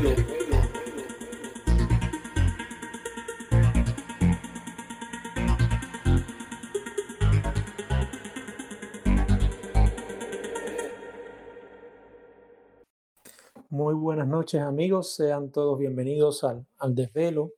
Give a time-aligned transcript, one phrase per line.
[0.00, 0.08] Muy
[13.94, 17.52] buenas noches amigos, sean todos bienvenidos al, al, desvelo,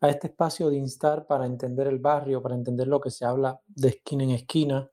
[0.00, 3.60] a este espacio de instar para entender el barrio, para entender lo que se habla
[3.66, 4.88] de esquina en esquina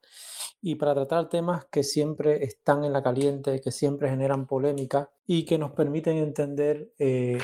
[0.62, 5.46] y para tratar temas que siempre están en la caliente, que siempre generan polémica y
[5.46, 7.38] que nos permiten entender eh,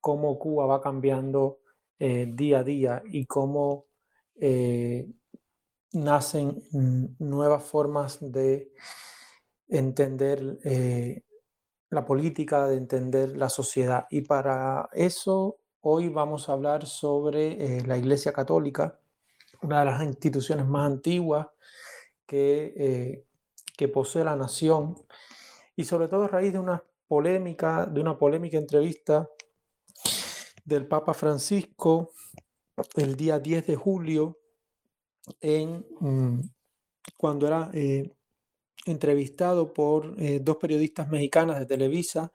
[0.00, 1.60] cómo Cuba va cambiando
[1.98, 3.86] eh, día a día y cómo
[4.36, 5.06] eh,
[5.92, 6.62] nacen
[7.18, 8.72] nuevas formas de
[9.68, 10.58] entender
[11.90, 14.06] la política, de entender la sociedad.
[14.10, 19.00] Y para eso hoy vamos a hablar sobre la Iglesia Católica,
[19.62, 21.48] una de las instituciones más antiguas
[22.30, 23.24] que, eh,
[23.76, 24.94] que posee la nación,
[25.74, 29.28] y sobre todo a raíz de una polémica, de una polémica entrevista
[30.64, 32.12] del Papa Francisco
[32.94, 34.38] el día 10 de julio,
[35.40, 36.40] en, mm,
[37.16, 38.14] cuando era eh,
[38.86, 42.32] entrevistado por eh, dos periodistas mexicanas de Televisa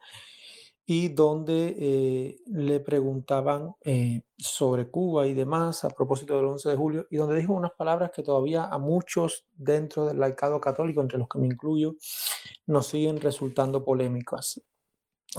[0.88, 6.76] y donde eh, le preguntaban eh, sobre Cuba y demás a propósito del 11 de
[6.76, 11.18] julio y donde dijo unas palabras que todavía a muchos dentro del laicado católico, entre
[11.18, 11.96] los que me incluyo,
[12.68, 14.62] nos siguen resultando polémicas.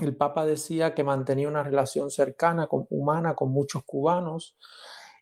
[0.00, 4.56] El Papa decía que mantenía una relación cercana, con, humana con muchos cubanos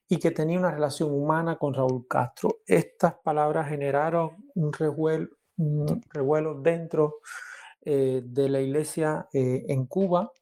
[0.08, 2.61] y que tenía una relación humana con Raúl Castro.
[2.67, 7.17] Estas palabras generaron un revuelo, un revuelo dentro
[7.86, 10.32] eh, de la iglesia eh, en Cuba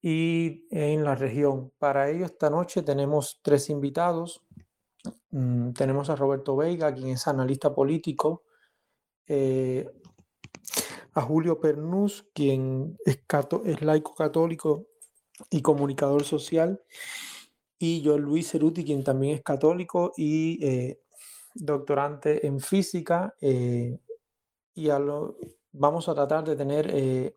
[0.00, 1.72] y en la región.
[1.78, 4.42] Para ello, esta noche tenemos tres invitados.
[5.30, 8.44] Mm, tenemos a Roberto Veiga, quien es analista político,
[9.26, 9.90] eh,
[11.12, 13.20] a Julio Pernús, quien es,
[13.66, 14.86] es, laico católico
[15.50, 16.82] y comunicador social,
[17.78, 20.96] y yo Luis Ceruti, quien también es católico y
[21.54, 23.34] doctorante en física.
[23.40, 25.36] Y a lo,
[25.72, 27.36] vamos a tratar de tener eh,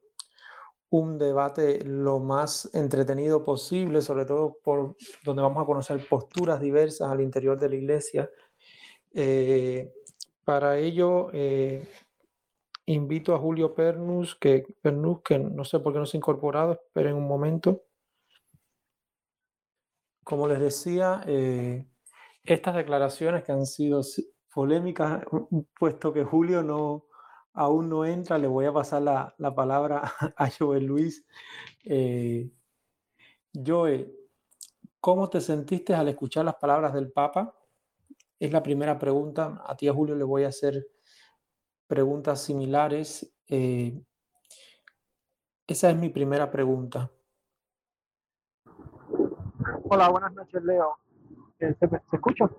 [0.90, 7.09] un debate lo más entretenido posible, sobre todo por donde vamos a conocer posturas diversas
[7.09, 8.30] al interior de la iglesia.
[10.44, 11.30] para ello,
[12.86, 14.92] invito a Julio Pernus, que, que
[15.40, 17.84] no sé por qué no se ha incorporado, esperen un momento.
[20.24, 21.86] Como les decía, eh,
[22.44, 24.02] estas declaraciones que han sido
[24.53, 25.24] polémicas,
[25.78, 27.06] puesto que Julio no,
[27.53, 30.03] aún no entra, le voy a pasar la, la palabra
[30.38, 31.25] a Joel Luis.
[31.84, 32.50] Eh,
[33.53, 34.13] Joel,
[35.00, 37.56] ¿cómo te sentiste al escuchar las palabras del Papa?
[38.39, 39.62] Es la primera pregunta.
[39.66, 40.88] A ti, a Julio, le voy a hacer
[41.88, 43.31] preguntas similares.
[43.47, 44.01] Eh,
[45.68, 47.12] esa es mi primera pregunta.
[49.83, 50.97] Hola, buenas noches, Leo.
[51.59, 52.50] ¿Se, ¿Se, escucha?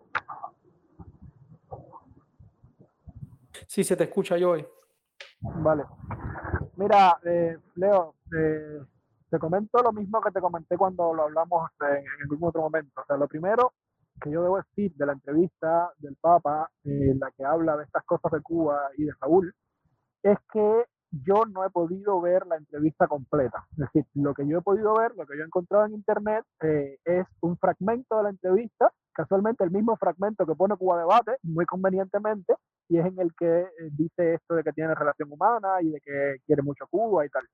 [3.66, 4.66] Sí, se te escucha, Joey.
[5.40, 5.84] Vale.
[6.76, 8.80] Mira, eh, Leo, eh,
[9.30, 13.00] te comento lo mismo que te comenté cuando lo hablamos en, en algún otro momento.
[13.00, 13.72] O sea, lo primero
[14.20, 18.04] que yo debo decir de la entrevista del Papa, en la que habla de estas
[18.04, 19.52] cosas de Cuba y de Saúl,
[20.22, 23.66] es que yo no he podido ver la entrevista completa.
[23.72, 26.44] Es decir, lo que yo he podido ver, lo que yo he encontrado en internet,
[26.62, 31.36] eh, es un fragmento de la entrevista, casualmente el mismo fragmento que pone Cuba Debate,
[31.42, 32.54] muy convenientemente,
[32.88, 36.00] y es en el que eh, dice esto de que tiene relación humana y de
[36.00, 37.46] que quiere mucho Cuba y tal.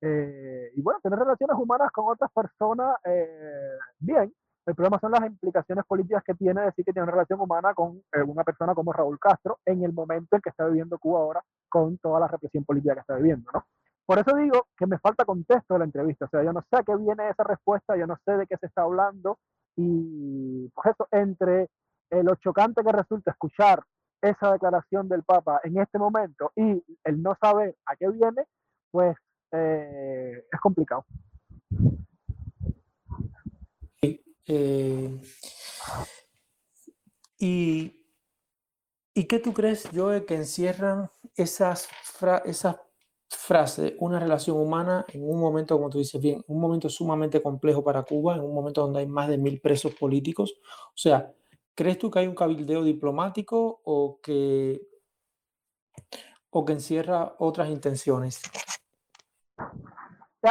[0.00, 4.32] Eh, y bueno, tener relaciones humanas con otras personas, eh, bien,
[4.66, 8.02] el problema son las implicaciones políticas que tiene decir que tiene una relación humana con
[8.26, 11.96] una persona como Raúl Castro en el momento en que está viviendo Cuba ahora con
[11.98, 13.64] toda la represión política que está viviendo, ¿no?
[14.04, 16.76] Por eso digo que me falta contexto de la entrevista, o sea, yo no sé
[16.76, 19.38] a qué viene esa respuesta, yo no sé de qué se está hablando
[19.76, 21.68] y pues eso, entre
[22.10, 23.82] lo chocante que resulta escuchar
[24.22, 28.44] esa declaración del Papa en este momento y el no saber a qué viene,
[28.90, 29.16] pues
[29.52, 31.04] eh, es complicado.
[34.48, 35.20] Eh,
[37.38, 38.06] y,
[39.12, 42.76] ¿Y qué tú crees, Joe, que encierran esas, fra esas
[43.36, 47.84] frases, una relación humana en un momento, como tú dices bien, un momento sumamente complejo
[47.84, 50.54] para Cuba, en un momento donde hay más de mil presos políticos?
[50.88, 51.32] O sea,
[51.74, 54.80] ¿crees tú que hay un cabildeo diplomático o que,
[56.50, 58.42] o que encierra otras intenciones?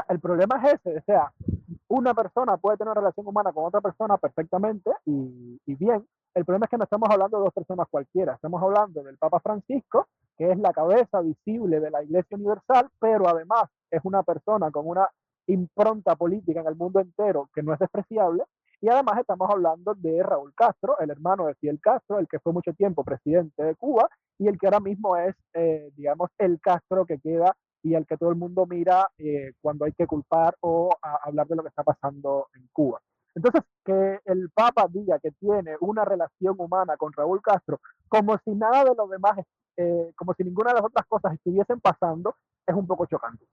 [0.10, 1.34] El problema es ese, o sea,
[1.96, 6.06] una persona puede tener una relación humana con otra persona perfectamente y, bien.
[6.34, 9.40] El problema es que no estamos hablando de dos personas cualquiera, estamos hablando del Papa
[9.40, 10.08] Francisco,
[10.38, 14.86] que es la cabeza visible de la Iglesia Universal, pero además es una persona con
[14.86, 15.08] una
[15.48, 18.44] impronta política en el mundo entero que no es despreciable.
[18.82, 22.52] Y además estamos hablando de Raúl Castro, el hermano de Fidel Castro, el que fue
[22.52, 27.06] mucho tiempo presidente de Cuba y el que ahora mismo es, eh, digamos, el Castro
[27.06, 30.90] que queda y al que todo el mundo mira eh, cuando hay que culpar o
[31.24, 33.00] hablar de lo que está pasando en Cuba.
[33.36, 37.80] Entonces, que el Papa diga que tiene una relación humana con Raúl Castro,
[38.10, 39.38] como si nada de lo demás,
[39.78, 42.36] eh, como si ninguna de las otras cosas estuviesen pasando,
[42.66, 43.46] es un poco chocante.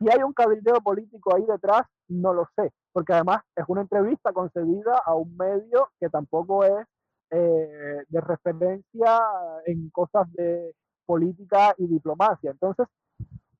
[0.00, 4.32] Si hay un cabildeo político ahí detrás, no lo sé, porque además es una entrevista
[4.32, 6.86] concedida a un medio que tampoco es
[7.30, 9.20] eh, de referencia
[9.64, 10.74] en cosas de
[11.06, 12.50] política y diplomacia.
[12.50, 12.88] Entonces,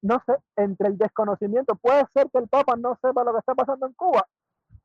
[0.02, 3.54] no sé, entre el desconocimiento, puede ser que el Papa no sepa lo que está
[3.54, 4.26] pasando en Cuba,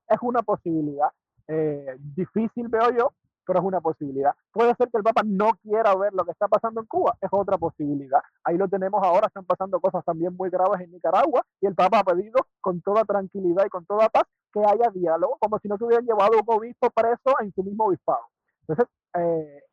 [0.07, 1.09] es una posibilidad.
[1.47, 3.13] Eh, difícil veo yo,
[3.45, 4.33] pero es una posibilidad.
[4.51, 7.29] Puede ser que el Papa no quiera ver lo que está pasando en Cuba, es
[7.31, 8.19] otra posibilidad.
[8.43, 11.99] Ahí lo tenemos ahora, están pasando cosas también muy graves en Nicaragua y el Papa
[11.99, 15.77] ha pedido con toda tranquilidad y con toda paz que haya diálogo, como si no
[15.77, 18.25] se hubieran llevado un obispo preso en su mismo obispado.
[18.67, 19.63] Entonces, eh,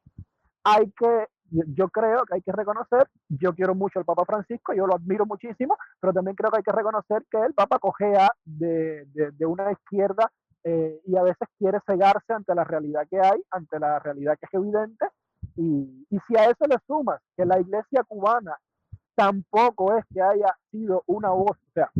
[0.64, 4.86] hay que yo creo que hay que reconocer, yo quiero mucho al Papa Francisco, yo
[4.86, 9.06] lo admiro muchísimo, pero también creo que hay que reconocer que el Papa cogea de,
[9.06, 10.30] de, una izquierda
[10.64, 14.46] eh, y a veces quiere cegarse ante la realidad que hay, ante la realidad que
[14.46, 15.06] es evidente.
[15.56, 18.56] Y, y si a eso le sumas que la iglesia cubana
[19.14, 21.90] tampoco es que haya sido una voz, o sea,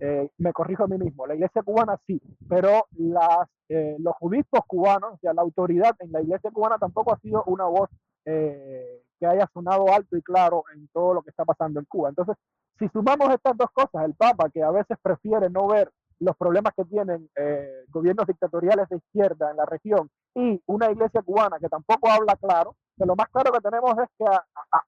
[0.00, 4.60] eh, me corrijo a mí mismo, la iglesia cubana sí, pero las, eh, los obispos
[4.66, 7.88] cubanos, o sea, la autoridad en la iglesia cubana tampoco ha sido una voz
[8.24, 12.08] eh, que haya sonado alto y claro en todo lo que está pasando en Cuba.
[12.08, 12.36] Entonces,
[12.78, 16.72] si sumamos estas dos cosas, el Papa, que a veces prefiere no ver los problemas
[16.76, 21.68] que tienen eh, gobiernos dictatoriales de izquierda en la región y una iglesia cubana que
[21.68, 24.24] tampoco habla claro, que lo más claro que tenemos es que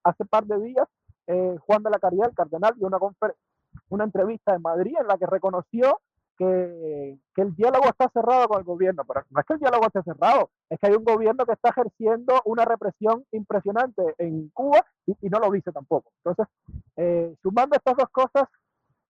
[0.03, 0.87] hace par de días
[1.27, 2.97] eh, Juan de la Caridad, el cardenal, dio una,
[3.89, 5.99] una entrevista en Madrid en la que reconoció
[6.37, 10.01] que, el diálogo está cerrado con el gobierno, pero no es que el diálogo esté
[10.03, 15.29] cerrado, es que hay un gobierno que está ejerciendo una represión impresionante en Cuba y,
[15.29, 16.11] no lo dice tampoco.
[16.23, 16.47] Entonces,
[16.95, 18.47] eh, sumando estas dos cosas,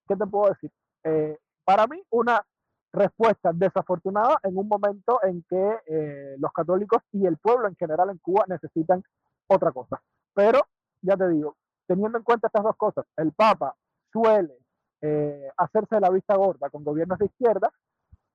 [0.08, 0.72] ¿qué te puedo decir?
[1.04, 2.44] Eh, para mí, una
[2.92, 8.10] respuesta desafortunada en un momento en que eh, los católicos y el pueblo en general
[8.10, 9.04] en Cuba necesitan
[9.48, 10.02] otra cosa.
[10.34, 10.60] Pero,
[11.02, 11.56] ya te digo,
[11.88, 13.76] teniendo en cuenta estas dos cosas, el Papa
[14.12, 14.65] suele
[15.02, 17.72] eh, hacerse la vista gorda con gobiernos de izquierda.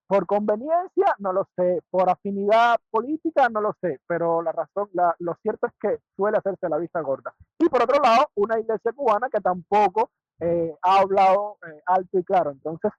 [0.07, 1.83] Por conveniencia, no lo sé.
[1.91, 4.01] Por afinidad política, no lo sé.
[4.07, 7.33] Pero la razón, lo cierto es que suele hacerse la vista gorda.
[7.59, 10.11] Y por otro lado, una iglesia cubana que tampoco
[10.41, 12.51] eh, ha hablado eh, alto y claro.
[12.51, 12.91] Entonces,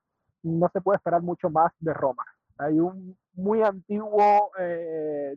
[0.43, 2.23] no se puede esperar mucho más de Roma.
[2.57, 4.51] Hay un muy antiguo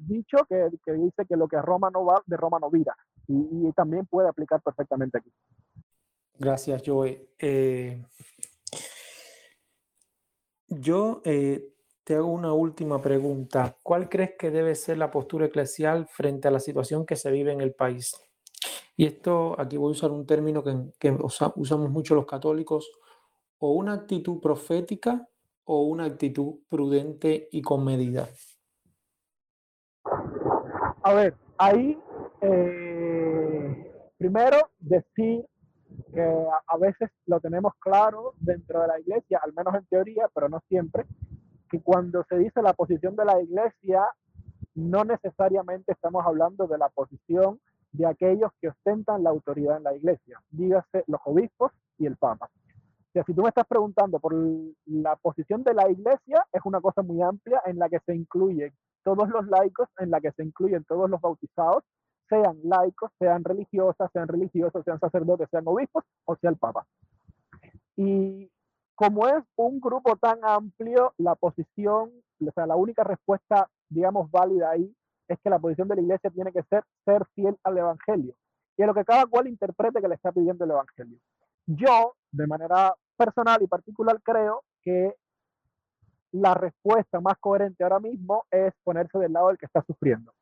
[0.01, 2.95] dicho que, dice que lo que Roma no va, de Roma no vira.
[3.27, 5.33] Y también puede aplicar perfectamente aquí.
[6.39, 7.29] Gracias, Joe.
[7.39, 8.03] Eh,
[10.69, 11.73] yo eh,
[12.03, 13.79] te hago una última pregunta.
[13.83, 17.53] ¿Cuál crees que debe ser la postura eclesial frente a la situación que se vive
[17.53, 18.17] en el país?
[18.97, 22.91] Y esto, aquí voy a usar un término que, usamos mucho los católicos,
[23.59, 25.29] o una actitud profética
[25.65, 28.29] o una actitud prudente y con medida.
[31.03, 31.99] A ver, ahí
[32.41, 35.47] eh, primero decir
[36.13, 40.49] que a veces lo tenemos claro dentro de la iglesia, al menos en teoría, pero
[40.49, 41.07] no siempre,
[41.71, 44.07] que cuando se dice la posición de la iglesia,
[44.75, 47.61] no necesariamente estamos hablando de la posición
[47.93, 52.51] de aquellos que ostentan la autoridad en la iglesia, dígase los obispos y el papa.
[53.27, 54.35] Si tú me estás preguntando por
[54.87, 58.73] la posición de la iglesia, es una cosa muy amplia en la que se incluyen
[59.05, 61.85] todos los laicos, en la que se incluyen todos los bautizados,
[62.29, 66.87] sean laicos, sean religiosas, sean religiosos, sean sacerdotes, sean obispos o sea el papa.
[67.97, 68.51] Y
[68.95, 74.71] como es un grupo tan amplio, la posición, o sea, la única respuesta, digamos, válida
[74.71, 74.95] ahí
[75.29, 78.35] es que la posición de la iglesia tiene que ser ser fiel al evangelio
[78.77, 81.19] y a lo que cada cual interprete que le está pidiendo el evangelio.
[81.67, 85.15] Yo, de manera personal y particular, creo que
[86.33, 90.33] la respuesta más coherente ahora mismo es ponerse del lado del que está sufriendo.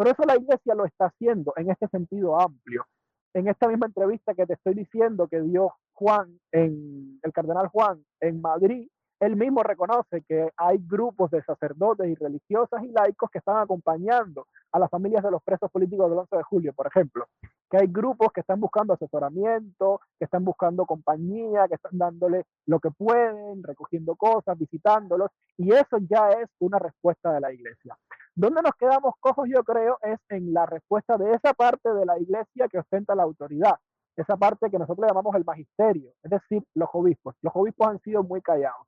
[0.00, 2.86] Pero eso la iglesia lo está haciendo en este sentido amplio.
[3.34, 8.02] En esta misma entrevista que te estoy diciendo que dio Juan, en, el cardenal Juan,
[8.18, 8.88] en Madrid,
[9.20, 14.46] él mismo reconoce que hay grupos de sacerdotes y religiosas y laicos que están acompañando
[14.72, 17.26] a las familias de los presos políticos del 11 de julio, por ejemplo.
[17.70, 22.80] Que hay grupos que están buscando asesoramiento, que están buscando compañía, que están dándole lo
[22.80, 27.98] que pueden, recogiendo cosas, visitándolos, y eso ya es una respuesta de la iglesia.
[28.34, 32.18] Donde nos quedamos cojos, yo creo, es en la respuesta de esa parte de la
[32.18, 33.76] iglesia que ostenta la autoridad.
[34.16, 37.34] esa parte que nosotros llamamos el magisterio, es decir, los obispos.
[37.40, 38.86] Los obispos han sido muy callados.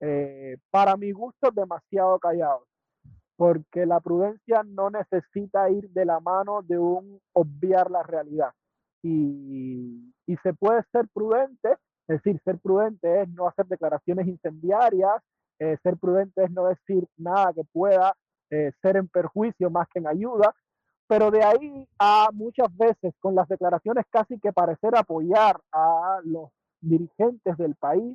[0.00, 2.68] Eh, para mi gusto, demasiado callados,
[3.36, 8.52] porque la prudencia no necesita ir de la mano de un obviar la realidad.
[9.02, 11.72] Y, y se puede ser prudente,
[12.08, 15.22] es decir, ser prudente es no hacer declaraciones incendiarias,
[15.60, 18.14] eh, ser prudente es no decir nada que pueda
[18.52, 20.54] eh, ser en perjuicio más que en ayuda,
[21.06, 26.50] pero de ahí a muchas veces con las declaraciones casi que parecer apoyar a los
[26.82, 28.14] dirigentes del país.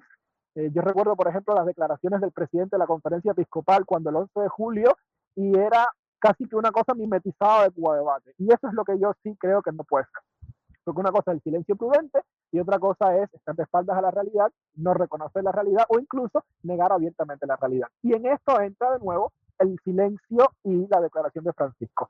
[0.54, 4.18] Eh, yo recuerdo, por ejemplo, las declaraciones del presidente de la conferencia episcopal cuando el
[4.18, 4.96] 11 de julio
[5.36, 5.88] y era
[6.20, 8.36] casi que una cosa mimetizada de Cuba Debate.
[8.38, 10.52] Y eso es lo que yo sí creo que no puede ser.
[10.84, 14.02] Porque una cosa es el silencio prudente y otra cosa es estar de espaldas a
[14.02, 17.88] la realidad, no reconocer la realidad o incluso negar abiertamente la realidad.
[18.04, 22.10] Y en esto entra de nuevo el silencio y la declaración de Francisco.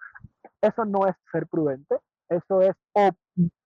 [0.61, 1.99] Eso no es ser prudente,
[2.29, 3.09] eso es o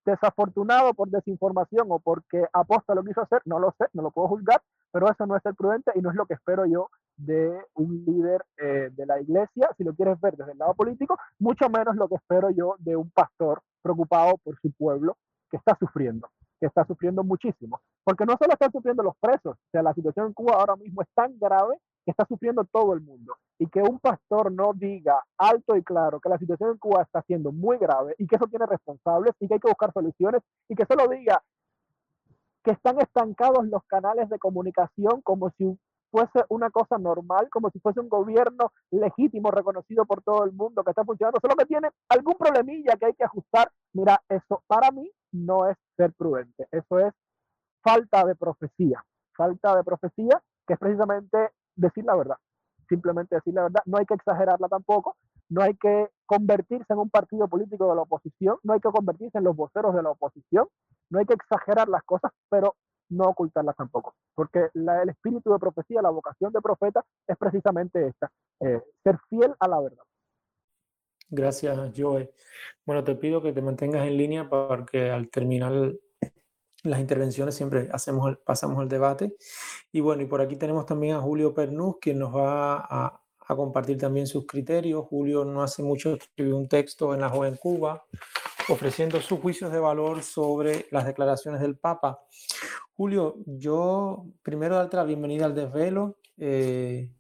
[0.06, 4.30] desafortunado por desinformación o porque aposta lo quiso hacer, no lo sé, no lo puedo
[4.30, 4.62] juzgar,
[4.92, 8.04] pero eso no es ser prudente y no es lo que espero yo de un
[8.06, 11.96] líder eh, de la iglesia, si lo quieres ver desde el lado político, mucho menos
[11.96, 15.18] lo que espero yo de un pastor preocupado por su pueblo
[15.50, 17.82] que está sufriendo, que está sufriendo muchísimo.
[18.04, 21.02] Porque no solo están sufriendo los presos, o sea, la situación en Cuba ahora mismo
[21.02, 23.36] es tan grave que está sufriendo todo el mundo.
[23.60, 27.22] Y que un pastor no diga alto y claro que la situación en Cuba está
[27.24, 30.76] siendo muy grave y que eso tiene responsables y que hay que buscar soluciones y
[30.76, 31.42] que solo diga
[32.64, 35.80] que están estancados los canales de comunicación como si
[36.12, 40.84] fuese una cosa normal, como si fuese un gobierno legítimo, reconocido por todo el mundo,
[40.84, 43.72] que está funcionando, solo que tiene algún problemilla que hay que ajustar.
[43.94, 47.14] Mira, eso para mí no es ser prudente, eso es
[47.82, 49.04] falta de profecía,
[49.34, 52.38] falta de profecía, que es precisamente decir la verdad,
[52.90, 55.16] simplemente decir la verdad, no hay que exagerarla tampoco,
[55.50, 59.38] no hay que convertirse en un partido político de la oposición, no hay que convertirse
[59.38, 60.68] en los voceros de la oposición,
[61.10, 62.76] no hay que exagerar las cosas, pero
[63.10, 68.32] no ocultarlas tampoco, porque el espíritu de profecía, la vocación de profeta es precisamente esta,
[68.62, 70.04] eh, ser fiel a la verdad.
[71.30, 72.34] Gracias, Joe.
[72.86, 75.94] Bueno, te pido que te mantengas en línea porque al terminar
[76.84, 77.90] las intervenciones siempre
[78.44, 79.36] pasamos el debate.
[79.92, 83.98] Y bueno, y por aquí tenemos también a Julio Pernús, quien nos va a, compartir
[83.98, 85.06] también sus criterios.
[85.10, 88.06] Julio no hace mucho escribió un texto en la Joven Cuba
[88.70, 92.24] ofreciendo sus juicios de valor sobre las declaraciones del Papa.
[92.96, 97.12] Julio, yo primero darte la bienvenida al desvelo eh,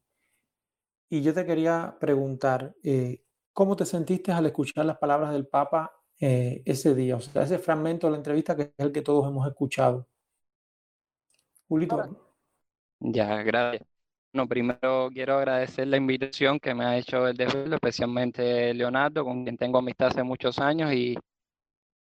[1.09, 6.00] y yo te quería preguntar, eh, ¿cómo te sentiste al escuchar las palabras del Papa
[6.21, 9.27] eh, ese día, o sea, ese fragmento de la entrevista que es el que todos
[9.27, 10.07] hemos escuchado.
[11.67, 11.97] Julito.
[12.99, 13.87] Ya, gracias.
[14.31, 19.43] Bueno, primero quiero agradecer la invitación que me ha hecho el desvelo, especialmente Leonardo, con
[19.43, 21.17] quien tengo amistad hace muchos años y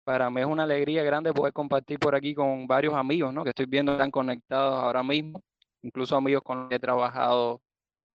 [0.03, 3.43] para mí es una alegría grande poder compartir por aquí con varios amigos, ¿no?
[3.43, 5.41] Que estoy viendo están conectados ahora mismo,
[5.81, 7.61] incluso amigos con los que he trabajado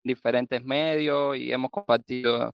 [0.04, 2.52] en diferentes medios y hemos compartido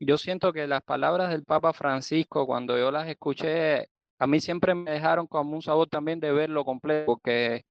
[0.00, 3.88] yo siento que las palabras del Papa Francisco, cuando yo las escuché,
[4.18, 7.64] a mí siempre me dejaron como un sabor también de verlo completo, porque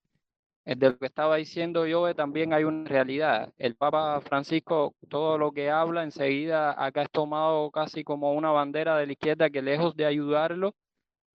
[0.65, 3.53] de lo que estaba diciendo yo también hay una realidad.
[3.58, 8.98] El Papa Francisco, todo lo que habla enseguida acá es tomado casi como una bandera
[8.98, 10.75] de la izquierda que lejos de ayudarlo,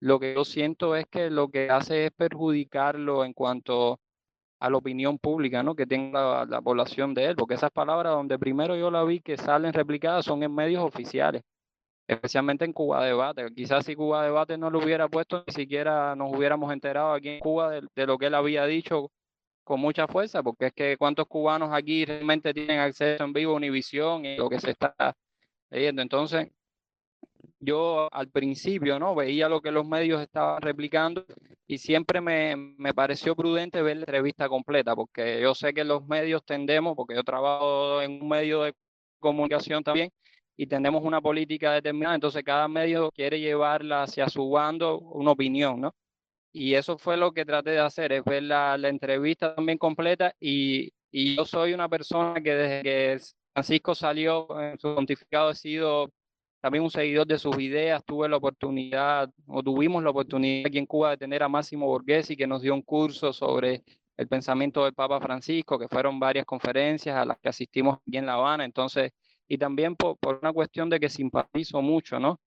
[0.01, 3.99] lo que yo siento es que lo que hace es perjudicarlo en cuanto
[4.61, 5.75] a la opinión pública, ¿no?
[5.75, 9.35] Que tenga la, población de él, porque esas palabras donde primero yo la vi que
[9.35, 11.41] salen replicadas son en medios oficiales,
[12.07, 13.47] especialmente en Cuba Debate.
[13.55, 17.39] Quizás si Cuba Debate no lo hubiera puesto, ni siquiera nos hubiéramos enterado aquí en
[17.39, 19.11] Cuba de, lo que él había dicho
[19.63, 23.55] con mucha fuerza, porque es que cuántos cubanos aquí realmente tienen acceso en vivo a
[23.55, 24.93] Univisión y lo que se está
[25.71, 26.03] leyendo.
[26.03, 26.51] Entonces,
[27.61, 31.25] yo al principio no veía lo que los medios estaban replicando
[31.67, 36.05] y siempre me, me, pareció prudente ver la entrevista completa, porque yo sé que los
[36.07, 38.73] medios tendemos, porque yo trabajo en un medio de
[39.19, 40.11] comunicación también,
[40.57, 45.81] y tenemos una política determinada, entonces cada medio quiere llevarla hacia su bando una opinión,
[45.81, 45.95] ¿no?
[46.53, 50.33] Y eso fue lo que traté de hacer, es ver la, la entrevista también completa
[50.39, 53.17] y, y yo soy una persona que desde que
[53.53, 56.11] Francisco salió en su pontificado he sido
[56.61, 58.03] también un seguidor de sus ideas.
[58.05, 62.37] Tuve la oportunidad, o tuvimos la oportunidad aquí en Cuba de tener a Máximo Borghesi,
[62.37, 63.83] que nos dio un curso sobre
[64.15, 68.27] el pensamiento del Papa Francisco, que fueron varias conferencias a las que asistimos aquí en
[68.27, 68.63] La Habana.
[68.63, 69.11] Entonces,
[69.47, 72.39] y también por, una cuestión de que simpatizo mucho, ¿no?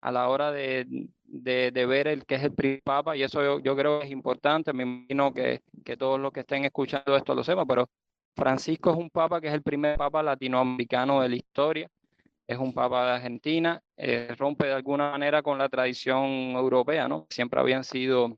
[0.00, 0.86] A la hora de,
[1.24, 4.72] de, ver el que es el Papa, y eso yo, yo, creo que es importante.
[4.72, 7.88] Me imagino que, que todos los que estén escuchando esto lo sepan, pero
[8.36, 11.90] Francisco es un Papa que es el primer Papa latinoamericano de la historia
[12.46, 17.26] es un papa de Argentina, eh, rompe de alguna manera con la tradición europea, ¿no?
[17.30, 18.36] Siempre habían sido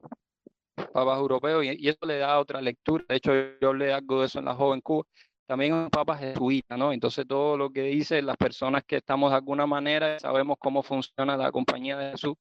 [0.92, 3.04] papas europeos y, y, eso le da otra lectura.
[3.08, 5.04] De hecho, yo leí algo de eso en la joven Cuba.
[5.46, 6.92] También es un papa jesuita, ¿no?
[6.92, 11.36] Entonces todo lo que dice las personas que estamos de alguna manera sabemos cómo funciona
[11.36, 12.34] la compañía de Jesús,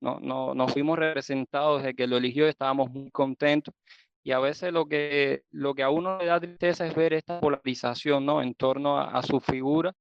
[0.00, 3.74] no, no, nos fuimos representados desde que lo eligió estábamos muy contentos.
[4.22, 7.40] Y a veces lo que, lo que a uno le da tristeza es ver esta
[7.40, 8.42] polarización, ¿no?
[8.42, 9.94] En torno a, a su figura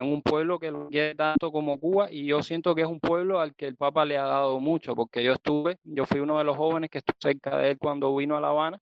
[0.00, 3.00] en un pueblo que lo quiere tanto como Cuba y yo siento que es un
[3.00, 6.38] pueblo al que el Papa le ha dado mucho, porque yo estuve, yo fui uno
[6.38, 8.78] de los jóvenes que estuvo cerca de él cuando vino a La Habana.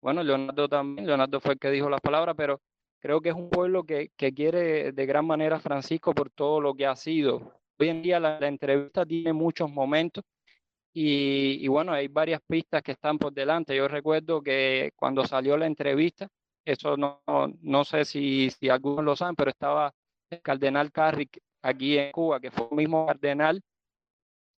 [0.00, 2.60] Bueno, Leonardo también, Leonardo fue el que dijo las palabras, pero
[3.00, 6.74] creo que es un pueblo que, que quiere de gran manera Francisco por todo lo
[6.74, 7.52] que ha sido.
[7.78, 10.24] Hoy en día la, entrevista tiene muchos momentos
[10.92, 13.76] y, y, bueno, hay varias pistas que están por delante.
[13.76, 16.28] Yo recuerdo que cuando salió la entrevista,
[16.64, 17.22] eso no,
[17.62, 19.92] no sé si, si algunos lo saben, pero estaba
[20.30, 23.60] el cardenal Carrick aquí en Cuba, que fue el mismo cardenal.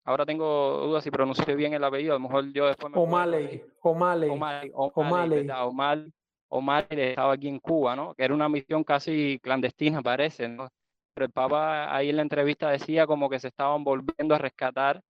[0.05, 3.64] Ahora tengo dudas si pronuncié bien el apellido, a lo mejor yo después me O'Malley,
[3.81, 6.12] O'Malley, O'Malley, O'Malley, O'Malley,
[6.49, 8.14] O'Malley estaba aquí en Cuba, ¿no?
[8.14, 10.69] Que era una misión casi clandestina, parece, ¿no?
[11.14, 15.00] Pero el Papa ahí en la entrevista decía como que se estaban volviendo a rescatar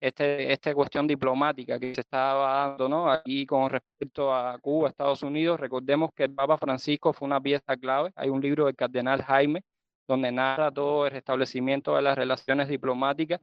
[0.00, 3.10] este, esta cuestión diplomática que se estaba dando, ¿no?
[3.10, 7.76] Aquí con respecto a Cuba, Estados Unidos, recordemos que el Papa Francisco fue una pieza
[7.76, 8.10] clave.
[8.16, 9.62] Hay un libro del cardenal Jaime
[10.06, 13.40] donde narra todo el restablecimiento de las relaciones diplomáticas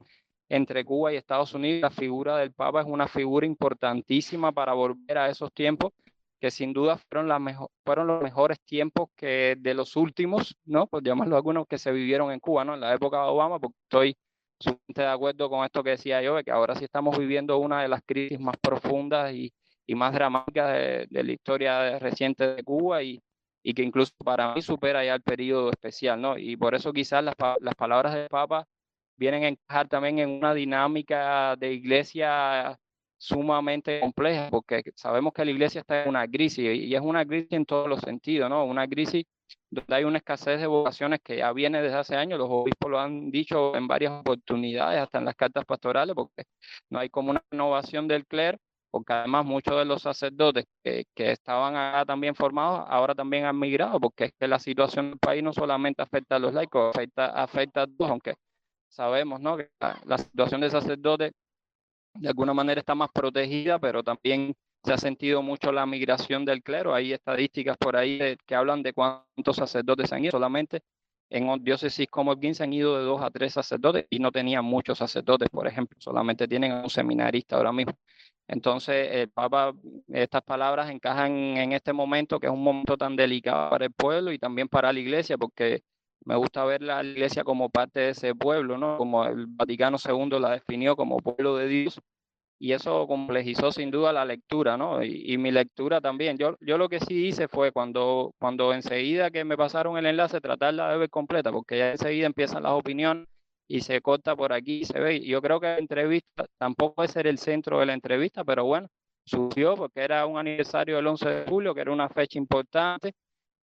[0.48, 1.82] entre Cuba y Estados Unidos.
[1.82, 5.92] La figura del Papa es una figura importantísima para volver a esos tiempos
[6.40, 7.28] que sin duda fueron,
[8.08, 10.86] los mejores tiempos que de los últimos, ¿no?
[10.86, 12.74] Pues llamarlo algunos que se vivieron en Cuba, ¿no?
[12.74, 14.16] En la época de Obama, porque estoy
[14.88, 17.88] de acuerdo con esto que decía yo, de que ahora sí estamos viviendo una de
[17.88, 19.52] las crisis más profundas y,
[19.94, 23.20] más dramáticas de, la historia reciente de Cuba y,
[23.62, 26.38] y que incluso para mí supera ya el periodo especial, ¿no?
[26.38, 28.66] Y por eso quizás las, las palabras del Papa
[29.16, 32.78] vienen a encajar también en una dinámica de iglesia
[33.18, 37.52] sumamente compleja, porque sabemos que la iglesia está en una crisis y es una crisis
[37.52, 38.64] en todos los sentidos, ¿no?
[38.64, 39.26] Una crisis
[39.68, 42.98] donde hay una escasez de vocaciones que ya viene desde hace años, los obispos lo
[42.98, 46.44] han dicho en varias oportunidades, hasta en las cartas pastorales, porque
[46.88, 48.58] no hay como una renovación del clero
[48.90, 53.58] porque además muchos de los sacerdotes que, que, estaban acá también formados ahora también han
[53.58, 57.26] migrado, porque es que la situación del país no solamente afecta a los laicos, afecta,
[57.26, 58.34] afecta a todos, aunque
[58.88, 59.56] sabemos ¿no?
[59.56, 61.32] que la, la situación de sacerdotes
[62.14, 66.62] de alguna manera está más protegida, pero también se ha sentido mucho la migración del
[66.62, 66.94] clero.
[66.94, 70.32] Hay estadísticas por ahí que hablan de cuántos sacerdotes han ido.
[70.32, 70.82] Solamente
[71.28, 74.64] en diócesis como el 15 han ido de dos a tres sacerdotes y no tenían
[74.64, 75.96] muchos sacerdotes, por ejemplo.
[76.00, 77.92] Solamente tienen un seminarista ahora mismo.
[78.52, 79.72] Entonces, el Papa,
[80.08, 84.32] estas palabras encajan en este momento, que es un momento tan delicado para el pueblo
[84.32, 85.84] y también para la iglesia, porque
[86.24, 88.98] me gusta ver la iglesia como parte de ese pueblo, ¿no?
[88.98, 92.00] Como el Vaticano II la definió como pueblo de Dios,
[92.58, 95.02] y eso complejizó sin duda la lectura, ¿no?
[95.04, 96.36] Y, mi lectura también.
[96.36, 100.40] Yo, yo lo que sí hice fue cuando, cuando enseguida que me pasaron el enlace,
[100.40, 103.28] tratarla de ver completa, porque ya enseguida empiezan las opiniones
[103.70, 105.20] y se corta por aquí, se ve.
[105.20, 108.88] Yo creo que la entrevista tampoco puede ser el centro de la entrevista, pero bueno,
[109.24, 113.12] surgió porque era un aniversario del 11 de julio, que era una fecha importante.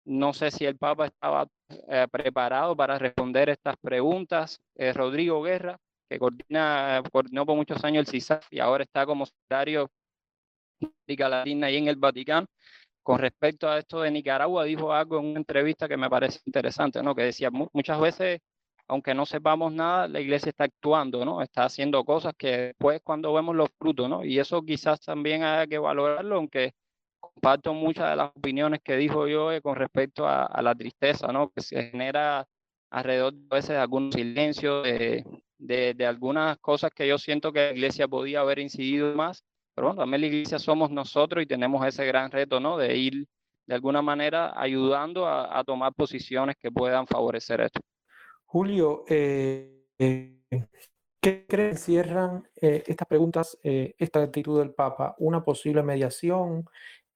[0.04, 1.46] No sé si el Papa estaba
[1.88, 4.60] eh, preparado para responder estas preguntas.
[4.74, 9.24] Eh, Rodrigo Guerra, que coordina, coordinó por muchos años el CISAF y ahora está como
[9.24, 9.90] secretario
[10.80, 12.46] de América Latina y en el Vaticano.
[13.02, 17.02] Con respecto a esto de Nicaragua, dijo algo en una entrevista que me parece interesante,
[17.02, 17.14] ¿no?
[17.14, 18.40] Que decía, muchas veces
[18.88, 21.42] aunque no sepamos nada, la iglesia está actuando, ¿no?
[21.42, 24.24] Está haciendo cosas que después cuando vemos los frutos, ¿no?
[24.24, 26.74] Y eso quizás también hay que valorarlo, aunque
[27.20, 31.50] comparto muchas de las opiniones que dijo yo con respecto a, la tristeza, ¿no?
[31.50, 32.46] Que se genera
[32.90, 35.24] alrededor de veces algún silencio, de,
[35.58, 39.44] de, de, algunas cosas que yo siento que la iglesia podía haber incidido más,
[39.74, 42.76] pero bueno, también la iglesia somos nosotros y tenemos ese gran reto, ¿no?
[42.78, 43.26] De ir
[43.66, 47.80] de alguna manera ayudando a, a tomar posiciones que puedan favorecer esto.
[48.54, 50.38] Julio, eh, eh,
[51.20, 55.16] ¿qué creen cierran eh, estas preguntas, esta actitud del Papa?
[55.18, 56.64] ¿Una posible mediación?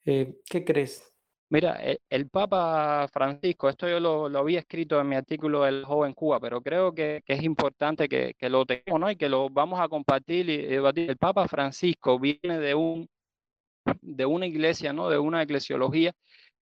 [0.04, 1.14] ¿Qué crees?
[1.48, 6.12] Mira, el, el, Papa Francisco, esto yo lo, había escrito en mi artículo del joven
[6.12, 9.08] Cuba, pero creo que, que es importante que, que, lo tengamos ¿no?
[9.08, 11.08] y que lo vamos a compartir y debatir.
[11.08, 13.08] El Papa Francisco viene de, un,
[14.00, 15.08] de una iglesia, ¿no?
[15.08, 16.12] de una eclesiología,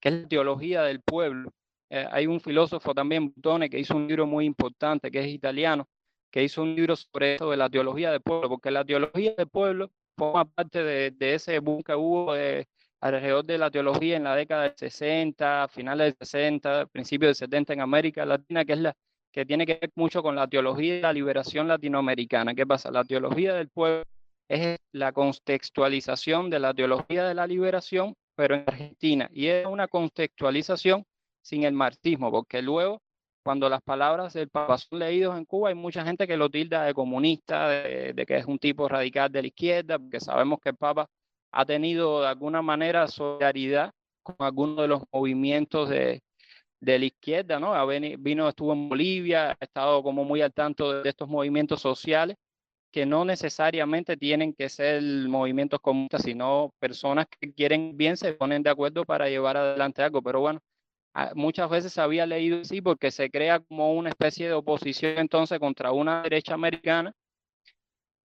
[0.01, 1.51] que es la teología del pueblo
[1.91, 5.89] eh, hay un filósofo también, Butone, que hizo un libro muy importante, que es italiano,
[6.31, 9.49] que hizo un libro sobre eso de la teología del pueblo, porque la teología del
[9.49, 12.67] pueblo forma parte de, de ese boom que hubo de,
[13.01, 17.73] alrededor de la teología en la década del 60, finales del 60, principios del 70
[17.75, 18.97] en América Latina, que es la
[19.33, 22.55] que tiene que ver mucho con la teología de la liberación latinoamericana.
[22.55, 22.91] ¿Qué pasa?
[22.91, 24.05] La teología del pueblo
[24.49, 29.29] es la contextualización de la teología de la liberación, pero en Argentina.
[29.31, 31.05] Y es una contextualización
[31.47, 33.01] sin el marxismo, porque luego,
[33.45, 36.85] cuando las palabras del Papa son leídos en Cuba, hay mucha gente que lo tilda
[36.85, 40.77] de comunista, de, que es un tipo radical de la izquierda, porque sabemos que el
[40.77, 41.09] Papa
[41.53, 43.93] ha tenido de alguna manera solidaridad
[44.25, 46.21] con algunos de los movimientos de,
[46.81, 47.75] de la izquierda, ¿no?
[48.19, 52.37] Vino, estuvo en Bolivia, ha estado como muy al tanto de estos movimientos sociales
[52.91, 58.63] que no necesariamente tienen que ser movimientos comunistas, sino personas que quieren bien se ponen
[58.63, 60.23] de acuerdo para llevar adelante algo.
[60.23, 60.61] Pero bueno,
[61.35, 65.59] muchas veces se había leído así porque se crea como una especie de oposición entonces
[65.59, 67.13] contra una derecha americana.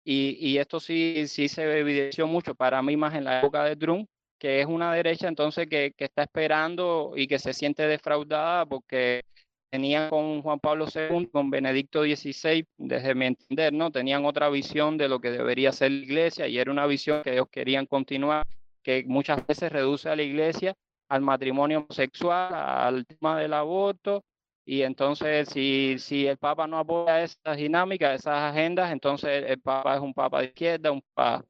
[0.05, 3.77] Y, y esto sí, sí se evidenció mucho para mí más en la época de
[3.77, 8.65] Trump, que es una derecha entonces que, que, está esperando y que se siente defraudada
[8.65, 9.23] porque
[9.71, 13.91] tenían con Juan Pablo II, con Benedicto XVI, desde mi entender, ¿no?
[13.91, 17.31] Tenían otra visión de lo que debería ser la iglesia y era una visión que
[17.33, 18.45] ellos querían continuar,
[18.83, 20.75] que muchas veces reduce a la iglesia
[21.13, 24.23] al matrimonio homosexual, al tema del aborto,
[24.65, 29.95] y entonces si, si el Papa no apoya esas dinámicas, esas agendas, entonces el Papa
[29.95, 31.45] es un Papa de izquierda, un Papa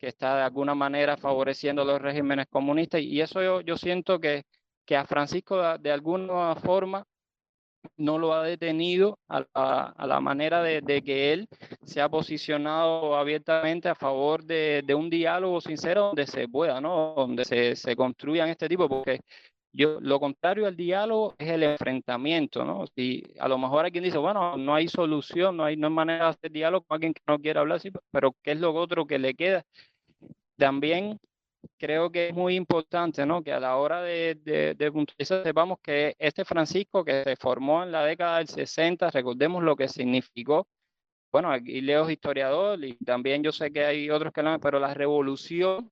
[0.00, 4.42] que está de alguna manera favoreciendo los regímenes comunistas y eso yo, yo siento que,
[4.84, 7.04] que a Francisco de, alguna forma
[7.96, 11.48] no lo ha detenido a, la manera de, que él
[11.84, 17.14] se ha posicionado abiertamente a favor de, un diálogo sincero donde se pueda, ¿no?
[17.16, 19.20] Donde se, se construyan este tipo, porque
[19.76, 22.84] yo, lo contrario al diálogo es el enfrentamiento, ¿no?
[22.96, 25.92] Y a lo mejor hay quien dice, bueno, no hay solución, no hay, no hay
[25.92, 28.74] manera de hacer diálogo con alguien que no quiere hablar, sí, pero ¿qué es lo
[28.74, 29.64] otro que le queda?
[30.56, 31.18] También
[31.78, 33.42] creo que es muy importante, ¿no?
[33.42, 37.82] Que a la hora de, de, de puntualizar sepamos que este Francisco que se formó
[37.82, 40.66] en la década del 60, recordemos lo que significó.
[41.32, 44.94] Bueno, aquí leo historiador y también yo sé que hay otros que lo pero la
[44.94, 45.90] revolución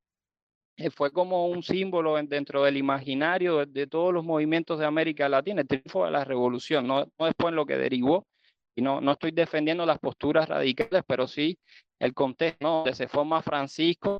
[0.76, 5.60] eh, fue como un símbolo dentro del imaginario de, todos los movimientos de América Latina,
[5.60, 8.26] el triunfo de la revolución, no, no después en lo que derivó,
[8.74, 11.58] y no, no estoy defendiendo las posturas radicales, pero sí
[12.00, 12.74] el contexto ¿no?
[12.76, 14.18] donde se forma Francisco,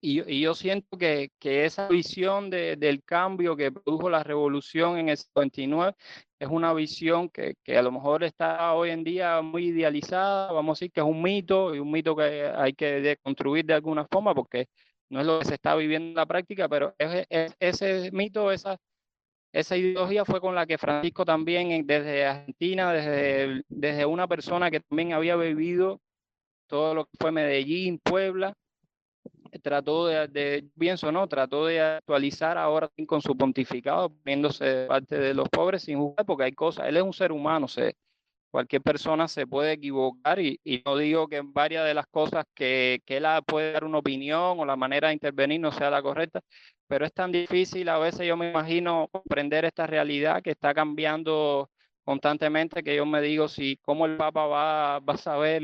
[0.00, 4.98] y, y yo siento que, que esa visión de, del cambio que produjo la revolución
[4.98, 5.94] en el 59
[6.38, 10.78] es una visión que, que, a lo mejor está hoy en día muy idealizada, vamos
[10.78, 14.06] a decir que es un mito, y un mito que hay que construir de alguna
[14.06, 14.68] forma, porque
[15.10, 18.78] no es lo que se está viviendo en la práctica, pero ese mito, esa,
[19.52, 24.80] esa ideología fue con la que Francisco también desde Argentina, desde, desde una persona que
[24.80, 26.00] también había vivido
[26.68, 28.54] todo lo que fue Medellín, Puebla,
[29.58, 31.26] trató de, pienso, ¿no?
[31.28, 36.44] Trató de actualizar ahora con su pontificado, poniéndose parte de los pobres sin juzgar, porque
[36.44, 37.96] hay cosas, él es un ser humano, se,
[38.50, 42.44] cualquier persona se puede equivocar y, y, no digo que en varias de las cosas
[42.54, 46.02] que, que él puede dar una opinión o la manera de intervenir no sea la
[46.02, 46.40] correcta,
[46.86, 51.70] pero es tan difícil a veces yo me imagino comprender esta realidad que está cambiando
[52.04, 55.62] constantemente que yo me digo si cómo el Papa va, va a saber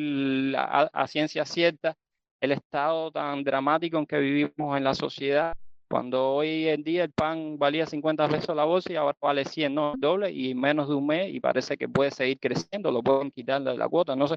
[0.56, 1.96] a ciencia cierta
[2.40, 5.54] el estado tan dramático en que vivimos en la sociedad
[5.88, 9.74] cuando hoy en día el pan valía 50 pesos la bolsa y ahora vale 100,
[9.74, 13.30] no, doble y menos de un mes y parece que puede seguir creciendo, lo pueden
[13.30, 14.36] quitar de la cuota, no sé.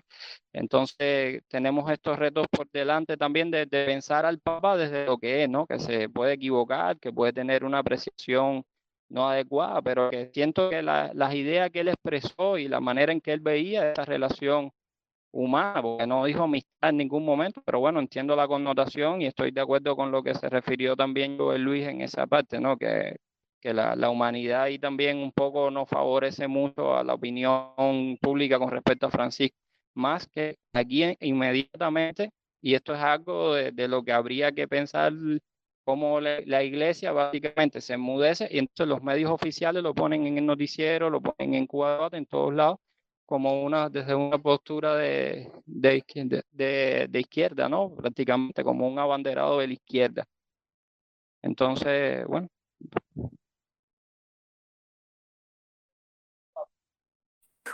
[0.53, 5.43] Entonces tenemos estos retos por delante también de, de, pensar al Papa desde lo que
[5.43, 5.65] es, ¿no?
[5.65, 8.63] Que se puede equivocar, que puede tener una apreciación
[9.09, 13.11] no adecuada, pero que siento que la, las ideas que él expresó y la manera
[13.11, 14.71] en que él veía esta relación
[15.31, 19.51] humana, porque no dijo amistad en ningún momento, pero bueno, entiendo la connotación y estoy
[19.51, 22.77] de acuerdo con lo que se refirió también Luis en esa parte, ¿no?
[22.77, 23.17] Que,
[23.61, 28.57] que la, la, humanidad y también un poco no favorece mucho a la opinión pública
[28.59, 29.57] con respecto a Francisco,
[29.95, 35.13] más que aquí inmediatamente, y esto es algo de, de lo que habría que pensar
[35.85, 40.37] cómo la, la, iglesia básicamente se enmudece y entonces los medios oficiales lo ponen en
[40.37, 42.77] el noticiero, lo ponen en Cuba, en todos lados,
[43.29, 46.03] como una, desde una postura de, de,
[47.13, 47.93] izquierda, ¿no?
[47.95, 50.25] Prácticamente como un abanderado de la izquierda.
[51.43, 52.47] Entonces, bueno.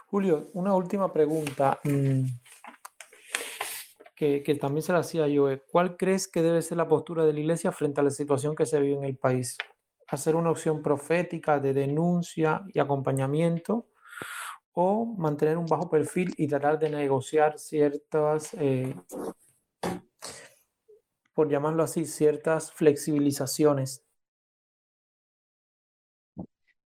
[0.08, 2.26] Julio, una última pregunta mm,
[4.14, 5.48] que, que, también se la hacía yo.
[5.72, 8.66] ¿Cuál crees que debe ser la postura de la Iglesia frente a la situación que
[8.66, 9.58] se vive en el país?
[10.10, 13.88] ¿Hacer una opción profética de denuncia y acompañamiento?
[14.76, 18.94] O mantener un bajo perfil y tratar de negociar ciertas, eh,
[21.34, 24.04] por llamarlo así, ciertas flexibilizaciones.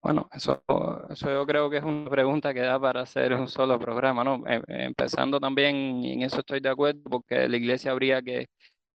[0.03, 0.63] Bueno, eso,
[1.11, 4.43] eso yo creo que es una pregunta que da para hacer un solo programa, ¿no?
[4.47, 8.49] Em, empezando también, en eso estoy de acuerdo, porque la iglesia habría que,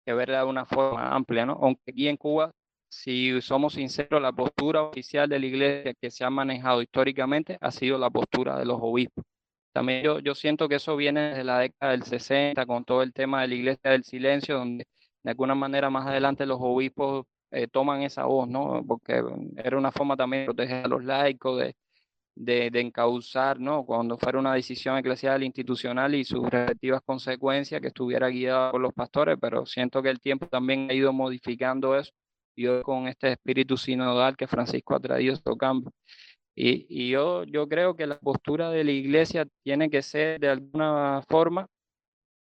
[0.06, 1.54] que verla de una forma amplia, ¿no?
[1.62, 2.52] Aunque aquí en Cuba,
[2.94, 7.72] si somos sinceros, la postura oficial de la iglesia que se ha manejado históricamente ha
[7.72, 9.26] sido la postura de los obispos.
[9.74, 13.12] También yo, yo siento que eso viene desde la década del 60 con todo el
[13.14, 14.86] tema de la iglesia del silencio, donde
[15.24, 18.84] de alguna manera más adelante los obispos eh, toman esa voz, ¿no?
[18.88, 19.24] Porque
[19.58, 21.76] era una forma también de proteger a los laicos, de,
[22.36, 23.86] de, de encauzar, ¿no?
[23.86, 28.94] Cuando fuera una decisión eclesial institucional y sus respectivas consecuencias que estuviera guiada por los
[28.94, 32.12] pastores, pero siento que el tiempo también ha ido modificando eso
[32.58, 35.94] hoy con este espíritu sinodal que Francisco ha traído estos cambios.
[36.56, 40.50] Y, y yo, yo creo que la postura de la iglesia tiene que ser de
[40.50, 41.68] alguna forma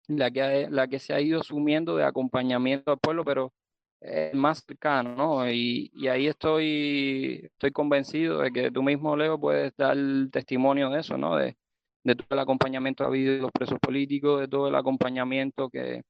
[0.07, 3.53] la que, la que se ha ido sumiendo de acompañamiento al pueblo, pero
[4.01, 5.49] eh, más cercano, ¿no?
[5.51, 9.95] Y, y, ahí estoy, estoy convencido de que tú mismo, Leo, puedes dar
[10.31, 11.35] testimonio de eso, ¿no?
[11.37, 11.55] De,
[12.03, 16.01] de todo el acompañamiento a habido de los presos políticos, de todo el acompañamiento que,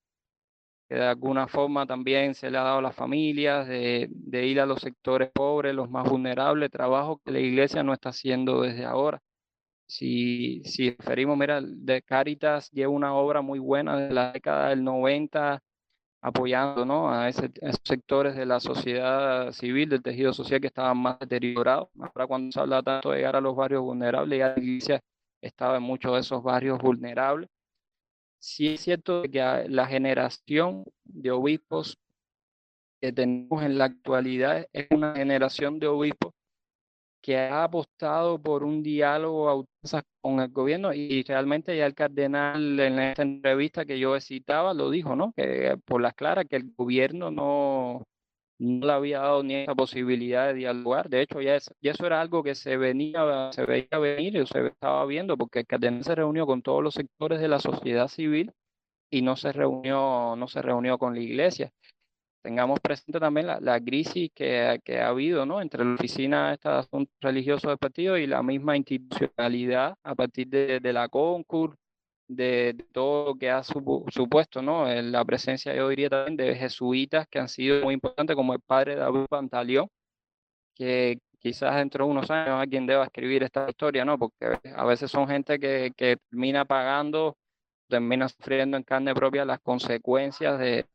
[0.96, 4.66] de alguna forma también se le ha dado a las familias, de, de ir a
[4.66, 9.22] los sectores pobres, los más vulnerables, trabajo que la iglesia no está haciendo desde ahora.
[9.88, 14.84] Si, si referimos, mira, de Caritas lleva una obra muy buena de la década del
[14.84, 15.62] 90
[16.22, 17.12] apoyando ¿no?
[17.12, 21.90] a, ese, esos sectores de la sociedad civil, del tejido social que estaban más deteriorados.
[22.00, 25.02] Ahora cuando se habla tanto de llegar a los barrios vulnerables, ya la iglesia
[25.42, 27.50] estaba en muchos de esos barrios vulnerables.
[28.42, 32.00] Sí es cierto que la generación de obispos
[33.00, 36.34] que tenemos en la actualidad es una generación de obispos
[37.22, 39.68] que ha apostado por un diálogo
[40.22, 44.90] con el gobierno y realmente ya el cardenal en esta entrevista que yo citaba lo
[44.90, 45.34] dijo, ¿no?
[45.34, 48.04] Que por las claras que el gobierno no,
[48.62, 51.10] no le había dado ni esa posibilidad de dialogar.
[51.10, 54.68] De hecho, ya, ya eso era algo que se venía, se veía venir y se
[54.68, 58.52] estaba viendo porque el se reunió con todos los sectores de la sociedad civil
[59.10, 61.72] y no se reunió, no se reunió con la iglesia
[62.42, 65.62] tengamos presente también la, la crisis que, que, ha habido ¿no?
[65.62, 70.80] entre la oficina de asuntos religiosos del partido y la misma institucionalidad a partir de,
[70.80, 71.78] de la CONCUR,
[72.36, 74.90] de, todo lo que ha supuesto ¿no?
[74.90, 78.62] En la presencia, yo diría también, de jesuitas que han sido muy importantes, como el
[78.62, 79.88] padre David Pantaleón,
[80.76, 84.18] que quizás dentro de unos años alguien deba escribir esta historia, ¿no?
[84.18, 87.38] porque a veces son gente que, que termina pagando,
[87.88, 90.86] termina sufriendo en carne propia las consecuencias de,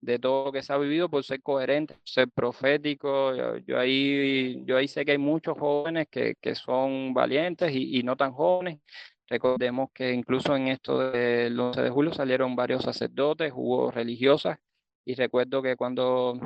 [0.00, 3.34] de todo lo que se ha vivido por ser coherente, ser profético.
[3.66, 8.02] Yo, ahí, yo ahí sé que hay muchos jóvenes que, que son valientes y, y,
[8.02, 8.80] no tan jóvenes.
[9.28, 14.58] Recordemos que incluso en esto del 11 de julio salieron varios sacerdotes, hubo religiosas,
[15.04, 16.38] y recuerdo que cuando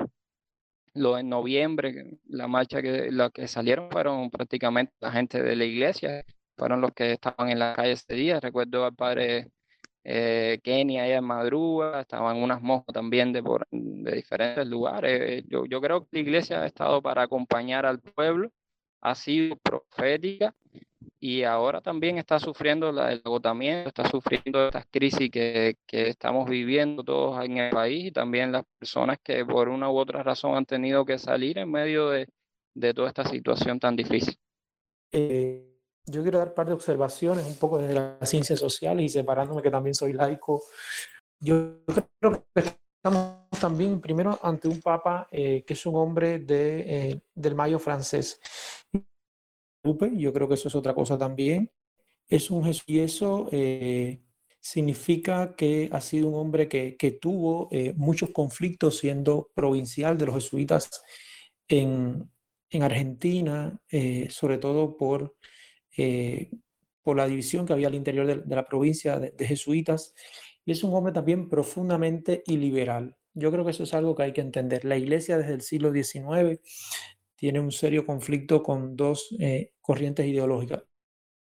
[0.95, 5.65] lo en noviembre, la marcha que, la que salieron fueron prácticamente la gente de la
[5.65, 6.25] iglesia,
[6.57, 8.41] fueron los que estaban en la calle ese día.
[8.41, 9.49] Recuerdo al padre
[10.05, 15.45] eh, Kenia allá en Madruga, estaban unas monjas también de, por, de diferentes lugares.
[15.49, 18.51] Yo, yo creo que la iglesia ha estado para acompañar al pueblo,
[19.01, 20.55] ha sido profética
[21.21, 26.49] y ahora también está sufriendo la, el agotamiento, está sufriendo estas crisis que, que, estamos
[26.49, 30.57] viviendo todos en el país y también las personas que por una u otra razón
[30.57, 32.29] han tenido que salir en medio de,
[32.75, 34.37] de toda esta situación tan difícil.
[35.13, 35.73] Eh,
[36.07, 39.63] yo quiero dar un par de observaciones un poco desde las ciencias sociales y separándome
[39.63, 40.65] que también soy laico.
[41.39, 41.85] Yo
[42.21, 42.63] creo que
[42.97, 47.79] estamos también primero ante un papa eh, que es un hombre de, eh, del mayo
[47.79, 48.41] francés.
[49.83, 51.71] Yo creo que eso es otra cosa también.
[52.29, 54.21] Es un y eso eh,
[54.61, 60.27] significa que ha sido un hombre que, que tuvo eh, muchos conflictos siendo provincial de
[60.27, 61.03] los jesuitas
[61.69, 62.31] en,
[62.71, 65.35] en Argentina, eh, sobre todo por
[65.97, 66.51] eh,
[67.03, 70.15] por la división que había al interior de, de la provincia de, de, jesuitas.
[70.65, 73.17] Y es un hombre también profundamente iliberal.
[73.35, 74.85] Yo creo que eso es algo que hay que entender.
[74.85, 76.61] La iglesia desde el siglo XIX
[77.43, 80.85] tiene un serio conflicto con dos eh, corrientes ideológicas.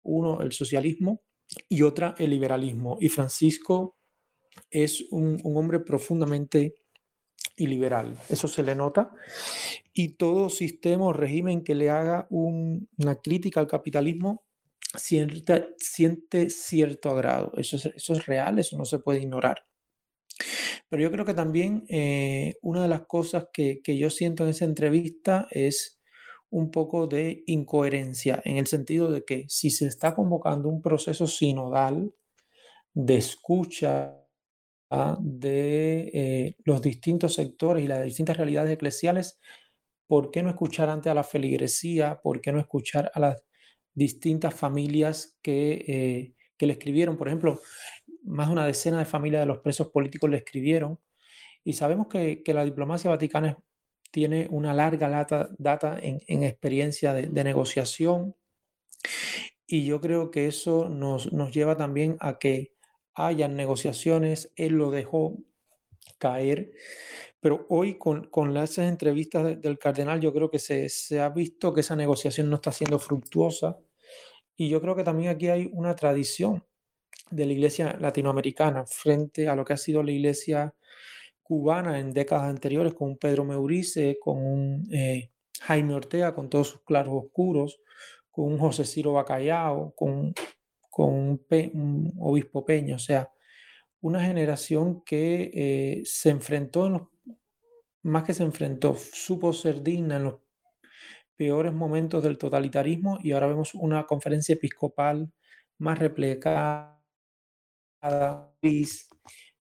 [0.02, 1.22] Uno, el socialismo
[1.66, 2.98] y otra, el liberalismo.
[3.00, 3.96] Y Francisco
[4.68, 6.74] es un, hombre profundamente
[7.56, 8.18] y liberal.
[8.28, 9.10] Eso se le nota.
[9.94, 14.44] Y todo sistema o régimen que le haga un, una crítica al capitalismo
[14.94, 17.50] siente, siente cierto agrado.
[17.56, 19.64] Eso es, eso es real, eso no se puede ignorar.
[20.88, 24.50] Pero yo creo que también eh, una de las cosas que, que yo siento en
[24.50, 26.00] esa entrevista es
[26.50, 31.26] un poco de incoherencia, en el sentido de que si se está convocando un proceso
[31.26, 32.14] sinodal
[32.94, 34.18] de escucha
[35.20, 39.38] de eh, los distintos sectores y las distintas realidades eclesiales,
[40.06, 42.20] ¿por qué no escuchar antes a la feligresía?
[42.22, 43.44] ¿Por qué no escuchar a las
[43.94, 47.18] distintas familias que, eh, que le escribieron?
[47.18, 47.60] Por ejemplo,
[48.28, 51.00] más de una decena de familias de los presos políticos le escribieron.
[51.64, 53.58] Y sabemos que, que la diplomacia vaticana
[54.10, 58.36] tiene una larga data, data en, en, experiencia de, de, negociación.
[59.66, 62.72] Y yo creo que eso nos, nos lleva también a que
[63.14, 64.52] hayan negociaciones.
[64.56, 65.36] Él lo dejó
[66.18, 66.72] caer,
[67.40, 71.28] pero hoy con, con las entrevistas de, del cardenal yo creo que se, se ha
[71.28, 73.78] visto que esa negociación no está siendo fructuosa.
[74.56, 76.64] Y yo creo que también aquí hay una tradición
[77.30, 80.74] de la iglesia latinoamericana frente a lo que ha sido la iglesia
[81.42, 85.30] cubana en décadas anteriores con un Pedro Meurice, con un eh,
[85.62, 87.80] Jaime Ortega, con todos sus claros oscuros,
[88.30, 90.34] con un José Ciro Bacallao, con,
[90.90, 93.30] con un, obispo Peña, o sea,
[94.00, 97.02] una generación que eh, se enfrentó, en los,
[98.02, 100.34] más que se enfrentó, supo ser digna en los
[101.36, 105.32] peores momentos del totalitarismo y ahora vemos una conferencia episcopal
[105.78, 106.97] más replegada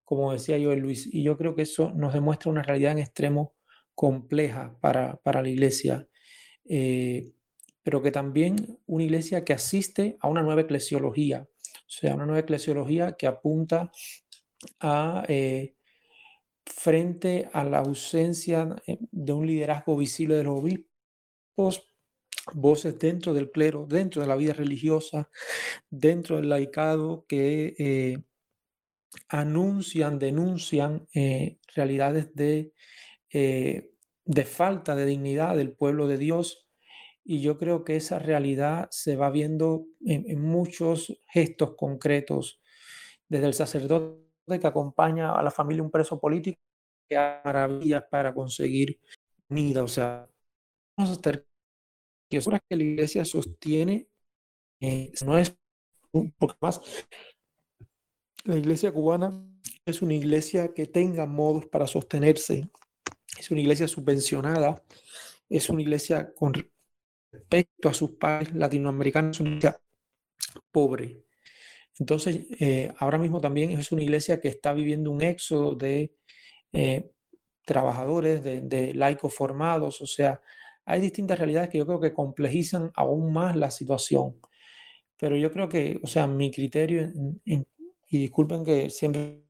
[0.04, 3.56] como decía yo, Luis, y yo creo que eso nos demuestra una realidad en extremo
[3.93, 6.08] compleja para, para la iglesia,
[6.65, 7.32] eh,
[7.84, 12.41] pero que también una iglesia que asiste a una nueva eclesiología, o sea, una nueva
[12.41, 13.91] eclesiología que apunta
[14.80, 15.76] a, eh,
[16.65, 21.89] frente a la ausencia eh, de un liderazgo visible de los obispos,
[22.53, 25.29] voces dentro del clero, dentro de la vida religiosa,
[25.89, 28.23] dentro del laicado que eh,
[29.29, 32.73] anuncian, denuncian eh, realidades de,
[33.31, 33.91] eh,
[34.25, 36.67] de falta de dignidad del pueblo de Dios.
[37.23, 42.62] Y yo creo que esa realidad se va viendo en, en muchos gestos concretos,
[43.27, 44.27] desde el sacerdote
[44.60, 46.62] que acompaña a la familia un preso político,
[47.10, 48.99] que maravillas para conseguir
[49.49, 49.83] unida.
[49.83, 50.29] O sea,
[50.95, 51.43] vamos a estar
[52.29, 54.07] que que la iglesia sostiene
[54.79, 55.55] eh, no es
[56.11, 56.81] un poco más.
[58.43, 59.43] La iglesia cubana
[59.85, 62.69] es una iglesia que tenga modos para sostenerse
[63.37, 64.81] es una iglesia subvencionada
[65.49, 66.53] es una iglesia con
[67.31, 69.79] respecto a sus países latinoamericanos es una iglesia
[70.71, 71.23] pobre.
[71.99, 76.13] Entonces eh, ahora mismo también es una iglesia que está viviendo un éxodo de
[76.73, 77.09] eh,
[77.65, 80.41] trabajadores de, de laicos formados o sea
[80.88, 84.39] hay distintas realidades que yo creo que complejizan aún más la situación.
[85.17, 87.12] Pero yo creo que, o sea, mi criterio,
[87.45, 89.43] y disculpen que siempre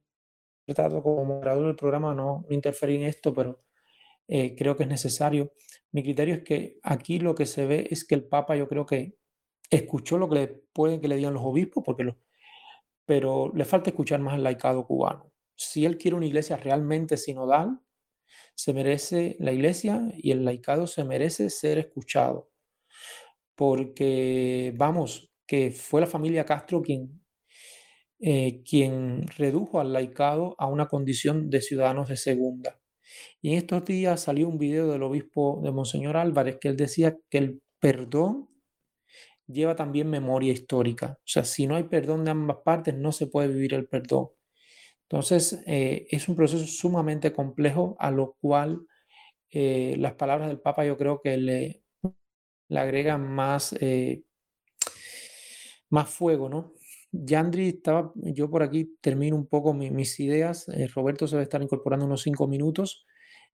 [0.65, 3.61] trato como moderador del programa no interferir en esto, pero
[4.27, 5.53] eh, creo que es necesario.
[5.91, 8.87] Mi criterio es que aquí lo que se ve es que el Papa yo creo
[8.87, 9.15] que
[9.69, 12.17] escuchó lo que le pueden que le digan los obispos, porque lo,
[13.05, 15.31] pero le falta escuchar más al laicado cubano.
[15.55, 17.79] Si él quiere una iglesia realmente sinodal,
[18.57, 22.49] se merece la iglesia y el laicado se merece ser escuchado.
[23.55, 27.23] Porque, vamos, que fue la familia Castro quien,
[28.19, 32.79] eh, quien redujo al laicado a una condición de ciudadanos de segunda.
[33.41, 37.17] Y en estos días salió un video del obispo de Monseñor Álvarez que él decía
[37.29, 38.49] que el perdón
[39.47, 41.17] lleva también memoria histórica.
[41.19, 44.29] O sea, si no hay perdón de ambas partes, no se puede vivir el perdón.
[45.09, 48.81] Entonces, eh, es un proceso sumamente complejo a lo cual
[49.49, 51.81] eh, las palabras del Papa yo creo que le,
[52.67, 54.23] le agregan más, eh,
[55.89, 56.73] más fuego, ¿no?
[57.11, 61.39] Yandri estaba, yo por aquí termino un poco mi, mis ideas, eh, Roberto se va
[61.39, 63.05] a estar incorporando unos cinco minutos.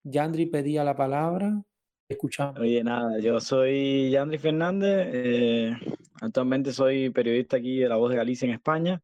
[0.04, 1.62] Yandri pedía la palabra,
[2.10, 2.60] escuchamos.
[2.60, 5.74] Oye, nada, yo soy Yandri Fernández, eh,
[6.20, 9.04] actualmente soy periodista aquí de La Voz de Galicia en España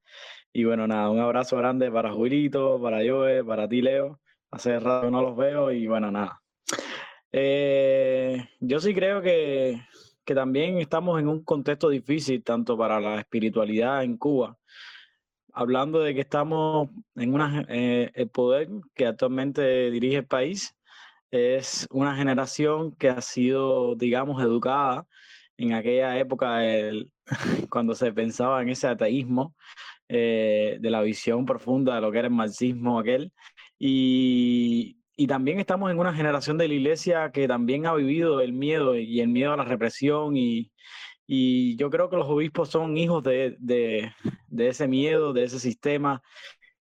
[0.53, 4.19] y bueno, nada, un abrazo grande para Julito, para Joe, para ti, Leo.
[4.51, 6.41] Hace rato no los veo y bueno, nada.
[7.31, 9.79] Eh, yo sí creo que,
[10.25, 14.57] que también estamos en un contexto difícil, tanto para la espiritualidad en Cuba,
[15.53, 20.75] hablando de que estamos en una, eh, el poder que actualmente dirige el país
[21.31, 25.05] es una generación que ha sido, digamos, educada
[25.57, 27.11] en aquella época del,
[27.69, 29.55] cuando se pensaba en ese ateísmo,
[30.09, 33.31] eh, de la visión profunda de lo que era el marxismo aquel.
[33.77, 38.53] Y, y también estamos en una generación de la iglesia que también ha vivido el
[38.53, 40.71] miedo y el miedo a la represión y,
[41.27, 44.11] y yo creo que los obispos son hijos de, de,
[44.47, 46.21] de, ese miedo, de ese sistema.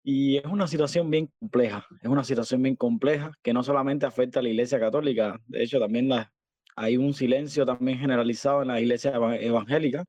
[0.04, 4.38] Y es una situación bien compleja, es una situación bien compleja que no solamente afecta
[4.38, 6.32] a la iglesia católica, de hecho también la,
[6.76, 10.04] hay un silencio también generalizado en la iglesia evangélica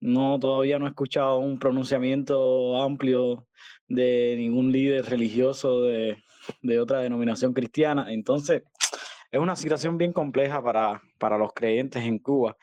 [0.00, 3.46] no, todavía no he escuchado un pronunciamiento amplio
[3.88, 6.16] de ningún líder religioso de,
[6.62, 8.12] de otra denominación cristiana.
[8.12, 8.62] Entonces,
[9.30, 12.56] es una situación bien compleja para, para los creyentes en Cuba.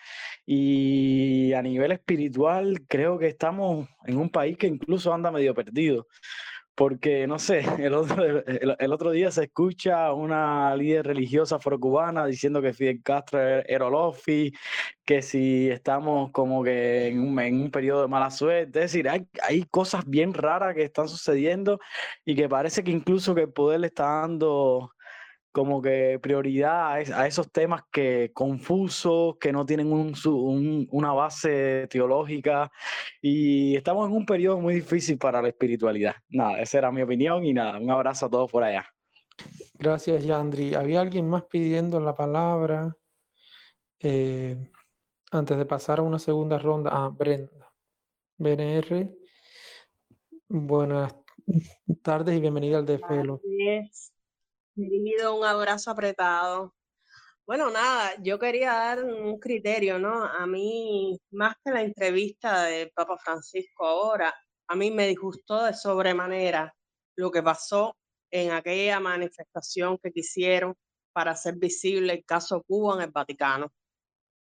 [0.45, 6.07] Y a nivel espiritual, creo que estamos en un país que incluso anda medio perdido
[6.75, 12.61] porque no sé, el otro, el, otro día se escucha una líder religiosa afrocubana diciendo
[12.61, 14.53] que Fidel Castro era Olofi,
[15.05, 19.09] que si estamos como que en un, en un periodo de mala suerte, es decir,
[19.09, 21.79] hay, hay, cosas bien raras que están sucediendo
[22.25, 24.94] y que parece que incluso que el poder le está dando
[25.55, 30.13] como que prioridad a, esos temas que confusos, que no tienen un,
[30.91, 32.69] una base teológica
[33.21, 36.13] y estamos en un periodo muy difícil para la espiritualidad.
[36.27, 38.85] Nada, esa era mi opinión y nada, un abrazo a todos por allá.
[39.75, 40.75] Gracias, Yandri.
[40.75, 42.93] ¿Había alguien más pidiendo la palabra
[44.01, 44.57] eh,
[45.31, 46.89] antes de pasar a una segunda ronda?
[46.93, 47.71] Ah, Brenda.
[48.37, 49.09] BNR.
[50.49, 51.15] Buenas
[52.03, 53.39] tardes y bienvenida al Desvelo.
[54.75, 56.73] Querido, un abrazo apretado.
[57.45, 60.25] Bueno, nada, yo quería dar un criterio, ¿no?
[60.25, 64.33] A mí, más que la entrevista del Papa Francisco ahora,
[64.67, 66.75] a mí me disgustó de sobremanera
[67.15, 67.95] lo que pasó
[68.31, 70.75] en aquella manifestación que quisieron
[71.13, 73.71] para hacer visible el caso Cuba en el Vaticano.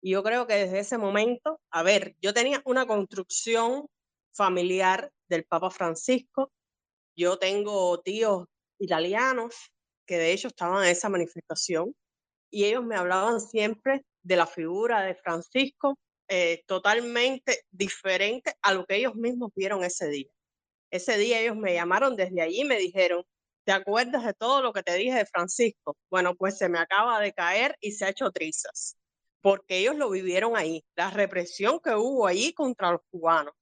[0.01, 3.88] Y yo creo que desde ese momento, a ver, yo tenía una construcción
[4.34, 6.53] familiar del Papa Francisco,
[7.17, 8.45] yo tengo tíos
[8.79, 9.71] italianos,
[10.06, 11.95] que de hecho estaban en esa manifestación,
[12.52, 15.97] y ellos me hablaban siempre de la figura de Francisco,
[16.28, 20.30] eh, totalmente diferente a lo que ellos mismos vieron ese día.
[20.91, 23.24] Ese día ellos me llamaron desde allí y me dijeron,
[23.66, 25.97] ¿te acuerdas de todo lo que te dije de Francisco?
[26.10, 28.97] Bueno, pues se me acaba de caer y se ha hecho trizas,
[29.41, 33.54] porque ellos lo vivieron ahí, la represión que hubo allí contra los cubanos.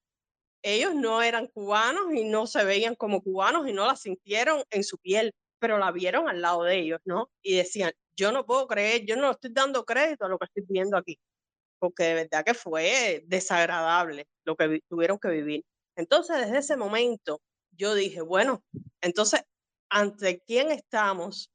[0.64, 4.84] Ellos no eran cubanos y no se veían como cubanos y no la sintieron en
[4.84, 7.30] su piel pero la vieron al lado de ellos, ¿no?
[7.42, 10.64] Y decían, yo no puedo creer, yo no estoy dando crédito a lo que estoy
[10.68, 11.20] viendo aquí,
[11.80, 15.66] porque de verdad que fue desagradable lo que tuvieron que vivir.
[15.96, 17.42] Entonces, desde ese momento,
[17.72, 18.64] yo dije, bueno,
[19.02, 19.42] entonces,
[19.90, 21.50] ¿ante quién estamos?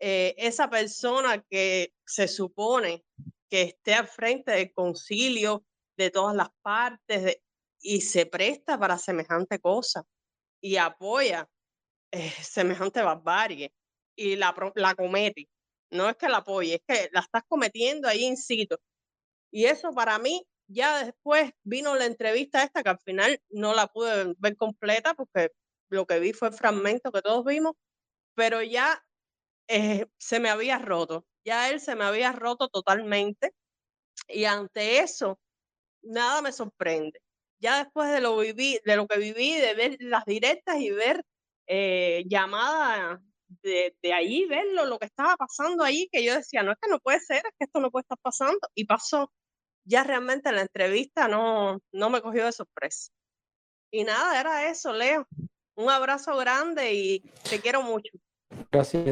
[0.00, 3.04] Eh, esa persona que se supone
[3.50, 5.64] que esté al frente del concilio
[5.96, 7.38] de todas las partes
[7.82, 10.04] y se presta para semejante cosa
[10.60, 11.48] y apoya
[12.12, 13.72] eh, semejante barbarie
[14.16, 15.48] y la, la comete.
[15.90, 18.76] No es que la apoye, es que la estás cometiendo ahí in situ.
[19.52, 23.88] Y eso para mí, ya después vino la entrevista esta, que al final no la
[23.88, 25.50] pude ver completa porque
[25.90, 27.74] lo que vi fue el fragmento que todos vimos,
[28.34, 29.04] pero ya
[29.68, 33.52] eh, se me había roto, ya él se me había roto totalmente.
[34.28, 35.40] Y ante eso,
[36.02, 37.20] nada me sorprende.
[37.60, 41.24] Ya después de lo, viví, de lo que viví, de ver las directas y ver
[41.72, 43.22] eh, llamada
[43.62, 46.90] de, de, ahí, verlo, lo que estaba pasando ahí, que yo decía, no es que
[46.90, 49.30] no puede ser, es que esto no puede estar pasando, y pasó.
[49.84, 53.12] Ya realmente la entrevista no, no me cogió de sorpresa.
[53.92, 55.28] Y nada, era eso, Leo.
[55.76, 58.10] Un abrazo grande y te quiero mucho.
[58.72, 59.06] Gracias.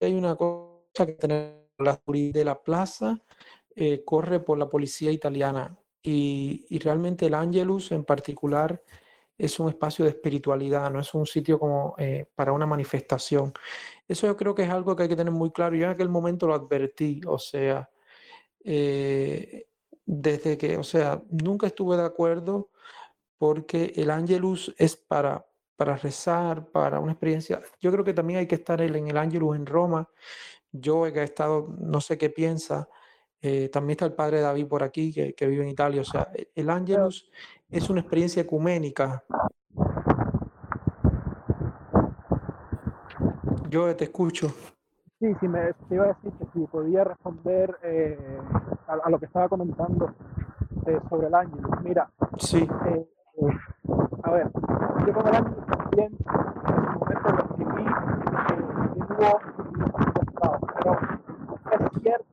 [0.00, 3.18] Hay una cosa que tener la de la plaza
[3.74, 8.80] eh, corre por la policía italiana y, y realmente el Angelus en particular
[9.36, 13.52] es un espacio de espiritualidad, no es un sitio como eh, para una manifestación.
[14.06, 15.74] Eso yo creo que es algo que hay que tener muy claro.
[15.76, 17.88] Yo en aquel momento lo advertí, o sea,
[18.64, 19.66] eh,
[20.06, 22.70] desde que, o sea, nunca estuve de acuerdo
[23.38, 27.60] porque el Angelus es para, para rezar, para una experiencia.
[27.80, 30.08] Yo creo que también hay que estar en el Angelus en Roma.
[30.72, 32.88] Yo he estado, no sé qué piensa,
[33.46, 36.00] eh, también está el padre David por aquí, que, que, vive en Italia.
[36.00, 37.30] O sea, e, el Angelus
[37.68, 39.22] es una experiencia ecuménica.
[43.68, 44.48] Yo te escucho.
[45.20, 48.18] Sí, sí, me te iba a decir que si podía responder eh,
[48.86, 50.14] a, lo que estaba comentando
[50.86, 51.70] eh, sobre el Angelus.
[51.82, 52.66] Mira, sí.
[54.22, 54.50] a ver,
[55.06, 57.82] yo con el Angelus también en su momento lo escribí,
[59.20, 59.63] eh,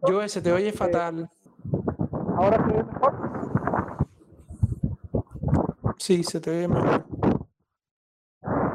[0.07, 1.29] yo, se te oye fatal.
[2.35, 3.31] ¿Ahora se oye mejor?
[5.97, 7.05] Sí, se te oye mejor.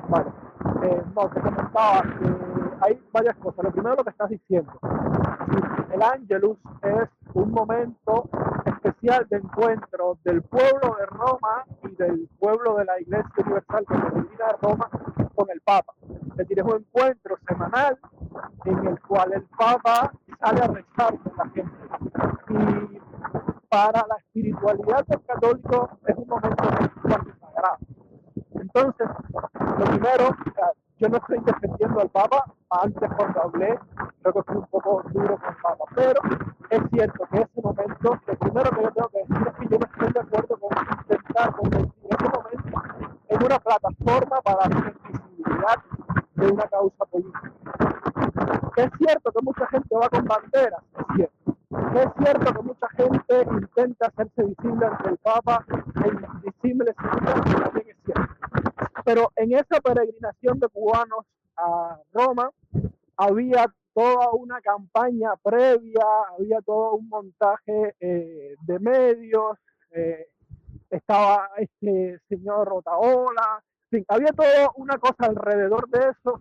[0.08, 0.30] Vale.
[0.82, 3.64] Eh, no, te comentaba que hay varias cosas.
[3.64, 4.72] Lo primero lo que estás diciendo.
[5.92, 8.28] El Angelus es un momento
[8.66, 14.42] especial de encuentro del pueblo de Roma y del pueblo de la Iglesia Universal que
[14.42, 14.88] a Roma
[15.34, 15.94] con el Papa.
[16.30, 17.98] Es decir, es un encuentro semanal
[18.64, 21.72] en el cual el Papa sale a rezar con la gente.
[22.50, 23.00] Y
[23.68, 27.78] para la espiritualidad del católico es un momento sagrado.
[28.54, 29.08] Entonces,
[29.78, 30.30] lo primero,
[30.98, 33.78] yo no estoy defendiendo al Papa, antes cuando hablé
[34.22, 36.20] creo que fue un poco duro con Papa, pero
[36.70, 39.78] es cierto que ese momento, lo primero que yo tengo que decir es que yo
[39.78, 40.70] no estoy de acuerdo con
[41.00, 42.82] intentar convertir ese momento
[43.28, 45.95] en una plataforma para la visibilidad
[46.36, 47.52] de una causa política.
[48.76, 51.56] Es cierto que mucha gente va con banderas, es cierto.
[51.94, 55.64] Es cierto que mucha gente intenta hacerse visible ante el Papa
[56.04, 58.34] e invisible también es cierto.
[59.04, 61.24] Pero en esa peregrinación de cubanos
[61.56, 62.50] a Roma
[63.16, 66.04] había toda una campaña previa,
[66.38, 69.56] había todo un montaje eh, de medios,
[69.90, 70.28] eh,
[70.90, 73.62] estaba este señor Rotaola,
[74.08, 76.40] había toda una cosa alrededor de eso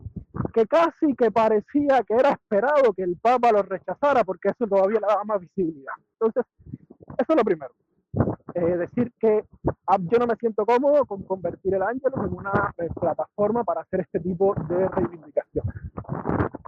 [0.54, 5.00] que casi que parecía que era esperado que el Papa lo rechazara porque eso todavía
[5.00, 5.94] le daba más visibilidad.
[6.14, 6.44] Entonces,
[7.18, 7.74] eso es lo primero.
[8.54, 9.44] Eh, decir que
[9.88, 13.82] ah, yo no me siento cómodo con convertir el ángel en una eh, plataforma para
[13.82, 15.66] hacer este tipo de reivindicación.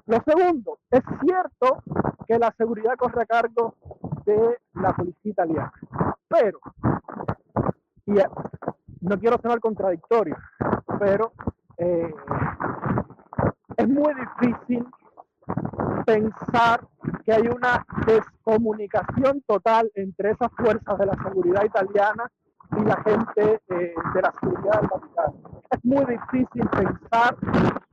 [0.05, 1.83] Lo segundo, es cierto
[2.27, 3.75] que la seguridad corre a cargo
[4.25, 5.73] de la policía italiana,
[6.27, 6.59] pero,
[8.05, 8.19] y
[9.07, 10.35] no quiero sonar contradictorio,
[10.99, 11.31] pero
[13.77, 14.85] es muy difícil
[16.05, 16.87] pensar
[17.25, 22.31] que hay una descomunicación total entre esas fuerzas de la seguridad italiana
[22.75, 25.61] y la gente eh, de la seguridad del Vaticano.
[25.69, 27.35] Es muy difícil pensar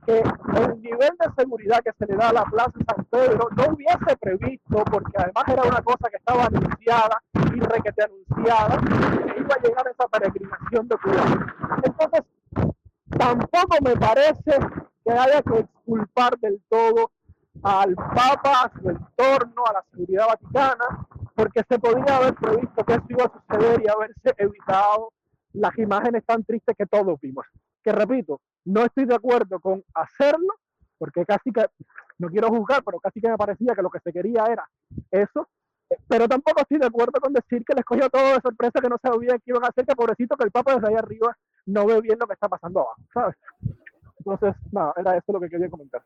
[0.05, 3.73] que el nivel de seguridad que se le da a la Plaza San Pedro no
[3.73, 9.55] hubiese previsto, porque además era una cosa que estaba anunciada y requete anunciada, que iba
[9.55, 11.81] a llegar esa peregrinación de Cuba.
[11.83, 12.21] Entonces,
[13.17, 14.59] tampoco me parece
[15.03, 17.11] que haya que exculpar del todo
[17.63, 22.93] al Papa, a su entorno, a la seguridad vaticana, porque se podría haber previsto que
[22.93, 25.11] eso iba a suceder y haberse evitado
[25.53, 27.45] las imágenes tan tristes que todos vimos.
[27.83, 30.53] Que repito, no estoy de acuerdo con hacerlo,
[30.97, 31.65] porque casi que,
[32.17, 34.67] no quiero juzgar, pero casi que me parecía que lo que se quería era
[35.11, 35.49] eso,
[36.07, 38.97] pero tampoco estoy de acuerdo con decir que les cogió todo de sorpresa, que no
[39.01, 42.01] sabían qué iban a hacer, que pobrecito que el Papa desde ahí arriba no ve
[42.01, 43.35] bien lo que está pasando abajo, ¿sabes?
[44.19, 46.01] Entonces, nada, era eso lo que quería comentar.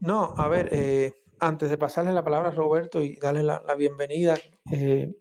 [0.00, 4.38] No, a ver, eh, antes de pasarle la palabra a Roberto y darle la, bienvenida,
[4.70, 5.12] eh,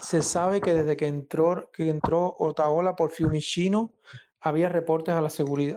[0.00, 3.92] se sabe que desde que entró, que entró Otaola por Fiumicino,
[4.40, 5.76] había reportes a la seguridad,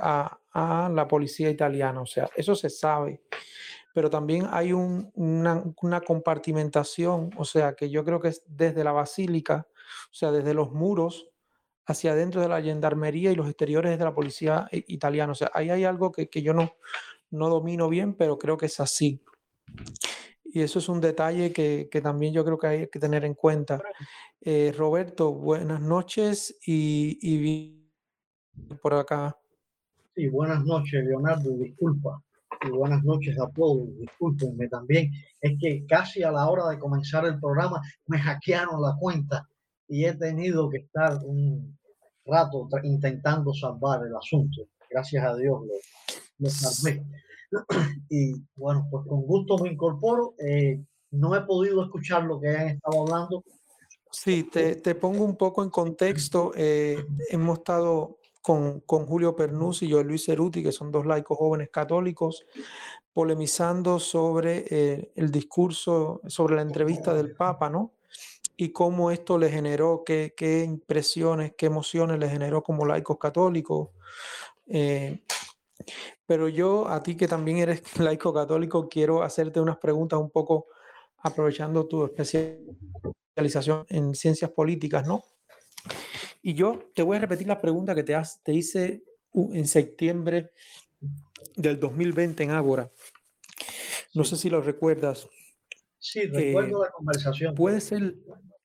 [0.54, 3.24] a, la policía italiana, o sea, eso se sabe.
[3.92, 5.64] Pero también hay una,
[6.06, 9.68] compartimentación, o sea, que yo creo que es desde la basílica,
[10.12, 11.28] o sea, desde los muros
[11.88, 15.32] hacia adentro de la gendarmería y los exteriores de la policía eh, italiana.
[15.32, 16.76] O sea, ahí hay algo que, yo no,
[17.32, 19.24] no domino bien, pero creo que es así.
[20.44, 23.82] Y eso es un detalle que, también yo creo que hay que tener en cuenta.
[24.42, 27.90] Eh, Roberto, buenas noches y, y,
[28.82, 29.38] por acá.
[30.16, 32.22] Sí, buenas noches, Leonardo, disculpa.
[32.64, 35.12] Y buenas noches a todos, discúlpenme también.
[35.40, 39.48] Es que casi a la hora de comenzar el programa me hackearon la cuenta
[39.88, 41.78] y he tenido que estar un
[42.26, 44.68] rato intentando salvar el asunto.
[44.90, 45.62] Gracias a Dios
[46.38, 47.04] lo, salvé.
[48.10, 50.34] Y bueno, pues con gusto me incorporo.
[50.38, 53.44] Eh, no he podido escuchar lo que han estado hablando.
[54.12, 56.52] Sí, te, te pongo un poco en contexto.
[56.56, 61.38] Eh, hemos estado con, con, Julio Pernus y yo, Luis Ceruti, que son dos laicos
[61.38, 62.46] jóvenes católicos,
[63.14, 67.94] polemizando sobre eh, el discurso, sobre la entrevista del Papa, ¿no?
[68.62, 73.90] y cómo esto le generó, qué, qué impresiones, qué emociones le generó como laicos católicos.
[74.68, 75.24] Eh,
[76.26, 80.68] pero yo, a ti que también eres laico católico, quiero hacerte unas preguntas un poco
[81.18, 85.24] aprovechando tu especialización en ciencias políticas, ¿no?
[86.42, 89.04] Y yo te voy a repetir la pregunta que te, te hice
[89.34, 90.52] en septiembre
[91.56, 92.90] del 2020 en Ágora.
[94.14, 95.28] No sé si lo recuerdas.
[96.00, 97.54] Sí, recuerdo la conversación.
[97.54, 98.16] Puede ser,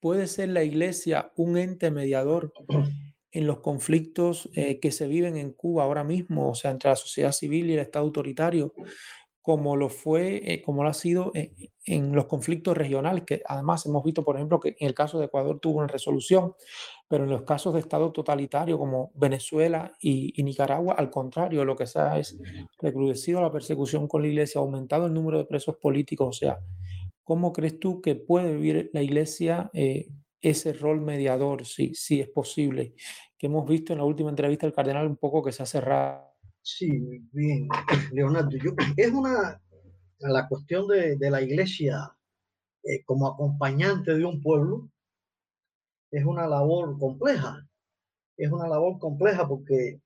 [0.01, 2.53] ¿Puede ser la iglesia un ente mediador
[3.37, 6.97] en los conflictos eh, que se viven en Cuba ahora mismo, o sea, entre la
[6.97, 8.73] sociedad civil y el Estado autoritario,
[9.43, 14.03] como lo fue, eh, como lo ha sido en, los conflictos regionales, que además hemos
[14.03, 16.55] visto, por ejemplo, que en el caso de Ecuador tuvo una resolución,
[17.09, 21.77] pero en los casos de Estado totalitario como Venezuela y, y Nicaragua, al contrario, lo
[21.77, 22.37] que se ha es
[22.81, 26.59] recrudecido la persecución con la iglesia, aumentado el número de presos políticos, o sea,
[27.27, 30.07] ¿Cómo crees tú que puede vivir la iglesia eh,
[30.41, 32.95] ese rol mediador, si, si es posible?
[33.39, 36.35] Que hemos visto en la última entrevista del cardenal un poco que se ha cerrado.
[36.63, 36.89] Sí,
[37.33, 37.69] bien,
[38.13, 38.51] Leonardo.
[38.97, 39.61] es una,
[40.19, 42.17] la cuestión de, de la iglesia
[42.87, 44.89] eh, como acompañante de un pueblo,
[46.11, 47.67] es una labor compleja.
[48.37, 50.01] Es una labor compleja porque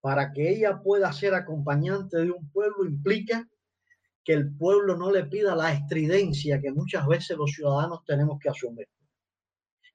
[0.00, 3.48] para que ella pueda ser acompañante de un pueblo implica
[4.22, 8.50] que el pueblo no le pida la estridencia que muchas veces los ciudadanos tenemos que
[8.50, 8.86] asumir.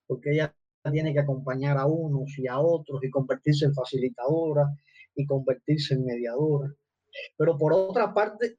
[0.05, 0.53] Porque ella
[0.91, 4.69] tiene que acompañar a unos y a otros y convertirse en facilitadora
[5.15, 6.73] y convertirse en mediadora.
[7.37, 8.55] Pero por otra parte,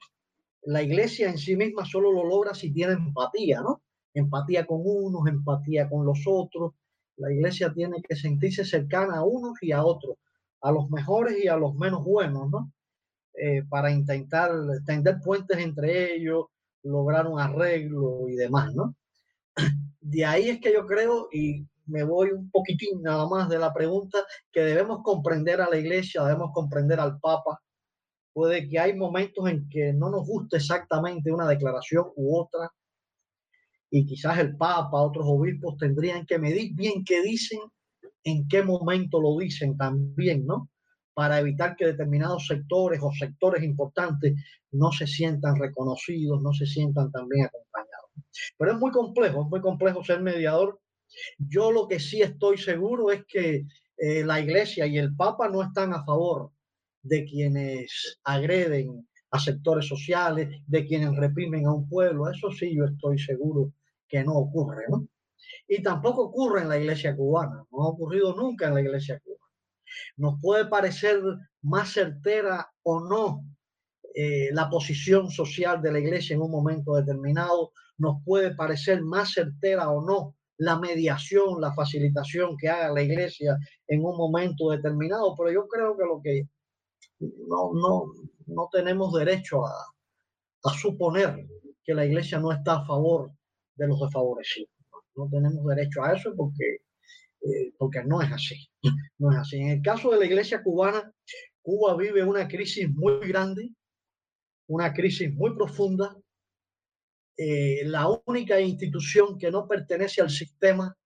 [0.63, 3.83] la iglesia en sí misma solo lo logra si tiene empatía, ¿no?
[4.15, 6.73] Empatía con unos, empatía con los otros.
[7.17, 10.17] La iglesia tiene que sentirse cercana a unos y a otros,
[10.63, 12.73] a los mejores y a los menos buenos, ¿no?
[13.35, 14.53] Eh, para intentar
[14.87, 16.47] tender puentes entre ellos,
[16.85, 18.95] lograr un arreglo y demás, ¿no?
[20.01, 23.73] De ahí es que yo creo, y me voy un poquitín nada más de la
[23.73, 24.19] pregunta,
[24.53, 27.61] que debemos comprender a la iglesia, debemos comprender al Papa.
[28.33, 32.71] Puede que hay momentos en que no nos guste exactamente una declaración u otra,
[33.91, 37.61] y quizás el Papa, otros obispos tendrían que medir bien qué dicen,
[38.25, 40.69] en qué momento lo dicen también, ¿no?
[41.13, 44.35] Para evitar que determinados sectores o sectores importantes
[44.73, 48.11] no se sientan reconocidos, no se sientan también acompañados.
[48.59, 50.81] Pero es muy complejo, es muy complejo ser mediador
[51.39, 55.63] yo lo que sí estoy seguro es que eh, la iglesia y el papa no
[55.63, 56.51] están a favor
[57.03, 62.31] de quienes agreden a sectores sociales, de quienes reprimen a un pueblo.
[62.31, 63.73] Eso sí, yo estoy seguro
[64.09, 65.07] que no ocurre, ¿no?
[65.69, 69.41] Y tampoco ocurre en la iglesia cubana, no ha ocurrido nunca en la iglesia cubana.
[70.17, 71.21] Nos puede parecer
[71.63, 73.45] más certera o no
[74.15, 79.33] eh, la posición social de la iglesia en un momento determinado, nos puede parecer más
[79.33, 83.57] certera o no la mediación, la facilitación que haga la iglesia
[83.89, 86.49] en un momento determinado, pero yo creo que lo que
[87.49, 88.05] no, no,
[88.47, 89.73] no tenemos derecho a,
[90.81, 91.47] suponer
[91.85, 93.31] que la iglesia no está a favor
[93.77, 94.71] de los desfavorecidos.
[95.15, 96.79] No tenemos derecho a eso porque,
[97.43, 98.69] eh, porque no es así.
[99.19, 99.59] No es así.
[99.59, 101.13] En el caso de la iglesia cubana,
[101.63, 103.71] Cuba vive una crisis muy grande,
[104.67, 106.17] una crisis muy profunda,
[107.37, 110.97] eh, la única institución que no pertenece al sistema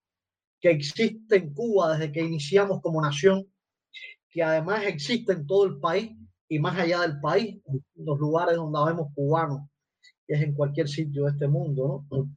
[0.61, 3.47] que existe en Cuba desde que iniciamos como nación,
[4.29, 6.13] que además existe en todo el país
[6.49, 7.61] y más allá del país,
[7.95, 9.69] los lugares donde vemos cubanos,
[10.27, 12.31] que es en cualquier sitio de este mundo, ¿no?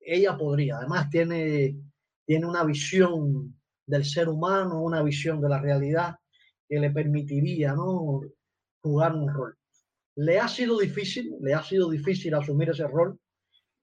[0.00, 1.76] Ella podría, además tiene,
[2.24, 6.16] tiene una visión del ser humano, una visión de la realidad
[6.68, 8.20] que le permitiría, ¿no?
[8.82, 9.56] Jugar un rol.
[10.16, 13.18] Le ha sido difícil, le ha sido difícil asumir ese rol,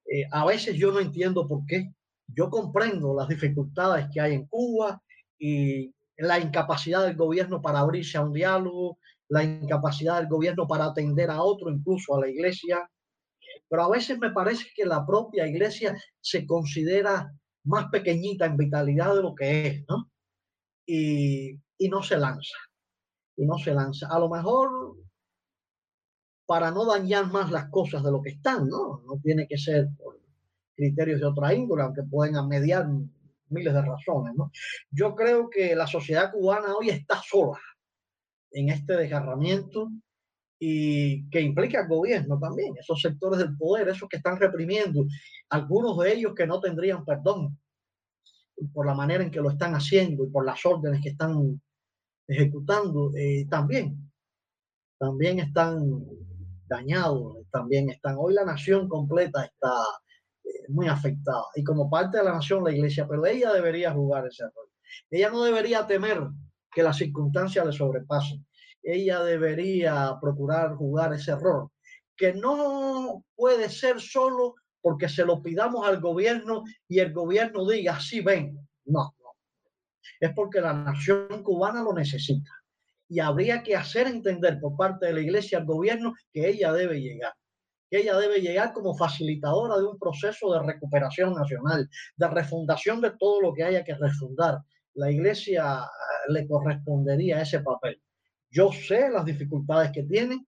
[0.05, 1.93] eh, a veces yo no entiendo por qué.
[2.27, 5.01] Yo comprendo las dificultades que hay en Cuba
[5.37, 8.97] y la incapacidad del gobierno para abrirse a un diálogo,
[9.29, 12.89] la incapacidad del gobierno para atender a otro, incluso a la iglesia.
[13.69, 17.31] Pero a veces me parece que la propia iglesia se considera
[17.65, 20.09] más pequeñita en vitalidad de lo que es, ¿no?
[20.85, 22.57] Y, y no se lanza.
[23.35, 24.07] Y no se lanza.
[24.09, 24.97] A lo mejor
[26.45, 29.01] para no dañar más las cosas de lo que están, ¿no?
[29.05, 30.19] No tiene que ser por
[30.75, 32.87] criterios de otra índole, aunque pueden mediar
[33.49, 34.51] miles de razones, ¿no?
[34.91, 37.59] Yo creo que la sociedad cubana hoy está sola
[38.51, 39.89] en este desgarramiento
[40.59, 45.05] y que implica al gobierno también, esos sectores del poder, esos que están reprimiendo,
[45.49, 47.57] algunos de ellos que no tendrían perdón
[48.73, 51.61] por la manera en que lo están haciendo y por las órdenes que están
[52.27, 54.09] ejecutando, eh, también,
[54.97, 55.81] también están
[56.67, 58.15] dañados también están.
[58.17, 59.73] Hoy la nación completa está
[60.43, 64.27] eh, muy afectada y como parte de la nación la iglesia, pero ella debería jugar
[64.27, 64.69] ese rol.
[65.09, 66.21] Ella no debería temer
[66.71, 68.45] que las circunstancias le sobrepasen.
[68.81, 71.69] Ella debería procurar jugar ese rol,
[72.17, 77.99] que no puede ser solo porque se lo pidamos al gobierno y el gobierno diga,
[77.99, 78.57] sí, ven.
[78.85, 79.29] No, no.
[80.19, 82.51] Es porque la nación cubana lo necesita
[83.13, 86.99] y habría que hacer entender por parte de la Iglesia al gobierno que ella debe
[86.99, 87.31] llegar,
[87.87, 91.87] que ella debe llegar como facilitadora de un proceso de recuperación nacional,
[92.17, 94.57] de refundación de todo lo que haya que refundar.
[94.95, 98.01] La Iglesia eh, le correspondería ese papel.
[98.49, 100.47] Yo sé las dificultades que tiene,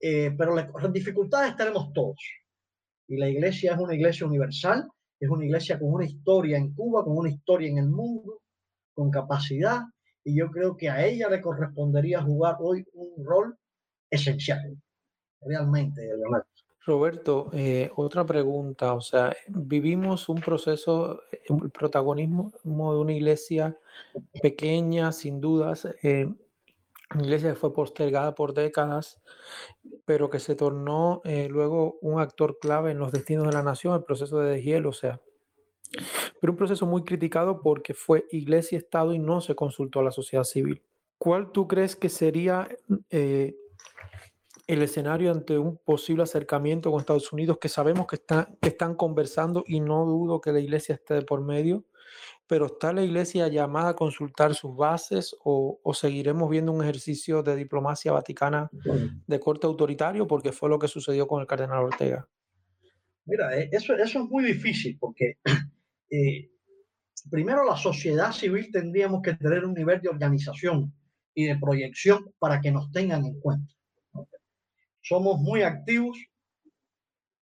[0.00, 2.20] eh, pero las dificultades tenemos todos.
[3.08, 4.86] Y la Iglesia es una Iglesia universal,
[5.18, 8.42] es una Iglesia con una historia en Cuba, con una historia en el mundo,
[8.92, 9.80] con capacidad,
[10.24, 13.56] y yo creo que a ella le correspondería jugar hoy un rol
[14.10, 14.76] esencial,
[15.40, 16.08] realmente,
[16.86, 23.78] Roberto, eh, otra pregunta, o sea, vivimos un proceso, el protagonismo de una iglesia
[24.42, 26.28] pequeña, sin dudas, eh,
[27.14, 29.22] iglesia que fue postergada por décadas,
[30.04, 33.94] pero que se tornó eh, luego un actor clave en los destinos de la nación,
[33.94, 35.20] el proceso de deshielo, o sea,
[36.40, 40.10] pero un proceso muy criticado porque fue iglesia, Estado y no se consultó a la
[40.10, 40.82] sociedad civil.
[41.18, 42.68] ¿Cuál tú crees que sería
[43.10, 43.54] eh,
[44.66, 48.94] el escenario ante un posible acercamiento con Estados Unidos, que sabemos que, están que están
[48.94, 51.84] conversando y no dudo que la iglesia esté por medio,
[52.46, 57.42] pero ¿está la iglesia llamada a consultar sus bases o, o, seguiremos viendo un ejercicio
[57.42, 58.70] de diplomacia vaticana
[59.26, 60.26] de corte autoritario?
[60.26, 62.28] Porque fue lo que sucedió con el cardenal Ortega.
[63.26, 65.38] Mira, eh, eso, eso es muy difícil porque
[66.10, 66.50] eh,
[67.30, 70.92] primero la sociedad civil tendríamos que tener un nivel de organización
[71.34, 73.72] y de proyección para que nos tengan en cuenta.
[75.02, 76.16] Somos muy activos,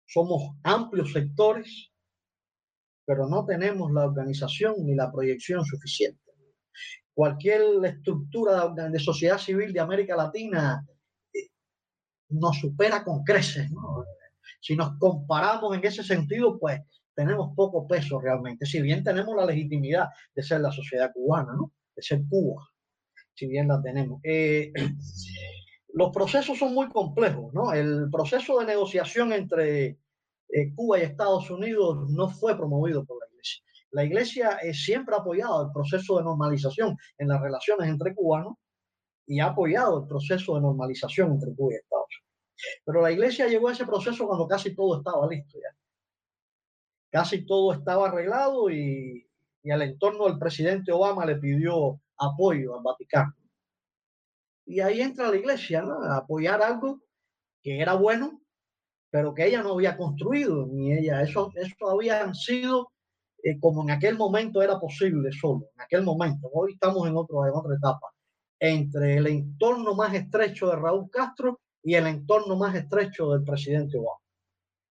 [0.05, 1.91] somos amplios sectores,
[3.05, 6.21] pero no tenemos la organización ni la proyección suficiente.
[7.13, 10.85] Cualquier estructura de sociedad civil de América Latina
[11.33, 11.49] eh,
[12.29, 13.69] nos supera con creces.
[14.61, 16.79] Si nos comparamos en ese sentido, pues
[17.19, 18.65] tenemos poco peso realmente.
[18.65, 21.73] Si bien tenemos la legitimidad de ser la sociedad cubana, ¿no?
[21.93, 22.65] de ser Cuba,
[23.35, 24.21] si bien la tenemos.
[24.23, 24.71] Eh,
[25.93, 27.73] los procesos son muy complejos, ¿no?
[27.73, 29.99] El proceso de negociación entre
[30.47, 33.63] eh, Cuba y Estados Unidos no fue promovido por la Iglesia.
[33.91, 38.53] La Iglesia eh, siempre ha apoyado el proceso de normalización en las relaciones entre cubanos
[39.27, 42.81] y ha apoyado el proceso de normalización entre Cuba y Estados Unidos.
[42.85, 45.78] Pero la Iglesia llegó a ese proceso cuando casi todo estaba listo ya.
[47.11, 49.27] Casi todo estaba arreglado y,
[49.63, 53.33] y el entorno del presidente Obama le pidió apoyo al Vaticano.
[54.65, 55.81] Y ahí entra la iglesia.
[55.81, 57.01] A apoyar algo
[57.63, 58.41] que era bueno,
[59.09, 61.21] pero que ella no había construido, ni ella.
[61.21, 62.91] Eso, eso habían sido
[63.43, 66.49] eh, como en aquel momento era posible solo, en aquel momento.
[66.53, 68.07] Hoy estamos en, otro, en otra etapa,
[68.59, 73.97] entre el entorno más estrecho de Raúl Castro y el entorno más estrecho del presidente
[73.97, 74.19] Obama.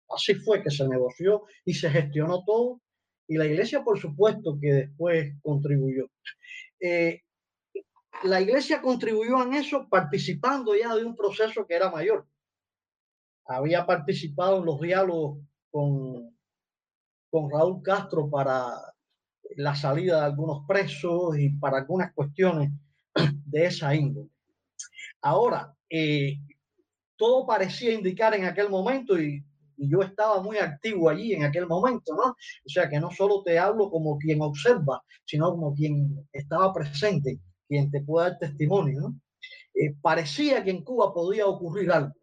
[0.08, 2.80] Así fue que se negoció y se gestionó todo,
[3.26, 6.10] y la iglesia, por supuesto, que después contribuyó.
[6.80, 7.22] Eh,
[8.24, 12.26] la iglesia contribuyó en eso participando ya de un proceso que era mayor.
[13.46, 15.40] Había participado en los diálogos
[15.70, 16.36] con,
[17.30, 18.72] con Raúl Castro para
[19.56, 22.70] la salida de algunos presos y para algunas cuestiones
[23.44, 24.30] de esa índole.
[25.20, 26.38] Ahora, eh,
[27.16, 29.44] todo parecía indicar en aquel momento, y,
[29.78, 32.30] y, yo estaba muy activo allí en aquel momento, ¿no?
[32.30, 37.40] O sea que no solo te hablo como quien observa, sino como quien estaba presente
[37.68, 39.20] quien te pueda dar testimonio, ¿no?
[39.74, 42.14] Eh, parecía que en Cuba podía ocurrir algo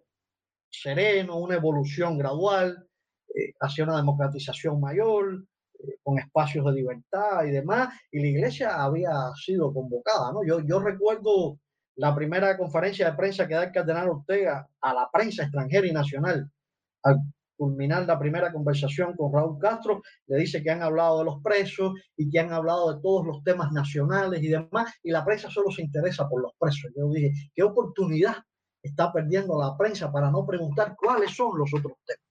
[0.69, 2.85] sereno, una evolución gradual
[3.33, 5.45] eh, hacia una democratización mayor,
[5.79, 10.45] eh, con espacios de libertad y demás, y la iglesia había sido convocada, ¿no?
[10.45, 11.59] Yo, yo recuerdo
[11.95, 15.93] la primera conferencia de prensa que da el cardenal Ortega a la prensa extranjera y
[15.93, 16.51] nacional,
[17.03, 17.19] al
[17.55, 21.93] culminar la primera conversación con Raúl Castro, le dice que han hablado de los presos
[22.17, 25.71] y que han hablado de todos los temas nacionales y demás, y la prensa solo
[25.71, 26.91] se interesa por los presos.
[26.95, 28.35] Yo dije, ¿qué oportunidad
[28.81, 32.21] está perdiendo la prensa para no preguntar cuáles son los otros temas?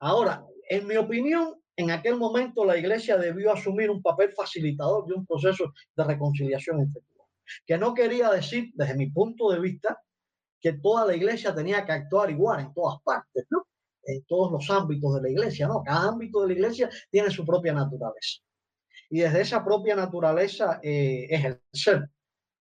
[0.00, 5.14] Ahora, en mi opinión, en aquel momento la iglesia debió asumir un papel facilitador de
[5.14, 7.28] un proceso de reconciliación todos,
[7.66, 9.98] que no quería decir, desde mi punto de vista,
[10.60, 13.66] que toda la iglesia tenía que actuar igual en todas partes, ¿no?
[14.06, 15.82] En todos los ámbitos de la iglesia, ¿no?
[15.82, 18.42] Cada ámbito de la iglesia tiene su propia naturaleza.
[19.10, 22.08] Y desde esa propia naturaleza eh, ser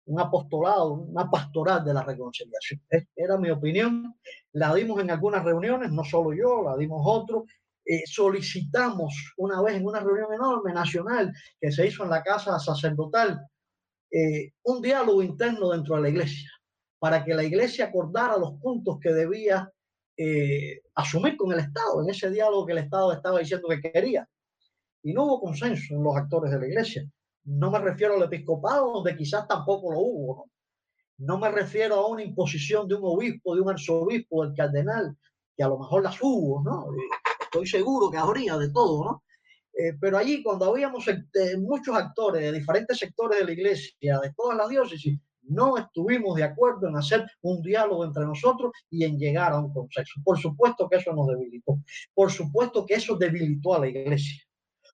[0.05, 2.81] un apostolado, una pastoral de la reconciliación.
[3.15, 4.15] Era mi opinión.
[4.53, 7.43] La dimos en algunas reuniones, no solo yo, la dimos otros.
[7.85, 12.59] Eh, solicitamos una vez en una reunión enorme nacional que se hizo en la casa
[12.59, 13.39] sacerdotal
[14.11, 16.49] eh, un diálogo interno dentro de la iglesia
[16.99, 19.71] para que la iglesia acordara los puntos que debía
[20.24, 24.28] eh, asumir con el Estado, en ese diálogo que el Estado estaba diciendo que quería.
[25.03, 27.09] Y no hubo consenso en los actores de la Iglesia.
[27.45, 30.36] No me refiero al episcopado, donde quizás tampoco lo hubo.
[30.36, 30.51] ¿no?
[31.22, 35.15] no me refiero a una imposición de un obispo, de un arzobispo, del cardenal,
[35.55, 36.88] que a lo mejor las hubo, ¿no?
[37.39, 39.24] Estoy seguro que habría de todo, ¿no?
[39.74, 44.34] Eh, pero allí, cuando habíamos eh, muchos actores de diferentes sectores de la iglesia, de
[44.36, 49.17] todas las diócesis, no estuvimos de acuerdo en hacer un diálogo entre nosotros y en
[49.17, 50.21] llegar a un consenso.
[50.23, 51.79] Por supuesto que eso nos debilitó.
[52.13, 54.43] Por supuesto que eso debilitó a la iglesia.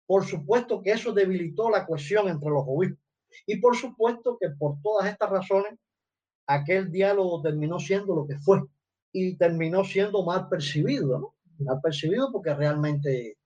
[0.06, 3.00] Por supuesto que eso debilitó la cohesión entre los obispos.
[3.46, 5.74] Y por supuesto que por todas estas razones,
[6.48, 8.62] aquel diálogo terminó siendo lo que fue
[9.12, 11.36] y terminó siendo mal percibido, ¿no?
[11.60, 13.38] Mal percibido porque realmente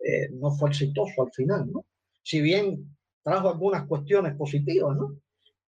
[0.00, 1.84] eh, no fue exitoso al final, ¿no?
[2.22, 5.16] Si bien trajo algunas cuestiones positivas, ¿no?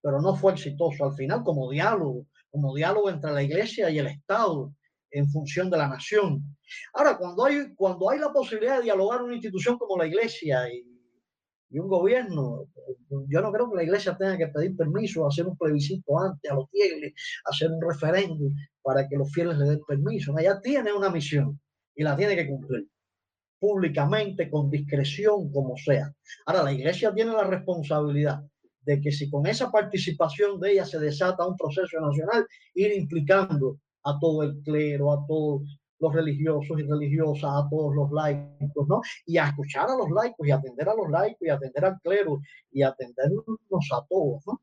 [0.02, 4.06] Pero no fue exitoso al final como diálogo, como diálogo entre la iglesia y el
[4.06, 4.72] Estado
[5.10, 6.42] en función de la nación.
[6.94, 10.84] Ahora, cuando hay, cuando hay la posibilidad de dialogar una institución como la iglesia y,
[11.72, 12.66] Y un gobierno,
[13.28, 16.54] yo no creo que la iglesia tenga que pedir permiso, hacer un plebiscito antes a
[16.54, 17.12] los fieles,
[17.44, 20.36] hacer un referéndum para que los fieles le den permiso.
[20.38, 21.60] Ella tiene una misión
[21.94, 22.88] y la tiene que cumplir
[23.60, 26.12] públicamente, con discreción, como sea.
[26.46, 28.42] Ahora, la iglesia tiene la responsabilidad
[28.82, 33.78] de que si con esa participación de ella se desata un proceso nacional, ir implicando
[34.04, 39.00] a todo el clero, a todos los religiosos y religiosas, a todos los laicos, ¿no?
[39.26, 42.40] Y a escuchar a los laicos y atender a los laicos y atender al clero
[42.72, 44.62] y atendernos a todos, ¿no?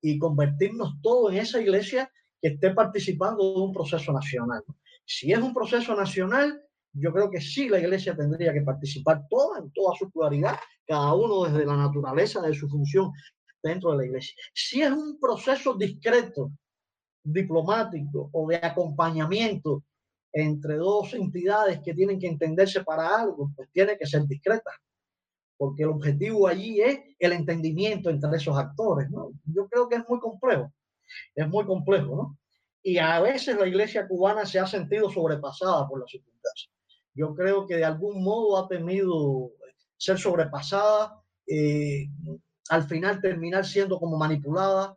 [0.00, 2.10] Y convertirnos todos en esa iglesia
[2.40, 4.62] que esté participando de un proceso nacional.
[5.04, 6.62] Si es un proceso nacional,
[6.92, 10.56] yo creo que sí la iglesia tendría que participar toda en toda su pluralidad,
[10.86, 13.12] cada uno desde la naturaleza de su función
[13.62, 14.34] dentro de la iglesia.
[14.54, 16.52] Si es un proceso discreto,
[17.22, 19.84] diplomático o de acompañamiento
[20.32, 24.70] entre dos entidades que tienen que entenderse para algo, pues tiene que ser discreta,
[25.56, 29.32] porque el objetivo allí es el entendimiento entre esos actores, ¿no?
[29.44, 30.72] Yo creo que es muy complejo,
[31.34, 32.38] es muy complejo, ¿no?
[32.82, 36.70] Y a veces la iglesia cubana se ha sentido sobrepasada por las circunstancias.
[37.14, 39.50] Yo creo que de algún modo ha temido
[39.96, 42.06] ser sobrepasada, eh,
[42.68, 44.96] al final terminar siendo como manipulada,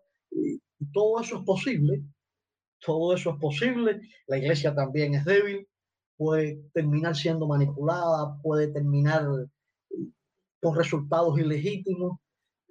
[0.94, 2.04] todo eso es posible,
[2.80, 4.02] todo eso es posible.
[4.28, 5.68] La iglesia también es débil,
[6.18, 9.26] puede terminar siendo manipulada, puede terminar
[10.62, 12.20] con resultados ilegítimos,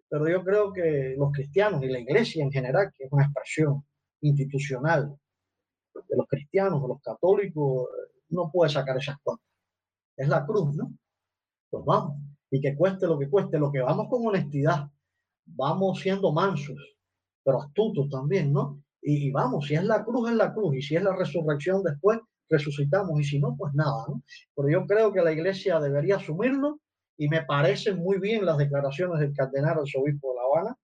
[0.09, 3.85] pero yo creo que los cristianos y la iglesia en general, que es una expresión
[4.23, 5.17] institucional
[5.95, 7.89] de los cristianos, de los católicos,
[8.29, 9.45] no puede sacar esas cosas.
[10.17, 10.93] Es la cruz, ¿no?
[11.71, 12.19] Pues vamos,
[12.51, 14.89] y que cueste lo que cueste, lo que vamos con honestidad,
[15.47, 16.79] vamos siendo mansos,
[17.45, 18.83] pero astutos también, ¿no?
[19.03, 22.19] Y, vamos, si es la cruz, es la cruz, y si es la resurrección después,
[22.49, 24.23] resucitamos, y si no, pues nada, ¿no?
[24.55, 26.81] Pero yo creo que la iglesia debería asumirlo,
[27.17, 30.79] y me parecen muy bien las declaraciones del cardenal arzobispo de La Habana,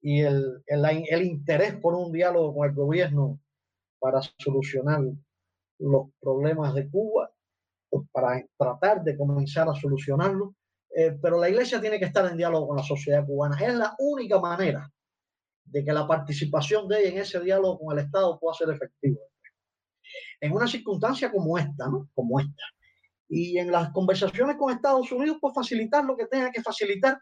[0.00, 3.38] y el, el, el interés por un diálogo con el gobierno
[4.00, 5.00] para solucionar
[5.78, 7.30] los problemas de Cuba,
[7.88, 10.54] pues para tratar de comenzar a solucionarlo.
[10.94, 13.56] Eh, pero la iglesia tiene que estar en diálogo con la sociedad cubana.
[13.58, 14.90] Es la única manera
[15.64, 19.18] de que la participación de ella en ese diálogo con el Estado pueda ser efectiva.
[20.40, 22.08] En una circunstancia como esta, ¿no?
[22.14, 22.62] Como esta.
[23.28, 27.18] Y en las conversaciones con Estados Unidos, pues facilitar lo que tenga que facilitar.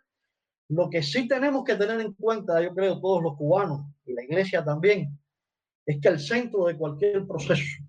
[0.69, 4.25] Lo que sí tenemos que tener en cuenta, yo creo, todos los cubanos y la
[4.25, 5.17] iglesia también,
[5.87, 7.85] es que el centro de cualquier proceso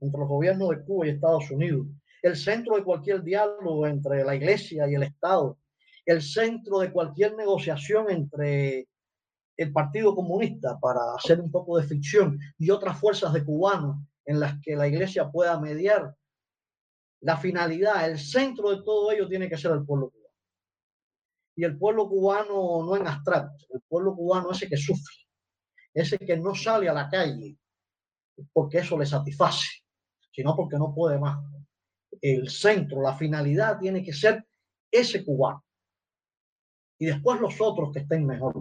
[0.00, 1.86] entre los gobiernos de Cuba y Estados Unidos,
[2.22, 5.58] el centro de cualquier diálogo entre la iglesia y el Estado,
[6.04, 8.88] el centro de cualquier negociación entre
[9.56, 14.40] el Partido Comunista para hacer un poco de ficción y otras fuerzas de cubanos en
[14.40, 16.14] las que la iglesia pueda mediar,
[17.20, 20.34] la finalidad, el centro de todo ello tiene que ser el pueblo cubano.
[21.56, 25.14] Y el pueblo cubano no en abstracto, el pueblo cubano ese que sufre,
[25.92, 27.58] ese que no sale a la calle
[28.52, 29.82] porque eso le satisface,
[30.32, 31.38] sino porque no puede más.
[32.20, 34.44] El centro, la finalidad tiene que ser
[34.90, 35.64] ese cubano.
[36.98, 38.54] Y después los otros que estén mejor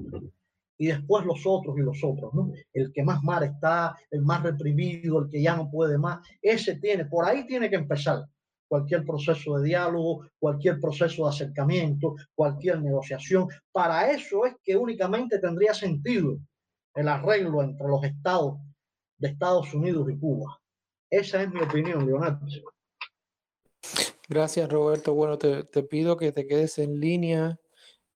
[0.78, 2.54] y después los otros y los otros, ¿no?
[2.72, 6.76] El que más mal está, el más reprimido, el que ya no puede más, ese
[6.76, 8.26] tiene, por ahí tiene que empezar
[8.66, 13.48] cualquier proceso de diálogo, cualquier proceso de acercamiento, cualquier negociación.
[13.74, 16.38] Para eso es que únicamente tendría sentido
[16.96, 18.60] el arreglo entre los estados
[19.18, 20.62] de Estados Unidos y Cuba.
[21.10, 22.46] Esa es mi opinión, Leonardo.
[24.28, 25.14] Gracias, Roberto.
[25.14, 27.60] Bueno, te, pido que te quedes en línea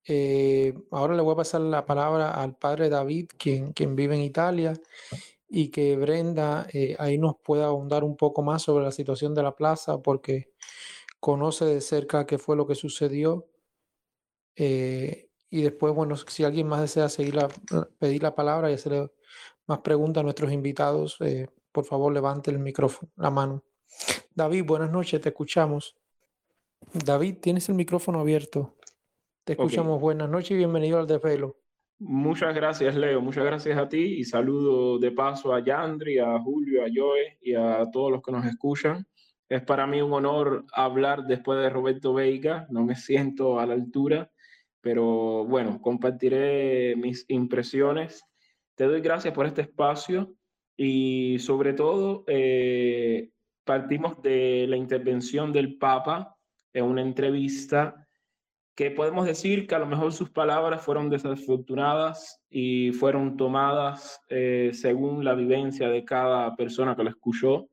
[0.06, 4.22] eh, ahora le voy a pasar la palabra al padre David, quien, quien vive en
[4.22, 4.74] Italia,
[5.50, 9.44] y que Brenda eh, ahí nos pueda ahondar un poco más sobre la situación de
[9.44, 10.52] la plaza, porque
[11.20, 13.48] conoce de cerca qué fue lo que sucedió.
[14.56, 17.48] Eh, y después, bueno, si alguien más desea seguir la,
[18.00, 19.12] pedir la palabra y hacerle
[19.68, 21.18] más preguntas a nuestros invitados,
[21.72, 23.64] por favor levante el micrófono, la mano.
[24.36, 25.96] David, buenas noches, te escuchamos.
[26.92, 28.76] David, tienes el micrófono abierto.
[29.44, 30.02] Te escuchamos.
[30.02, 31.58] Buenas noches y bienvenido al Desvelo.
[32.00, 33.22] Muchas gracias, Leo.
[33.22, 37.54] Muchas gracias a ti y saludo de paso a Yandri, a Julio, a Joe y
[37.54, 39.06] a todos los que nos escuchan.
[39.48, 42.66] Es para mí un honor hablar después de Roberto Veiga.
[42.70, 44.32] No me siento a la altura,
[44.82, 48.26] pero bueno, compartiré mis impresiones.
[48.74, 50.34] Te doy gracias por este espacio
[50.76, 53.30] y sobre todo eh,
[53.64, 56.36] partimos de la intervención del Papa
[56.74, 58.08] en una entrevista
[58.76, 64.72] que podemos decir que a lo mejor sus palabras fueron desafortunadas y fueron tomadas eh,
[64.74, 67.70] según la vivencia de cada persona que lo escuchó,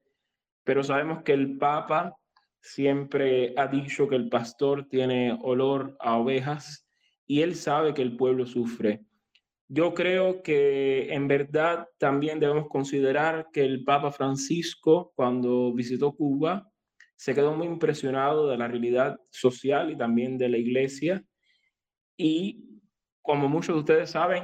[0.62, 2.16] pero sabemos que el Papa
[2.60, 6.86] siempre ha dicho que el pastor tiene olor a ovejas
[7.26, 9.00] y él sabe que el pueblo sufre.
[9.72, 16.68] Yo creo que en verdad también debemos considerar que el Papa Francisco, cuando visitó Cuba,
[17.14, 21.24] se quedó muy impresionado de la realidad social y también de la iglesia.
[22.16, 22.80] Y
[23.22, 24.42] como muchos de ustedes saben,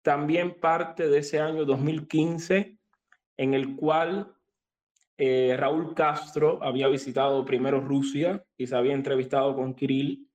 [0.00, 2.78] también parte de ese año 2015
[3.36, 4.34] en el cual
[5.18, 10.31] eh, Raúl Castro había visitado primero Rusia y se había entrevistado con Kirill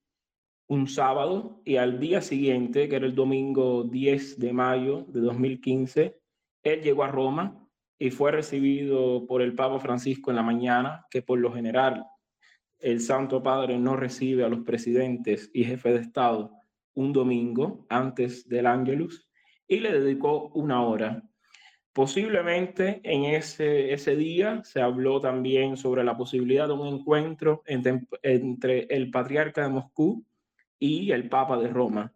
[0.68, 6.20] un sábado y al día siguiente, que era el domingo 10 de mayo de 2015,
[6.63, 11.22] él llegó a Roma y fue recibido por el Papa Francisco en la mañana, que
[11.22, 12.05] por lo general
[12.80, 16.51] el Santo Padre no recibe a los presidentes y jefes de Estado
[16.93, 19.28] un domingo antes del Ángelus
[19.68, 21.24] y le dedicó una hora.
[21.93, 28.01] Posiblemente en ese, ese día se habló también sobre la posibilidad de un encuentro entre,
[28.22, 30.24] entre el patriarca de Moscú
[30.80, 32.13] y el Papa de Roma.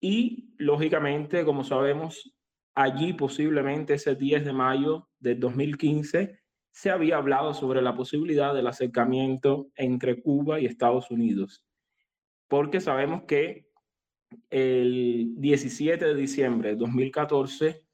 [0.00, 2.34] Y lógicamente, como sabemos,
[2.74, 8.66] allí posiblemente ese 10 de mayo de 2015 se había hablado sobre la posibilidad del
[8.66, 11.64] acercamiento entre Cuba y Estados Unidos,
[12.48, 13.68] porque sabemos que
[14.50, 17.84] el 17 de diciembre de 2014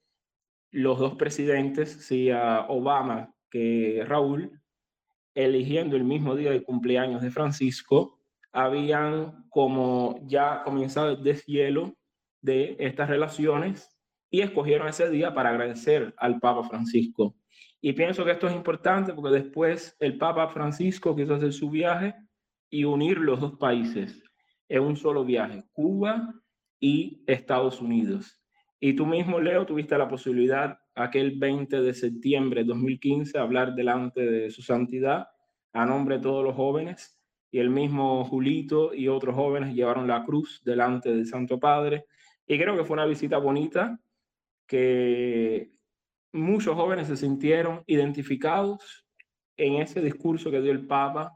[0.72, 4.60] los dos presidentes, sea Obama que Raúl,
[5.34, 8.19] eligiendo el mismo día de cumpleaños de Francisco,
[8.52, 11.94] habían como ya comenzado el deshielo
[12.40, 13.96] de estas relaciones
[14.30, 17.36] y escogieron ese día para agradecer al Papa Francisco.
[17.80, 22.14] Y pienso que esto es importante porque después el Papa Francisco quiso hacer su viaje
[22.68, 24.22] y unir los dos países
[24.68, 26.32] en un solo viaje, Cuba
[26.78, 28.40] y Estados Unidos.
[28.78, 34.20] Y tú mismo, Leo, tuviste la posibilidad aquel 20 de septiembre de 2015 hablar delante
[34.20, 35.28] de su santidad
[35.72, 37.19] a nombre de todos los jóvenes
[37.50, 42.04] y el mismo Julito y otros jóvenes llevaron la cruz delante del Santo Padre.
[42.46, 43.98] Y creo que fue una visita bonita,
[44.66, 45.72] que
[46.32, 49.04] muchos jóvenes se sintieron identificados
[49.56, 51.32] en ese discurso que dio el Papa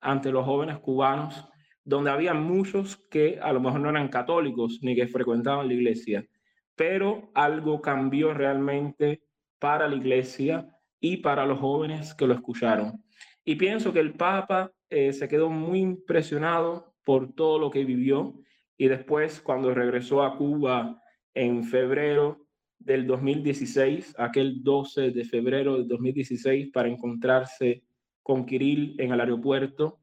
[0.00, 1.48] ante los jóvenes cubanos,
[1.84, 6.26] donde había muchos que a lo mejor no eran católicos ni que frecuentaban la iglesia,
[6.74, 9.22] pero algo cambió realmente
[9.58, 10.68] para la iglesia
[11.00, 13.02] y para los jóvenes que lo escucharon.
[13.44, 18.34] Y pienso que el Papa eh, se quedó muy impresionado por todo lo que vivió
[18.76, 21.02] y después cuando regresó a Cuba
[21.34, 22.46] en febrero
[22.78, 27.82] del 2016, aquel 12 de febrero del 2016, para encontrarse
[28.22, 30.00] con Kirill en el aeropuerto.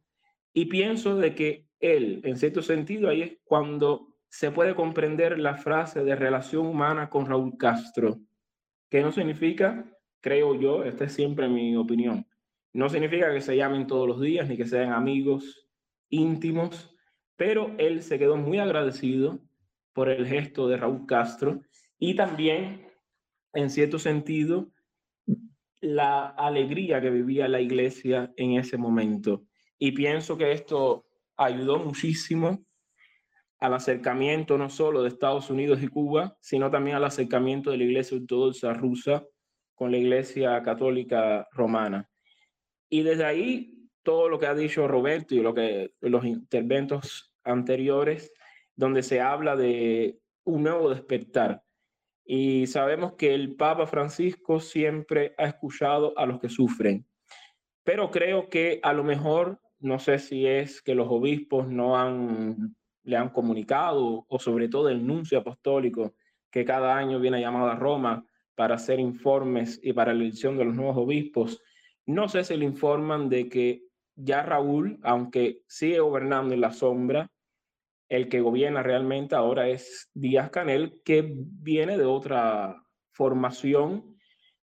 [0.53, 5.55] Y pienso de que él, en cierto sentido, ahí es cuando se puede comprender la
[5.55, 8.19] frase de relación humana con Raúl Castro,
[8.89, 9.85] que no significa,
[10.19, 12.25] creo yo, esta es siempre mi opinión,
[12.75, 15.65] no significa que se llamen todos los días ni que sean amigos
[16.09, 16.93] íntimos,
[17.37, 19.39] pero él se quedó muy agradecido
[19.93, 21.61] por el gesto de Raúl Castro
[21.97, 22.91] y también,
[23.53, 24.73] en cierto sentido,
[25.79, 29.45] la alegría que vivía la iglesia en ese momento.
[29.79, 31.05] Y pienso que esto
[31.37, 32.65] ayudó muchísimo
[33.59, 37.85] al acercamiento no solo de Estados Unidos y Cuba, sino también al acercamiento de la
[37.85, 39.23] iglesia ortodoxa rusa
[39.73, 42.09] con la iglesia católica romana.
[42.89, 48.31] Y desde ahí, todo lo que ha dicho Roberto y lo que los interventos anteriores,
[48.75, 51.63] donde se habla de un nuevo despertar.
[52.23, 57.05] Y sabemos que el Papa Francisco siempre ha escuchado a los que sufren.
[57.83, 62.75] Pero creo que a lo mejor, no sé si es que los obispos no han,
[63.03, 66.15] le han comunicado, o sobre todo el nuncio apostólico,
[66.49, 68.25] que cada año viene llamado a Roma
[68.55, 71.61] para hacer informes y para la elección de los nuevos obispos,
[72.05, 73.83] no sé si le informan de que
[74.15, 77.31] ya Raúl, aunque sigue gobernando en la sombra,
[78.09, 82.81] el que gobierna realmente ahora es Díaz Canel, que viene de otra
[83.11, 84.15] formación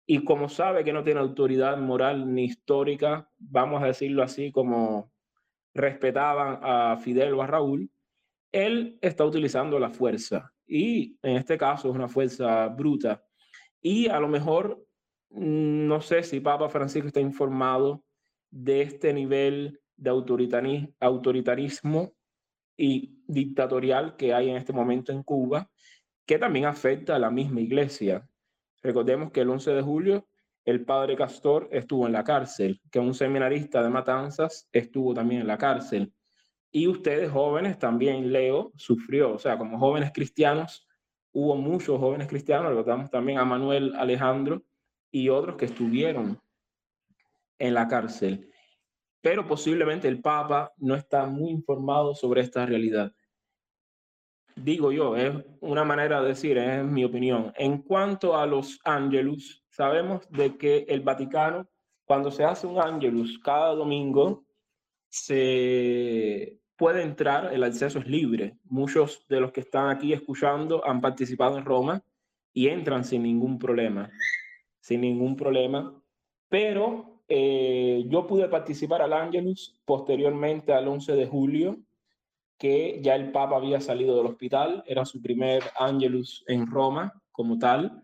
[0.06, 5.12] y como sabe que no tiene autoridad moral ni histórica, vamos a decirlo así, como
[5.72, 7.90] respetaban a Fidel o a Raúl,
[8.52, 13.22] él está utilizando la fuerza y en este caso es una fuerza bruta.
[13.80, 14.84] Y a lo mejor
[15.30, 18.04] no sé si Papa Francisco está informado
[18.50, 20.10] de este nivel de
[21.00, 22.12] autoritarismo
[22.76, 25.70] y dictatorial que hay en este momento en Cuba,
[26.26, 28.28] que también afecta a la misma iglesia.
[28.82, 30.26] Recordemos que el 11 de julio
[30.64, 35.46] el padre Castor estuvo en la cárcel, que un seminarista de Matanzas estuvo también en
[35.46, 36.12] la cárcel.
[36.70, 40.86] Y ustedes jóvenes también, Leo, sufrió, o sea, como jóvenes cristianos,
[41.32, 44.62] hubo muchos jóvenes cristianos, recordamos también a Manuel Alejandro,
[45.10, 46.40] y otros que estuvieron
[47.58, 48.50] en la cárcel.
[49.20, 53.12] Pero posiblemente el Papa no está muy informado sobre esta realidad.
[54.56, 57.52] digo yo, es una manera de decir, es mi opinión.
[57.56, 61.68] En cuanto a los ángelus, sabemos de que el Vaticano,
[62.04, 64.44] cuando se hace un ángelus cada domingo,
[65.08, 68.56] se puede entrar, el acceso es libre.
[68.64, 72.02] Muchos de los que están aquí escuchando han participado en Roma
[72.52, 74.10] y entran sin ningún problema,
[74.80, 75.94] sin ningún problema.
[76.48, 81.78] Pero eh, yo pude participar al Ángelus posteriormente al 11 de julio,
[82.58, 87.58] que ya el Papa había salido del hospital, era su primer Ángelus en Roma como
[87.58, 88.02] tal,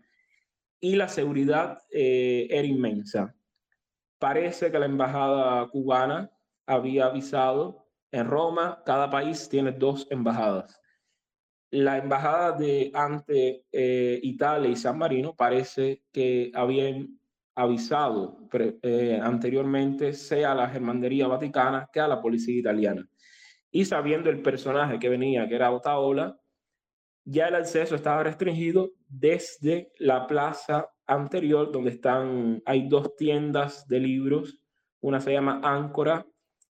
[0.79, 3.35] y la seguridad eh, era inmensa.
[4.17, 6.31] Parece que la embajada cubana
[6.65, 10.79] había avisado en Roma, cada país tiene dos embajadas.
[11.69, 17.19] La embajada de ante eh, Italia y San Marino parece que habían
[17.55, 23.05] avisado eh, anteriormente sea a la Germandería Vaticana que a la policía italiana.
[23.71, 26.39] Y sabiendo el personaje que venía, que era Otaola,
[27.25, 33.99] ya el acceso estaba restringido desde la plaza anterior donde están, hay dos tiendas de
[33.99, 34.59] libros,
[35.01, 36.25] una se llama Áncora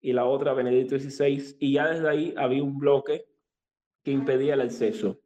[0.02, 3.26] y la otra Benedicto XVI, y ya desde ahí había un bloque
[4.04, 5.20] que impedía el acceso.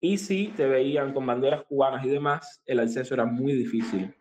[0.00, 4.14] Y si te veían con banderas cubanas y demás, el acceso era muy difícil.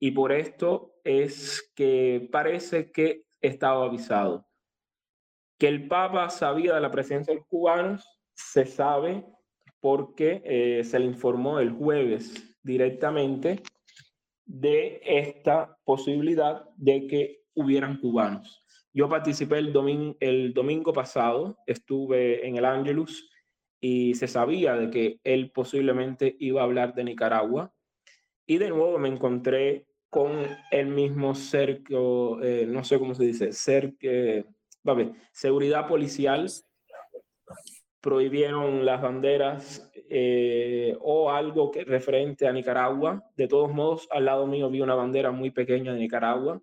[0.00, 4.48] Y por esto es que parece que estaba avisado.
[5.58, 9.24] Que el Papa sabía de la presencia de los cubanos, se sabe
[9.80, 13.62] porque eh, se le informó el jueves directamente
[14.44, 18.64] de esta posibilidad de que hubieran cubanos.
[18.92, 23.30] Yo participé el, domingo, el domingo pasado, estuve en el Angelus
[23.84, 27.74] y se sabía de que él posiblemente iba a hablar de Nicaragua.
[28.46, 33.52] Y de nuevo me encontré con el mismo cerco, eh, no sé cómo se dice,
[33.52, 34.06] cerco,
[34.88, 36.48] va a ver, seguridad policial.
[38.00, 43.24] Prohibieron las banderas eh, o algo que referente a Nicaragua.
[43.36, 46.62] De todos modos, al lado mío vi una bandera muy pequeña de Nicaragua,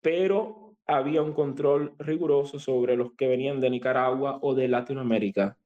[0.00, 5.58] pero había un control riguroso sobre los que venían de Nicaragua o de Latinoamérica,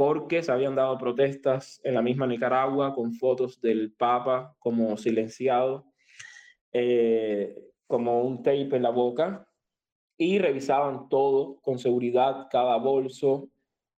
[0.00, 5.92] porque se habían dado protestas en la misma Nicaragua con fotos del Papa como silenciado,
[6.72, 9.46] eh, como un tape en la boca,
[10.16, 13.50] y revisaban todo con seguridad, cada bolso,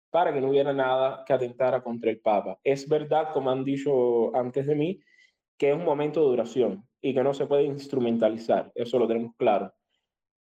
[0.08, 2.58] para que no hubiera nada que atentara contra el Papa.
[2.64, 5.00] Es verdad, como han dicho antes de mí,
[5.58, 9.36] que es un momento de duración y que no se puede instrumentalizar, eso lo tenemos
[9.36, 9.70] claro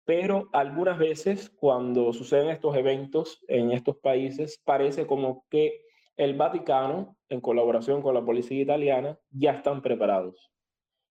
[0.08, 5.82] pero algunas veces cuando suceden estos eventos en estos países, parece como que
[6.16, 10.50] el Vaticano, en colaboración con la policía italiana, ya están preparados.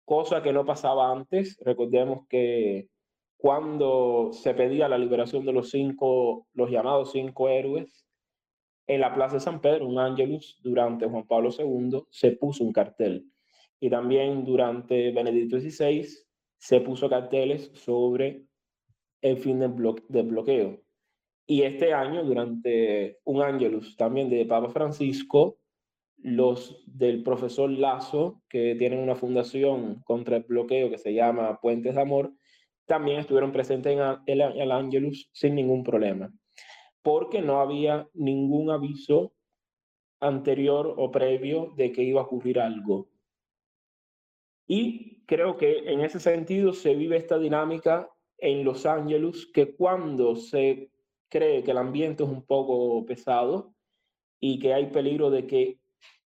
[0.06, 1.58] Cosa que no pasaba antes.
[1.62, 2.88] Recordemos que
[3.36, 8.06] cuando se pedía la liberación de los cinco, los llamados cinco héroes,
[8.86, 12.72] en la Plaza de San Pedro, un ángelus, durante Juan Pablo II, se puso un
[12.72, 13.26] cartel.
[13.80, 16.08] Y también durante Benedicto XVI
[16.60, 18.46] se puso carteles sobre
[19.24, 19.72] el fin del,
[20.26, 20.82] bloqueo.
[21.48, 25.60] Y este año, durante un Angelus también de Papa Francisco,
[26.18, 31.96] los del profesor Lazo, que tienen una fundación contra el bloqueo que se llama Puentes
[31.96, 32.34] de Amor,
[32.86, 36.32] también estuvieron presentes en el, el Angelus sin ningún problema,
[37.02, 39.34] porque no había ningún aviso
[40.20, 43.10] anterior o previo de que iba a ocurrir algo.
[44.68, 48.13] Y creo que en ese sentido se vive esta dinámica
[48.44, 50.90] en Los Ángeles que cuando se
[51.30, 53.74] cree que el ambiente es un poco pesado
[54.38, 55.80] y que hay peligro de que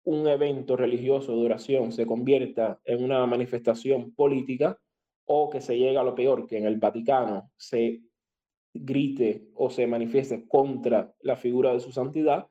[0.04, 4.80] un evento religioso de oración se convierta en una manifestación política
[5.26, 8.02] o que se llegue a lo peor, que en el Vaticano se
[8.74, 12.48] grite o se manifieste contra la figura de su santidad,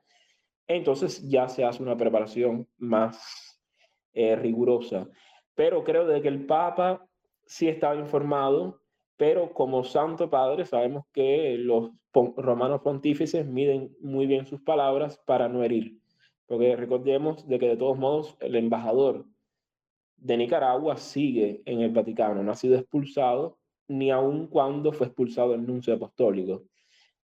[0.65, 3.59] entonces ya se hace una preparación más
[4.13, 5.09] eh, rigurosa.
[5.55, 7.05] Pero creo de que el Papa
[7.45, 8.79] sí estaba informado
[9.17, 15.49] pero como Santo Padre sabemos que los romanos pontífices miden muy bien sus palabras para
[15.49, 15.99] no herir,
[16.45, 19.25] porque recordemos de que de todos modos el embajador
[20.17, 23.57] de Nicaragua sigue en el Vaticano, no ha sido expulsado
[23.87, 26.63] ni aun cuando fue expulsado el nuncio apostólico.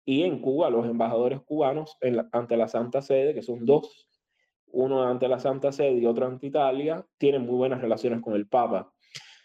[0.06, 1.98] Y en Cuba, los embajadores cubanos
[2.32, 4.10] ante la Santa Sede, que son dos,
[4.68, 8.48] uno ante la Santa Sede y otro ante Italia, tienen muy buenas relaciones con el
[8.48, 8.92] Papa.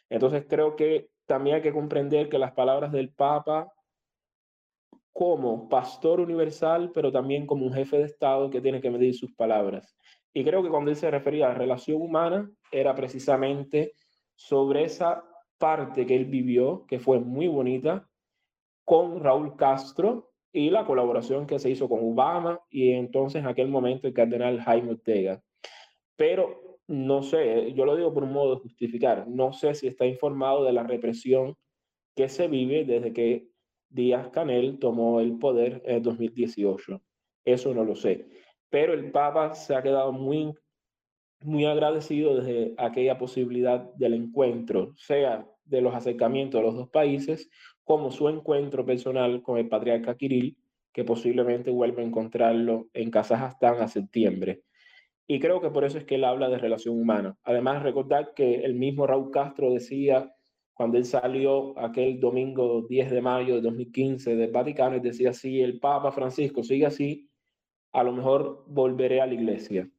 [0.09, 3.73] Entonces creo que también hay que comprender que las palabras del Papa
[5.13, 9.33] como pastor universal, pero también como un jefe de Estado que tiene que medir sus
[9.33, 9.97] palabras.
[10.35, 13.95] Y creo que cuando él se refería a la relación humana, era precisamente
[14.35, 15.25] sobre esa
[15.57, 18.07] parte que él vivió, que fue muy bonita,
[18.85, 23.69] con Raúl Castro y la colaboración que se hizo con Obama y entonces en aquel
[23.69, 25.43] momento el cardenal Jaime Ortega.
[26.17, 30.07] Pero no sé, yo lo digo por un modo de justificar, no sé si está
[30.07, 31.57] informado de la represión
[32.15, 33.49] que se vive desde que
[33.89, 37.01] Díaz Canel tomó el poder en 2018.
[37.45, 38.29] Eso no lo sé.
[38.71, 40.53] Pero el Papa se ha quedado muy,
[41.41, 47.49] muy agradecido desde aquella posibilidad del encuentro, sea de los acercamientos de los dos países,
[47.85, 50.57] como su encuentro personal con el patriarca Kirill,
[50.93, 54.63] que posiblemente vuelva a encontrarlo en Kazajstán a septiembre.
[55.27, 57.37] Y creo que por eso es que él habla de relación humana.
[57.43, 60.33] Además, recordar que el mismo Raúl Castro decía
[60.77, 65.81] cuando él salió aquel domingo 10 de mayo de 2015 del Vaticano, decía, si el
[65.81, 67.31] Papa Francisco sigue así,
[67.93, 69.91] a lo mejor volveré a la iglesia.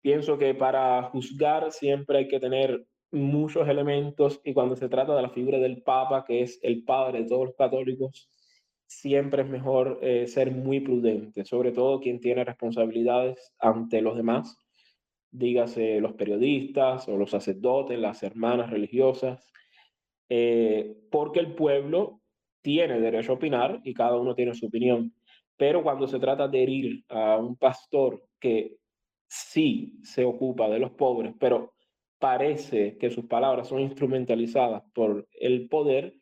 [0.00, 5.22] Pienso que para juzgar siempre hay que tener muchos elementos y cuando se trata de
[5.22, 8.28] la figura del Papa, que es el padre de todos los católicos,
[8.88, 14.56] siempre es mejor eh, ser muy prudente, sobre todo quien tiene responsabilidades ante los demás,
[15.30, 19.52] dígase los periodistas o los sacerdotes, las hermanas religiosas,
[20.30, 22.22] eh, porque el pueblo
[22.62, 25.14] tiene derecho a opinar y cada uno tiene su opinión.
[25.56, 28.78] Pero cuando se trata de herir a un pastor que
[29.26, 31.74] sí se ocupa de los pobres, pero
[32.18, 36.14] parece que sus palabras son instrumentalizadas por el poder,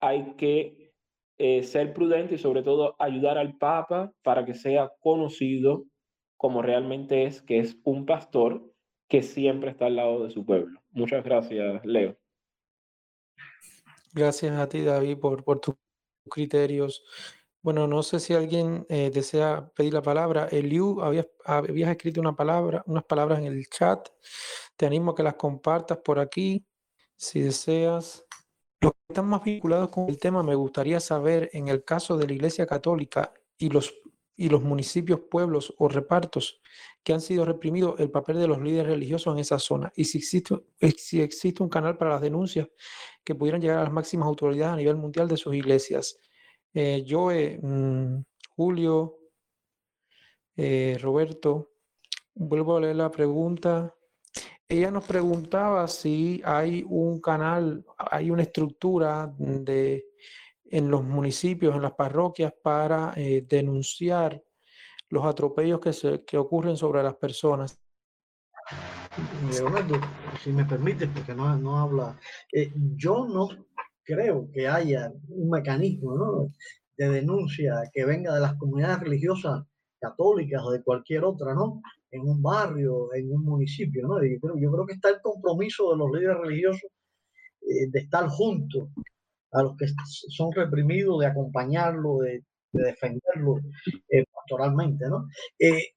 [0.00, 0.81] hay que
[1.38, 5.84] eh, ser prudente y sobre todo ayudar al Papa para que sea conocido
[6.36, 8.62] como realmente es, que es un pastor
[9.08, 10.80] que siempre está al lado de su pueblo.
[10.90, 12.16] Muchas gracias, Leo.
[14.12, 15.76] Gracias a ti, David, por, tus
[16.28, 17.04] criterios.
[17.62, 20.48] Bueno, no sé si alguien eh, desea pedir la palabra.
[20.50, 24.08] Eliu, habías, habías escrito una palabra, unas palabras en el chat.
[24.76, 26.66] Te animo a que las compartas por aquí,
[27.16, 28.24] si deseas.
[28.82, 32.26] Los que están más vinculados con el tema, me gustaría saber, en el caso de
[32.26, 33.94] la Iglesia Católica y los,
[34.36, 36.60] y los municipios, pueblos o repartos
[37.04, 39.92] que han sido reprimidos, el papel de los líderes religiosos en esa zona.
[39.94, 40.56] Y si existe,
[40.96, 42.68] si existe un canal para las denuncias
[43.22, 46.18] que pudieran llegar a las máximas autoridades a nivel mundial de sus iglesias.
[46.74, 48.24] Eh, Joe, mm,
[48.56, 49.18] Julio,
[50.56, 51.70] eh, Roberto,
[52.34, 53.94] vuelvo a leer la pregunta.
[54.72, 60.06] Ella nos preguntaba si hay un canal, hay una estructura de,
[60.64, 64.42] en los municipios, en las parroquias, para eh, denunciar
[65.10, 67.78] los atropellos que, se, que ocurren sobre las personas.
[69.50, 70.00] Leonardo,
[70.42, 72.18] si me permite, porque no, no habla,
[72.50, 73.50] eh, yo no
[74.02, 76.50] creo que haya un mecanismo
[76.96, 79.66] de denuncia que venga de las comunidades religiosas
[80.02, 81.80] católicas o de cualquier otra, ¿no?
[82.12, 84.22] en un barrio, en un municipio, ¿no?
[84.22, 86.90] Yo creo, yo creo que está el compromiso de los líderes religiosos
[87.62, 88.88] eh, de estar juntos
[89.52, 89.86] a los que
[90.28, 92.96] son reprimidos, de acompañarlo, de, de
[94.10, 95.26] eh, pastoralmente, ¿no?
[95.58, 95.94] Eh,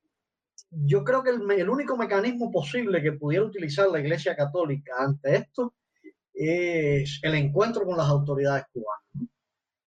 [0.72, 5.36] yo creo que el, el, único mecanismo posible que pudiera utilizar la Iglesia Católica ante
[5.36, 5.74] esto
[6.34, 9.32] es el encuentro con las autoridades cubanas.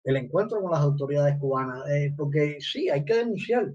[0.04, 3.74] El encuentro con las autoridades cubanas, eh, porque sí, hay que denunciar,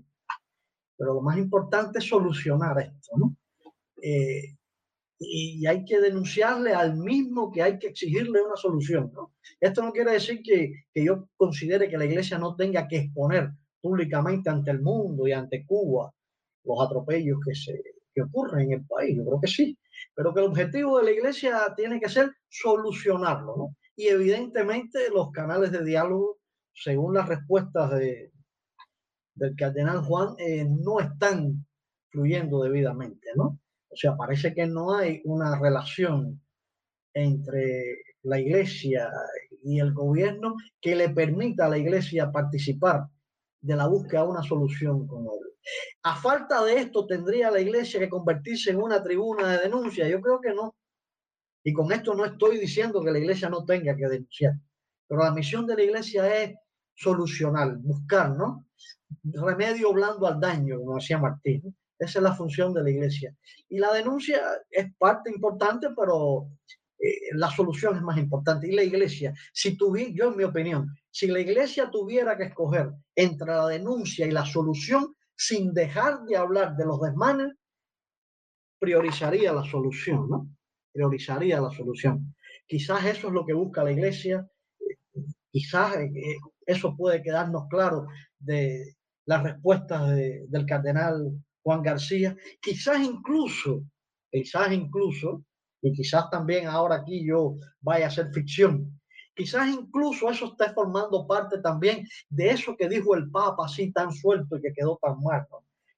[0.99, 3.37] pero lo más importante es solucionar esto, ¿no?
[4.03, 4.57] Eh,
[5.21, 9.35] y hay que denunciarle al mismo que hay que exigirle una solución, ¿no?
[9.61, 13.51] Esto no quiere decir que, que yo considere que la iglesia no tenga que exponer
[13.81, 16.13] públicamente ante el mundo y ante Cuba
[16.65, 17.81] los atropellos que, se,
[18.15, 19.79] que ocurren en el país, yo creo que sí,
[20.15, 23.77] pero que el objetivo de la iglesia tiene que ser solucionarlo, ¿no?
[23.97, 26.39] Y evidentemente los canales de diálogo,
[26.73, 28.31] según las respuestas de,
[29.39, 31.65] del cardenal Juan eh, no están
[32.11, 33.61] fluyendo debidamente, ¿no?
[33.89, 36.41] O sea, parece que no hay una relación
[37.15, 39.11] entre la iglesia
[39.63, 43.07] y el gobierno que le permita a la iglesia participar
[43.61, 45.49] de la búsqueda de una solución con él.
[46.03, 50.09] A falta de esto, ¿tendría la iglesia que convertirse en una tribuna de denuncia?
[50.09, 50.77] Yo creo que no.
[51.65, 54.55] Y con esto no estoy diciendo que la iglesia no tenga que denunciar,
[55.07, 56.55] pero la misión de la iglesia es
[56.95, 58.68] solucionar, buscar, ¿no?
[59.25, 61.77] Remedio blando al daño, como decía Martín.
[61.99, 63.35] Esa es la función de la iglesia.
[63.69, 64.41] Y la denuncia
[64.71, 66.49] es parte importante, pero
[66.99, 68.69] eh, la solución es más importante.
[68.69, 72.93] Y la iglesia, si tuviera, yo en mi opinión, si la iglesia tuviera que escoger
[73.17, 77.55] entre la denuncia y la solución, sin dejar de hablar de los desmanes,
[78.79, 80.49] priorizaría la solución, ¿no?
[80.93, 82.35] Priorizaría la solución.
[82.67, 84.49] Quizás eso es lo que busca la iglesia,
[85.51, 86.39] quizás eh,
[86.69, 88.07] eso puede quedarnos claro
[88.39, 88.95] de,
[89.27, 91.33] las respuestas de, del cardenal
[91.63, 93.83] Juan García, quizás incluso,
[94.31, 95.45] quizás incluso,
[95.83, 98.99] y quizás también ahora aquí yo vaya a hacer ficción,
[99.39, 104.13] Quizás incluso eso esté formando parte también de eso que dijo el Papa así tan
[104.13, 105.47] suelto y que quedó tan mal.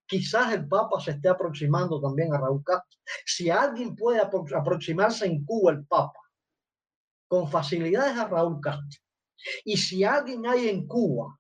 [0.05, 3.01] Quizás el Papa se esté aproximando también a Raúl Castro.
[3.25, 6.21] Si alguien puede aproximarse en Cuba el Papa
[7.29, 9.01] con facilidades a Raúl Castro,
[9.65, 11.37] y si alguien hay en Cuba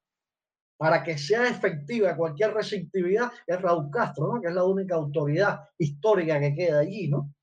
[0.76, 4.40] para que sea efectiva cualquier receptividad, es Raúl Castro, ¿no?
[4.40, 7.08] que es la única autoridad histórica que queda allí.
[7.08, 7.34] ¿no?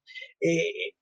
[0.42, 0.94] Eh,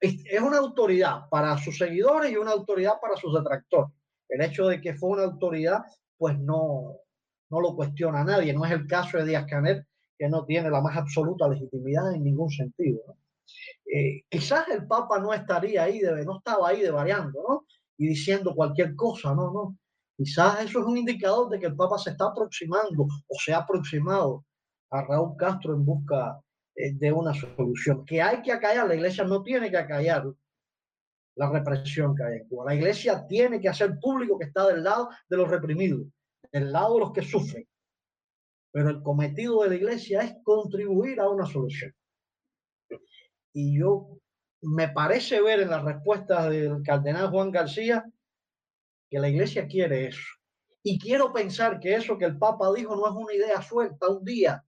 [0.00, 3.92] es una autoridad para sus seguidores y una autoridad para sus detractores.
[4.28, 5.82] El hecho de que fue una autoridad,
[6.16, 6.96] pues no,
[7.50, 8.52] no lo cuestiona nadie.
[8.52, 9.86] No es el caso de Díaz Canel,
[10.18, 13.16] que no tiene la más absoluta legitimidad en ningún sentido.
[13.86, 17.66] Eh, quizás el Papa no estaría ahí, de, no estaba ahí de variando, ¿no?
[17.96, 19.78] Y diciendo cualquier cosa, no, no.
[20.16, 23.58] Quizás eso es un indicador de que el Papa se está aproximando o se ha
[23.58, 24.44] aproximado
[24.90, 26.40] a Raúl Castro en busca
[26.76, 28.04] eh, de una solución.
[28.04, 30.24] Que hay que acallar, la iglesia no tiene que acallar
[31.36, 32.66] la represión que hay en Cuba.
[32.66, 36.06] La iglesia tiene que hacer público que está del lado de los reprimidos,
[36.52, 37.66] del lado de los que sufren.
[38.72, 41.92] Pero el cometido de la iglesia es contribuir a una solución.
[43.52, 44.18] Y yo
[44.64, 48.04] me parece ver en las respuestas del cardenal Juan García
[49.10, 50.26] que la iglesia quiere eso.
[50.82, 54.24] Y quiero pensar que eso que el Papa dijo no es una idea suelta un
[54.24, 54.62] día,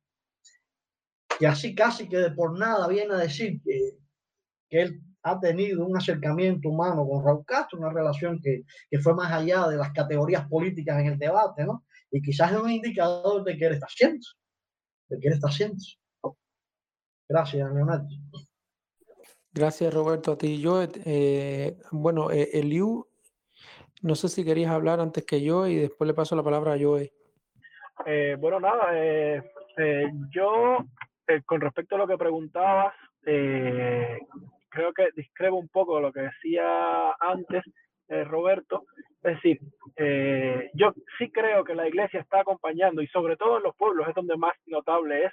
[1.38, 3.98] y así casi que de por nada viene a decir que,
[4.70, 9.32] él ha tenido un acercamiento humano con Raúl Castro, una relación que, que, fue más
[9.32, 11.84] allá de las categorías políticas en el debate, ¿no?
[12.10, 14.26] Y quizás es un indicador de que él está haciendo,
[15.08, 15.82] de que él está haciendo.
[17.28, 18.08] Gracias, Leonardo.
[19.56, 20.32] Gracias, Roberto.
[20.32, 23.06] A ti, yo, eh, bueno, eh, Eliu,
[24.02, 26.78] no sé si querías hablar antes que yo y después le paso la palabra a
[26.78, 27.10] Joe.
[28.04, 29.42] Eh, bueno, nada, eh,
[29.78, 30.84] eh, yo
[31.26, 32.92] eh, con respecto a lo que preguntabas,
[33.24, 34.18] eh,
[34.68, 37.64] creo que discrepo un poco lo que decía antes
[38.08, 38.84] eh, Roberto.
[39.22, 39.58] Es decir,
[40.74, 44.14] yo sí creo que la iglesia está acompañando y sobre todo en los pueblos es
[44.14, 45.32] donde más notable es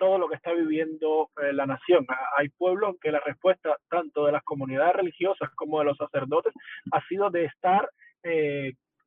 [0.00, 2.06] todo lo que está viviendo la nación.
[2.38, 6.52] Hay pueblos que la respuesta tanto de las comunidades religiosas como de los sacerdotes
[6.90, 7.88] ha sido de estar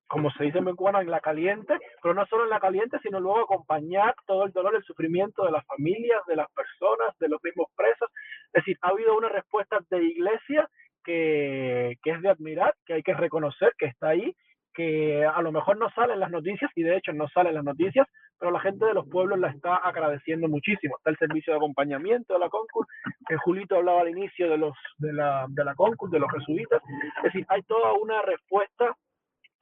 [0.07, 3.19] como se dice en cubano, en la caliente, pero no solo en la caliente, sino
[3.19, 7.43] luego acompañar todo el dolor, el sufrimiento de las familias, de las personas, de los
[7.43, 8.11] mismos presos.
[8.53, 10.69] Es decir, ha habido una respuesta de iglesia
[11.03, 14.35] que es de admirar, que hay que reconocer que está ahí,
[14.73, 17.55] que a lo mejor no sale en las noticias, y de hecho no sale en
[17.55, 18.07] las noticias,
[18.39, 20.97] pero la gente de los pueblos la está agradeciendo muchísimo.
[20.97, 22.85] Está el servicio de acompañamiento de la CONCUR,
[23.27, 26.81] que Julito hablaba al inicio de, los, de, la, de la CONCUR, de los jesuitas.
[27.17, 28.95] Es decir, hay toda una respuesta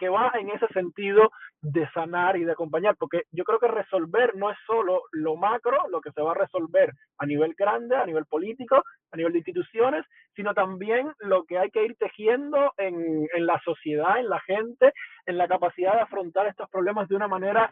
[0.02, 4.36] que va en ese sentido de sanar y de acompañar, porque yo creo que resolver
[4.36, 8.08] no es solo lo macro, lo que se va a resolver a nivel grande, a
[8.08, 10.04] nivel político, a nivel de instituciones,
[10.36, 14.92] sino también lo que hay que ir tejiendo en, en la sociedad, en la gente,
[15.28, 17.72] en la capacidad de afrontar estos problemas de una manera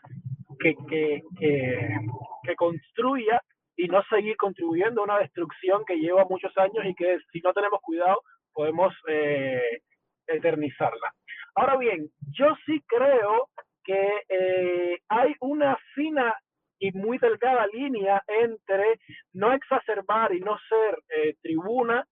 [0.60, 3.42] que, que, que, construya
[3.76, 7.54] y no seguir contribuyendo a una destrucción que lleva muchos años y que si no
[7.54, 8.22] tenemos cuidado
[8.54, 9.82] podemos eh,
[10.30, 11.14] eternizarla.
[11.56, 13.50] Ahora bien, yo sí creo
[13.84, 16.36] que eh, hay una fina
[16.80, 19.00] y muy delgada línea entre
[19.34, 22.06] no exacerbar y no ser eh, tribuna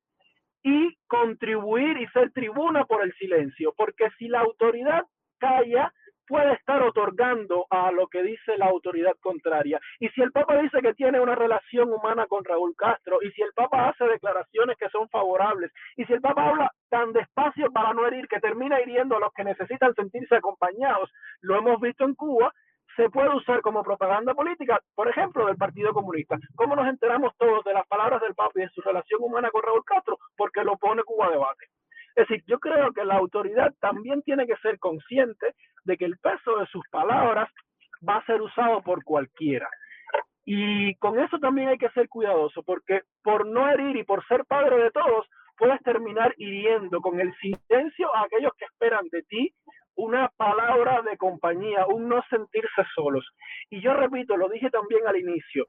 [0.64, 5.03] y contribuir y ser tribuna por el silencio, porque si la autoridad
[5.38, 5.94] calla,
[6.28, 9.80] puede estar otorgando a lo que dice la autoridad contraria.
[9.99, 13.41] Y si el Papa dice que tiene una relación humana con Raúl Castro, y si
[13.41, 17.94] el Papa hace declaraciones que son favorables, y si el Papa habla tan despacio para
[17.94, 21.10] no herir, que termina hiriendo a los que necesitan sentirse acompañados,
[21.41, 22.54] lo hemos visto en Cuba,
[22.95, 26.38] se puede usar como propaganda política, por ejemplo, del Partido Comunista.
[26.56, 29.62] ¿Cómo nos enteramos todos de las palabras del Papa y de su relación humana con
[29.62, 30.18] Raúl Castro?
[30.36, 31.68] Porque lo pone Cuba a debate.
[32.16, 35.54] Es decir, yo creo que la autoridad también tiene que ser consciente
[35.88, 37.49] de que el peso de sus palabras
[38.07, 39.68] va a ser usado por cualquiera.
[40.45, 44.45] Y con eso también hay que ser cuidadoso, porque por no herir y por ser
[44.45, 45.27] padre de todos,
[45.57, 49.53] puedes terminar hiriendo con el silencio a aquellos que esperan de ti
[49.95, 53.26] una palabra de compañía, un no sentirse solos.
[53.69, 55.65] Y yo repito, lo dije también al inicio,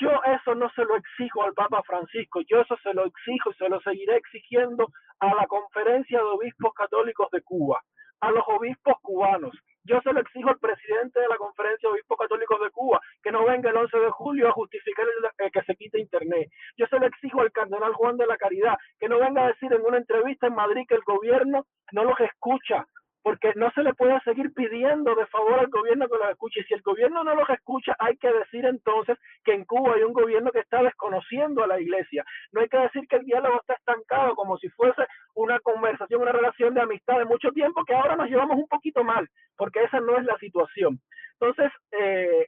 [0.00, 3.54] yo eso no se lo exijo al Papa Francisco, yo eso se lo exijo y
[3.54, 4.88] se lo seguiré exigiendo
[5.20, 7.80] a la Conferencia de Obispos Católicos de Cuba,
[8.20, 9.56] a los obispos cubanos.
[9.84, 13.30] Yo se lo exijo al presidente de la Conferencia de Obispos Católicos de Cuba, que
[13.30, 15.06] no venga el 11 de julio a justificar
[15.38, 16.50] el, que se quite Internet.
[16.76, 19.72] Yo se lo exijo al cardenal Juan de la Caridad, que no venga a decir
[19.72, 22.84] en una entrevista en Madrid que el gobierno no los escucha,
[23.26, 26.60] porque no se le puede seguir pidiendo de favor al gobierno que los escuche.
[26.60, 30.04] Y si el gobierno no los escucha, hay que decir entonces que en Cuba hay
[30.04, 32.24] un gobierno que está desconociendo a la iglesia.
[32.52, 35.02] No hay que decir que el diálogo está estancado como si fuese
[35.34, 39.02] una conversación, una relación de amistad de mucho tiempo que ahora nos llevamos un poquito
[39.02, 41.00] mal, porque esa no es la situación.
[41.40, 42.46] Entonces, eh,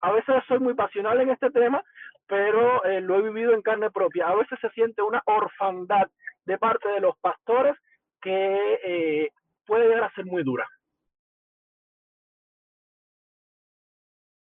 [0.00, 1.84] a veces soy muy pasional en este tema,
[2.26, 4.28] pero eh, lo he vivido en carne propia.
[4.28, 6.08] A veces se siente una orfandad
[6.46, 7.76] de parte de los pastores
[8.22, 9.30] que eh,
[9.68, 10.66] puede llegar a ser muy dura.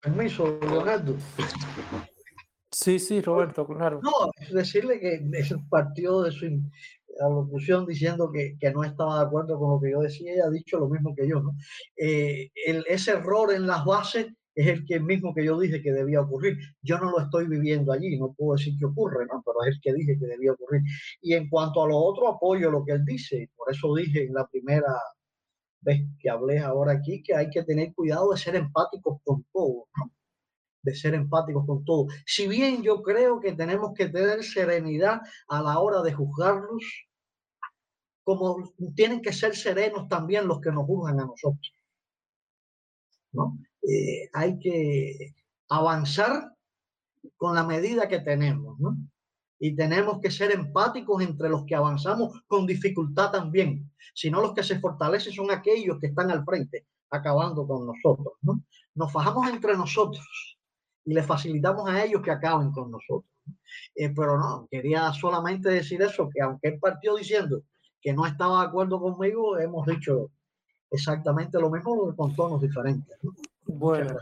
[0.02, 1.16] Permiso, Leonardo.
[2.72, 4.02] Sí, sí, Roberto, claro.
[4.02, 6.48] No, es decirle que el partido de su
[7.20, 10.50] alocución diciendo que, que, no estaba de acuerdo con lo que yo decía, ella ha
[10.50, 11.54] dicho lo mismo que yo, ¿no?
[11.96, 15.92] Eh, el, ese error en las bases es el que mismo que yo dije que
[15.92, 16.58] debía ocurrir.
[16.82, 19.42] Yo no lo estoy viviendo allí, no puedo decir que ocurre, ¿no?
[19.46, 20.82] Pero es el que dije que debía ocurrir.
[21.22, 23.50] Y en cuanto a lo otro, apoyo lo que él dice.
[23.56, 24.94] Por eso dije en la primera
[25.82, 29.88] vez que hablé ahora aquí que hay que tener cuidado de ser empáticos con todo,
[29.98, 30.12] ¿no?
[30.84, 32.08] de ser empáticos con todo.
[32.26, 36.84] Si bien yo creo que tenemos que tener serenidad a la hora de juzgarlos,
[38.24, 41.74] como tienen que ser serenos también los que nos juzgan a nosotros.
[43.32, 43.58] ¿no?
[43.88, 45.36] Eh, hay que
[45.70, 46.54] avanzar
[47.38, 48.98] con la medida que tenemos, ¿no?
[49.60, 53.92] Y tenemos que ser empáticos entre los que avanzamos con dificultad también.
[54.14, 58.34] Si no, los que se fortalecen son aquellos que están al frente, acabando con nosotros,
[58.42, 58.64] ¿no?
[58.96, 60.26] Nos fajamos entre nosotros
[61.06, 63.32] y le facilitamos a ellos que acaben con nosotros.
[63.96, 67.62] Eh, pero no, quería solamente decir eso, que aunque él partió diciendo
[68.02, 70.32] que no estaba de acuerdo conmigo, hemos dicho
[70.90, 73.18] exactamente lo mismo con tonos diferentes.
[73.74, 74.18] Bueno,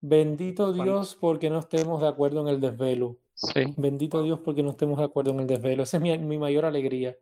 [0.00, 3.16] bendito Dios porque no estemos de acuerdo en el desvelo.
[3.34, 3.74] Sí.
[3.76, 5.82] Bendito Dios porque no estemos de acuerdo en el desvelo.
[5.82, 7.16] Esa es mi, mi mayor alegría.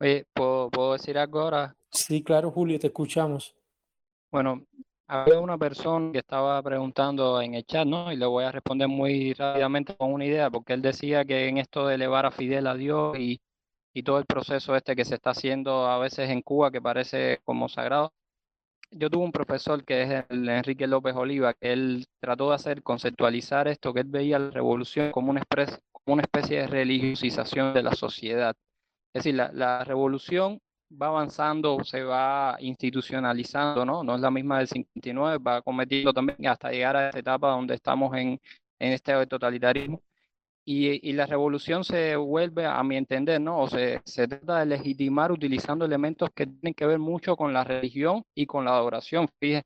[0.00, 1.76] Oye, ¿puedo, ¿puedo decir algo ahora?
[1.90, 3.54] Sí, claro, Julio, te escuchamos.
[4.30, 4.64] Bueno,
[5.06, 8.12] había una persona que estaba preguntando en el chat, ¿no?
[8.12, 11.58] Y le voy a responder muy rápidamente con una idea, porque él decía que en
[11.58, 13.40] esto de elevar a Fidel a Dios y,
[13.92, 17.40] y todo el proceso este que se está haciendo a veces en Cuba, que parece
[17.44, 18.12] como sagrado.
[18.92, 22.82] Yo tuve un profesor que es el Enrique López Oliva, que él trató de hacer
[22.82, 25.42] conceptualizar esto, que él veía la revolución como una,
[25.92, 28.56] como una especie de religiosización de la sociedad.
[29.14, 30.60] Es decir, la, la revolución
[30.90, 34.02] va avanzando, se va institucionalizando, ¿no?
[34.02, 37.74] No es la misma del 59, va cometiendo también hasta llegar a esta etapa donde
[37.74, 38.40] estamos en,
[38.78, 40.02] en este totalitarismo.
[40.64, 43.60] Y, la revolución se vuelve, a mi entender, ¿no?
[43.60, 47.64] O se, se trata de legitimar utilizando elementos que tienen que ver mucho con la
[47.64, 49.28] religión y con la adoración.
[49.40, 49.64] Fíjese,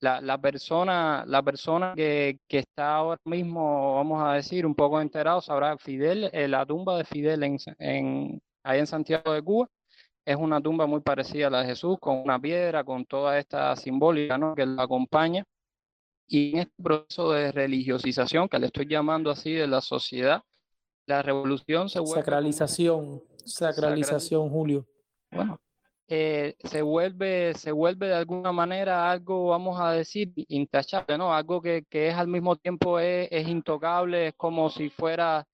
[0.00, 5.00] la, la persona, la persona que, que, está ahora mismo, vamos a decir, un poco
[5.00, 9.68] enterado, sabrá Fidel, eh, la tumba de Fidel en, en, ahí en Santiago de Cuba,
[10.24, 13.76] es una tumba muy parecida a la de Jesús, con una piedra, con toda esta
[13.76, 14.54] simbólica ¿no?
[14.54, 15.44] que la acompaña.
[16.32, 20.44] Y en este proceso de religiosización, que le estoy llamando así, de la sociedad,
[21.06, 22.20] la revolución se vuelve...
[22.20, 24.86] Sacralización, sacralización, Julio.
[25.32, 25.60] Bueno,
[26.06, 31.34] eh, se, vuelve, se vuelve de alguna manera algo, vamos a decir, intachable, ¿no?
[31.34, 35.44] Algo que, que es al mismo tiempo es, es intocable, es como si fuera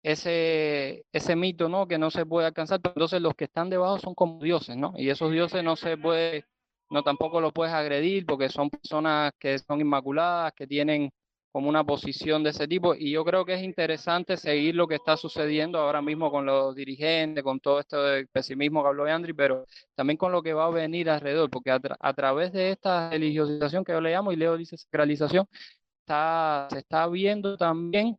[0.00, 1.88] ese, ese mito, ¿no?
[1.88, 4.92] Que no se puede alcanzar, entonces los que están debajo son como dioses, ¿no?
[4.96, 6.44] Y esos dioses no se puede,
[6.90, 11.10] no tampoco los puedes agredir porque son personas que son inmaculadas, que tienen
[11.54, 12.96] como una posición de ese tipo.
[12.96, 16.74] Y yo creo que es interesante seguir lo que está sucediendo ahora mismo con los
[16.74, 20.66] dirigentes, con todo esto de pesimismo que habló Andri, pero también con lo que va
[20.66, 24.36] a venir alrededor, porque a, a través de esta religiosización que yo le llamo, y
[24.36, 25.46] Leo dice sacralización,
[26.00, 28.18] está, se está viendo también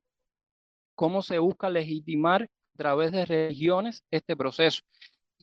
[0.96, 4.82] cómo se busca legitimar a través de religiones este proceso.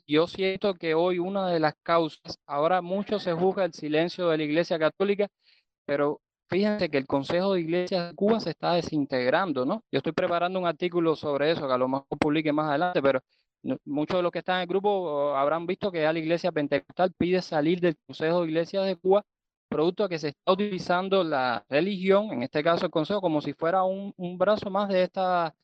[0.07, 4.39] Yo siento que hoy una de las causas, ahora mucho se juzga el silencio de
[4.39, 5.29] la Iglesia Católica,
[5.87, 9.85] pero fíjense que el Consejo de Iglesias de Cuba se está desintegrando, ¿no?
[9.91, 13.21] Yo estoy preparando un artículo sobre eso, que a lo mejor publique más adelante, pero
[13.85, 17.13] muchos de los que están en el grupo habrán visto que ya la Iglesia Pentecostal
[17.17, 19.25] pide salir del Consejo de Iglesias de Cuba
[19.73, 23.55] producto de que se está utilizando la religión, en este caso el Consejo, como si
[23.55, 25.55] fuera un, un brazo más de, esta,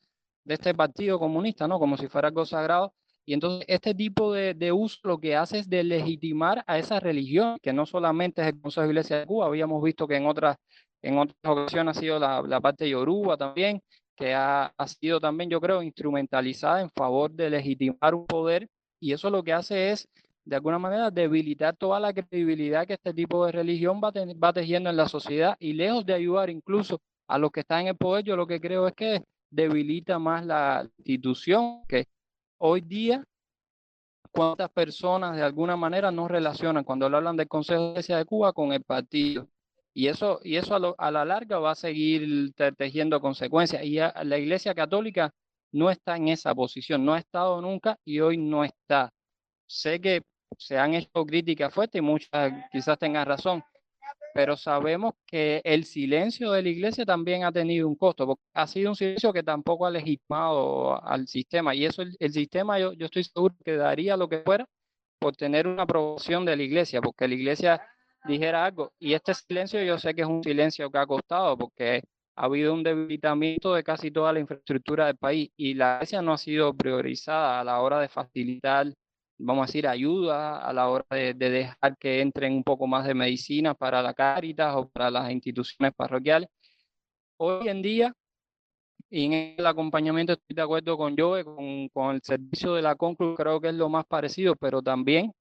[0.43, 1.79] de este partido comunista, ¿no?
[1.79, 2.93] Como si fuera algo sagrado.
[3.29, 6.99] Y entonces este tipo de, de, uso lo que hace es de legitimar a esa
[6.99, 10.25] religión, que no solamente es el Consejo de Iglesia de Cuba, habíamos visto que en
[10.25, 10.57] otras,
[11.03, 13.83] en otras ocasiones ha sido la, la parte Yoruba también,
[14.15, 18.67] que ha, ha sido también, yo creo, instrumentalizada en favor de legitimar un poder,
[18.99, 20.09] y eso lo que hace es
[20.43, 24.11] de alguna manera debilitar toda la credibilidad que este tipo de religión va,
[24.43, 27.87] va tejiendo en la sociedad y lejos de ayudar incluso a los que están en
[27.89, 32.07] el poder, yo lo que creo es que debilita más la institución, que
[32.59, 33.23] hoy día
[34.31, 38.53] cuántas personas de alguna manera no relacionan cuando hablan del Consejo de Iglesia de Cuba
[38.53, 39.49] con el partido.
[39.93, 43.83] Y eso, y eso a, la larga va a seguir tejiendo consecuencias.
[43.83, 45.33] Y la Iglesia Católica
[45.71, 49.11] no está en esa posición, no ha estado nunca y hoy no está.
[49.67, 50.21] Sé que
[50.57, 53.63] se han hecho críticas fuertes y muchas quizás tengan razón,
[54.33, 58.67] pero sabemos que el silencio de la iglesia también ha tenido un costo, porque ha
[58.67, 63.05] sido un silencio que tampoco ha legitimado al sistema y eso el, sistema yo, yo
[63.05, 64.65] estoy seguro que daría lo que fuera
[65.19, 67.81] por tener una aprobación de la iglesia, porque la iglesia
[68.25, 68.93] dijera algo.
[68.99, 72.03] Y este silencio yo sé que es un silencio que ha costado, porque
[72.35, 76.33] ha habido un debilitamiento de casi toda la infraestructura del país y la iglesia no
[76.33, 78.87] ha sido priorizada a la hora de facilitar,
[79.39, 83.13] vamos a decir, ayuda, a la hora de, dejar que entren un poco más de
[83.15, 86.49] medicina para la Cáritas o para las instituciones parroquiales.
[87.37, 88.13] Hoy en día,
[89.09, 92.95] y en el acompañamiento estoy de acuerdo con Joe, con, con el servicio de la
[92.95, 95.33] Conclu, creo que es lo más parecido, pero también,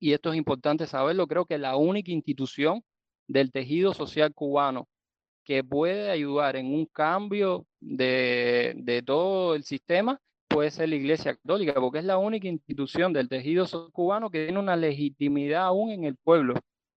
[0.00, 2.82] y esto es importante saberlo, creo que la única institución
[3.26, 4.88] del tejido social cubano
[5.44, 11.34] que puede ayudar en un cambio de, de todo el sistema puede ser la Iglesia
[11.36, 16.04] Católica, porque es la única institución del tejido cubano que tiene una legitimidad aún en
[16.04, 16.54] el pueblo,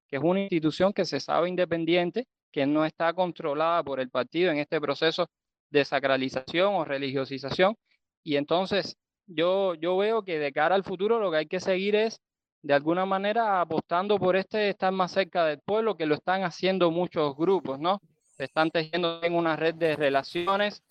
[0.08, 4.52] que es una institución que se sabe independiente, que no está controlada por el partido
[4.52, 5.28] en este proceso
[5.70, 7.76] de sacralización o religiosización.
[8.24, 8.98] Y entonces
[9.28, 12.20] yo, yo veo que de cara al futuro lo que hay que seguir es
[12.62, 16.92] de alguna manera apostando por este estar más cerca del pueblo, que lo están haciendo
[16.92, 18.00] muchos grupos, ¿no?
[18.42, 20.84] se están tejiendo en una red de relaciones.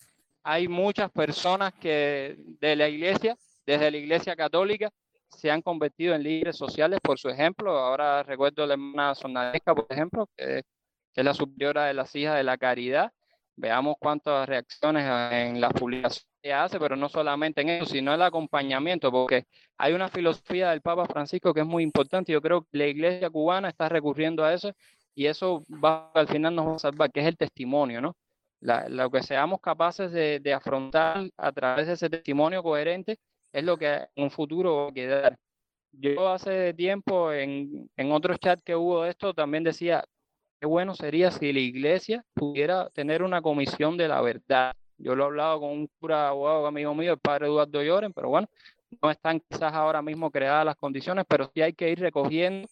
[0.43, 3.35] Hay muchas personas que de la iglesia,
[3.65, 4.91] desde la iglesia católica,
[5.29, 7.77] se han convertido en líderes sociales por su ejemplo.
[7.77, 10.63] Ahora recuerdo la hermana Sonadesca, por ejemplo, que,
[11.15, 13.11] es la superiora de las hijas de la caridad.
[13.55, 19.11] Veamos cuántas reacciones en las publicaciones hace, pero no solamente en eso, sino el acompañamiento,
[19.11, 19.45] porque
[19.77, 22.31] hay una filosofía del Papa Francisco que es muy importante.
[22.31, 24.73] Yo creo que la iglesia cubana está recurriendo a eso
[25.13, 28.15] y eso va, al final nos va a salvar, que es el testimonio, ¿no?
[28.61, 33.19] Lo que seamos capaces de, afrontar a través de ese testimonio coherente
[33.51, 35.37] es lo que en un futuro va a quedar.
[35.91, 40.05] Yo hace tiempo en, otros chats que hubo de esto también decía,
[40.59, 44.73] qué bueno sería si la iglesia pudiera tener una comisión de la verdad.
[44.97, 48.29] Yo lo he hablado con un cura abogado amigo mío, el padre Eduardo Lloren, pero
[48.29, 48.47] bueno,
[49.01, 52.67] no están quizás ahora mismo creadas las condiciones, pero sí hay que ir recogiendo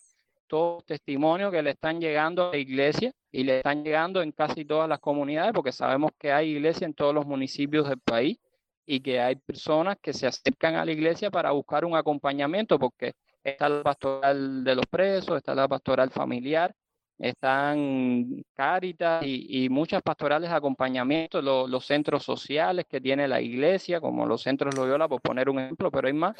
[0.49, 4.65] todos testimonios que le están llegando a la iglesia y le están llegando en casi
[4.65, 8.37] todas las comunidades, porque sabemos que hay iglesia en todos los municipios del país
[8.85, 13.13] y que hay personas que se acercan a la iglesia para buscar un acompañamiento, porque
[13.43, 16.73] está la pastoral de los presos, está la pastoral familiar,
[17.19, 24.25] están Cáritas y, muchas pastorales de acompañamiento, los centros sociales que tiene la iglesia, como
[24.25, 26.35] los centros Loyola, por poner un ejemplo, pero hay más,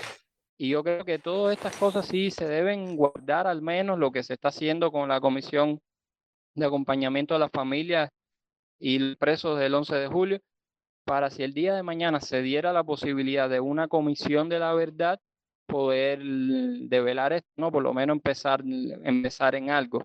[0.61, 4.23] y yo creo que todas estas cosas sí se deben guardar al menos lo que
[4.23, 5.79] se está haciendo con la Comisión
[6.53, 8.09] de Acompañamiento a las Familias
[8.77, 10.39] y presos del 11 de julio,
[11.05, 14.73] para si el día de mañana se diera la posibilidad de una comisión de la
[14.73, 15.21] verdad,
[15.65, 17.71] poder develar esto, ¿no?
[17.71, 20.03] Por lo menos empezar, empezar en algo.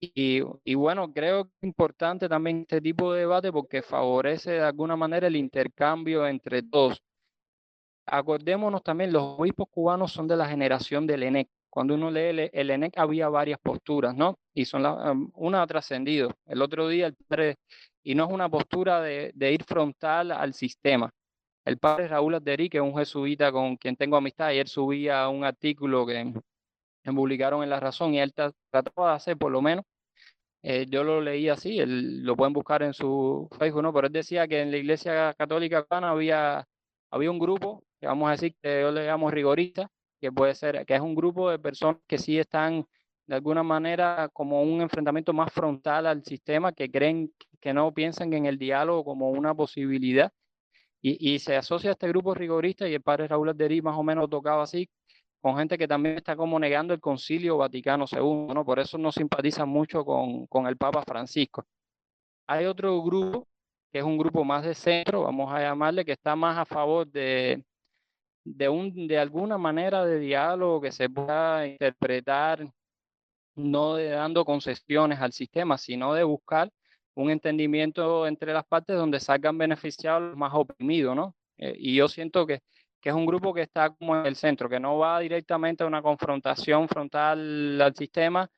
[0.00, 4.62] Y, y, bueno, creo que es importante también este tipo de debate porque favorece de
[4.62, 7.00] alguna manera el intercambio entre todos
[8.06, 11.48] acordémonos también, los obispos cubanos son de la generación del ENEC.
[11.68, 14.38] Cuando uno lee el, ENEC había varias posturas, ¿no?
[14.54, 16.32] Y son la, una ha trascendido.
[16.46, 17.56] El otro día el padre,
[18.02, 21.10] y no es una postura de, ir frontal al sistema.
[21.64, 25.44] El padre Raúl Adderí, que es un jesuita con quien tengo amistad, ayer subía un
[25.44, 26.32] artículo que,
[27.04, 29.84] publicaron en La Razón y él trataba de hacer por lo menos
[30.62, 33.92] eh, yo lo leí así, él, lo pueden buscar en su Facebook, ¿no?
[33.94, 36.66] Pero él decía que en la Iglesia Católica Cubana había,
[37.10, 40.84] había un grupo que vamos a decir que yo le llamo rigorista, que puede ser,
[40.86, 42.86] que es un grupo de personas que sí están
[43.26, 48.32] de alguna manera como un enfrentamiento más frontal al sistema, que creen que no piensan
[48.32, 50.32] en el diálogo como una posibilidad.
[51.02, 54.02] Y, y se asocia a este grupo rigorista y el padre Raúl Alderí más o
[54.02, 54.88] menos tocaba así,
[55.40, 58.64] con gente que también está como negando el concilio Vaticano II, ¿no?
[58.64, 61.64] Por eso no simpatiza mucho con, con el Papa Francisco.
[62.46, 63.48] Hay otro grupo,
[63.92, 67.06] que es un grupo más de centro, vamos a llamarle, que está más a favor
[67.06, 67.64] de,
[68.44, 72.66] de, un, de alguna manera de diálogo que se pueda interpretar,
[73.56, 76.70] no de dando concesiones al sistema, sino de buscar
[77.14, 81.34] un entendimiento entre las partes donde salgan beneficiados los más oprimidos, ¿no?
[81.58, 82.60] Eh, y yo siento que,
[83.00, 85.86] que es un grupo que está como en el centro, que no va directamente a
[85.86, 88.48] una confrontación frontal al sistema,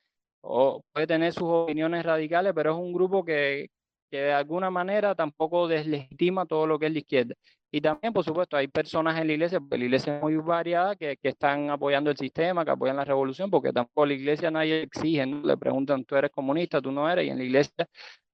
[0.41, 3.69] o puede tener sus opiniones radicales, pero es un grupo que,
[4.13, 7.33] que de alguna manera tampoco deslegitima todo lo que es la izquierda.
[7.71, 10.95] Y también, por supuesto, hay personas en la iglesia, porque la iglesia es muy variada,
[10.95, 14.83] que, que están apoyando el sistema, que apoyan la revolución, porque tampoco la iglesia nadie
[14.83, 15.41] exige, ¿no?
[15.41, 17.87] le preguntan, tú eres comunista, tú no eres, y en la iglesia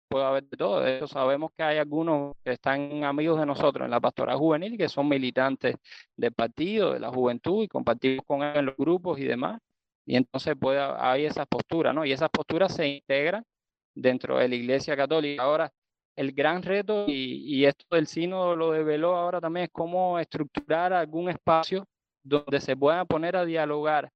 [0.10, 0.82] puede haber de todo.
[0.82, 4.90] De sabemos que hay algunos que están amigos de nosotros en la pastoral juvenil que
[4.90, 5.78] son militantes
[6.18, 9.62] del partido, de la juventud, y compartimos con ellos en los grupos y demás.
[10.06, 12.04] Y entonces puede, hay esas posturas, ¿no?
[12.04, 13.46] Y esas posturas se integran
[13.96, 15.44] dentro de la Iglesia Católica.
[15.44, 15.72] Ahora,
[16.16, 21.30] el gran reto, y, esto del sínodo lo develó ahora también, es cómo estructurar algún
[21.30, 21.88] espacio
[22.24, 24.12] donde se pueda poner a dialogar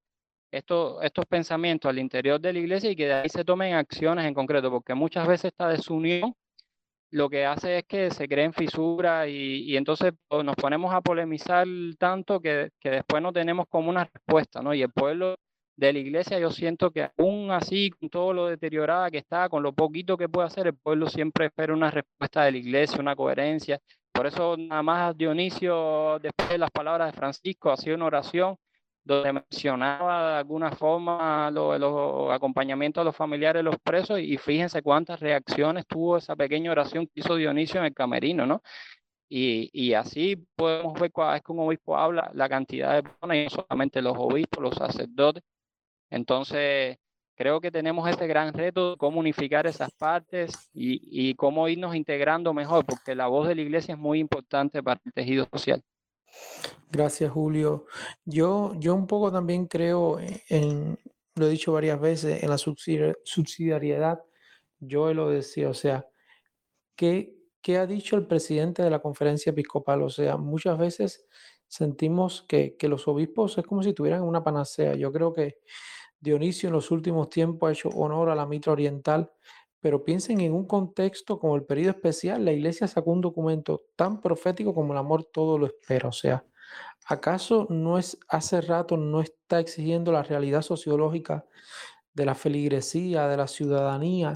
[0.52, 4.26] estos, estos pensamientos al interior de la iglesia y que de ahí se tomen acciones
[4.26, 6.36] en concreto, porque muchas veces esta desunión
[7.12, 10.14] lo que hace es que se creen fisuras y, y entonces
[10.44, 11.66] nos ponemos a polemizar
[11.98, 14.74] tanto que, que, después no tenemos como una respuesta, ¿no?
[14.74, 15.36] Y el pueblo
[15.76, 19.64] de la iglesia, yo siento que aún así, con todo lo deteriorada que está, con
[19.64, 23.16] lo poquito que puede hacer, el pueblo siempre espera una respuesta de la iglesia, una
[23.16, 23.80] coherencia.
[24.12, 28.56] Por eso nada más Dionisio, después de las palabras de Francisco, hacía una oración
[29.04, 34.38] donde mencionaba de alguna forma los, los acompañamientos a los familiares de los presos y
[34.38, 38.62] fíjense cuántas reacciones tuvo esa pequeña oración que hizo Dionisio en el camerino, ¿no?
[39.30, 43.38] Y, y así podemos ver cada vez que un obispo habla la cantidad de personas,
[43.38, 45.44] y no solamente los obispos, los sacerdotes.
[46.14, 46.98] Entonces,
[47.36, 51.96] creo que tenemos este gran reto de cómo unificar esas partes y, y cómo irnos
[51.96, 55.84] integrando mejor, porque la voz de la iglesia es muy importante para el tejido social.
[56.92, 57.86] Gracias, Julio.
[58.26, 60.20] Yo, yo un poco también creo
[60.50, 61.00] en,
[61.34, 64.24] lo he dicho varias veces, en la subsidiariedad.
[64.80, 66.08] Yo lo decía, o sea,
[66.96, 70.04] ¿qué, ¿qué ha dicho el presidente de la conferencia episcopal?
[70.04, 71.26] O sea, muchas veces
[71.68, 74.94] sentimos que, que los obispos es como si tuvieran una panacea.
[74.94, 75.58] Yo creo que
[76.24, 79.30] Dionisio en los últimos tiempos ha hecho honor a la mitra oriental,
[79.82, 84.22] pero piensen en un contexto como el periodo especial, la iglesia sacó un documento tan
[84.22, 86.08] profético como el amor todo lo espera.
[86.08, 86.46] O sea,
[87.06, 91.46] ¿acaso no es hace rato no está exigiendo la realidad sociológica
[92.14, 94.32] de la feligresía, de la ciudadanía,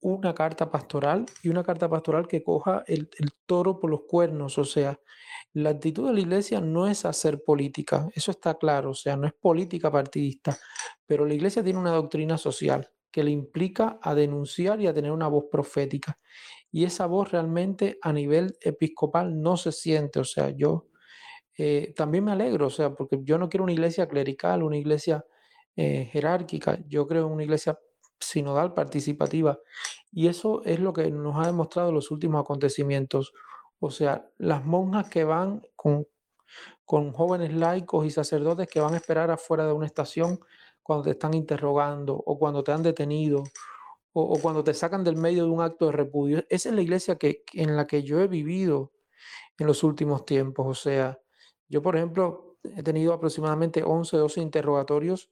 [0.00, 4.56] una carta pastoral y una carta pastoral que coja el, el toro por los cuernos?
[4.58, 5.00] O sea,
[5.54, 9.26] la actitud de la iglesia no es hacer política, eso está claro, o sea, no
[9.26, 10.58] es política partidista,
[11.06, 15.10] pero la iglesia tiene una doctrina social que le implica a denunciar y a tener
[15.10, 16.18] una voz profética.
[16.70, 20.20] Y esa voz realmente a nivel episcopal no se siente.
[20.20, 20.88] O sea, yo
[21.56, 25.24] eh, también me alegro, o sea, porque yo no quiero una iglesia clerical, una iglesia
[25.76, 27.78] eh, jerárquica, yo creo en una iglesia
[28.20, 29.58] sinodal, participativa.
[30.12, 33.32] Y eso es lo que nos ha demostrado los últimos acontecimientos.
[33.80, 36.06] O sea, las monjas que van con,
[36.84, 40.40] con jóvenes laicos y sacerdotes que van a esperar afuera de una estación
[40.82, 43.44] cuando te están interrogando o cuando te han detenido
[44.12, 46.44] o, cuando te sacan del medio de un acto de repudio.
[46.48, 48.92] Esa es la iglesia que, en la que yo he vivido
[49.58, 50.66] en los últimos tiempos.
[50.66, 51.18] O sea,
[51.68, 55.30] yo, por ejemplo, he tenido aproximadamente 11, 12 interrogatorios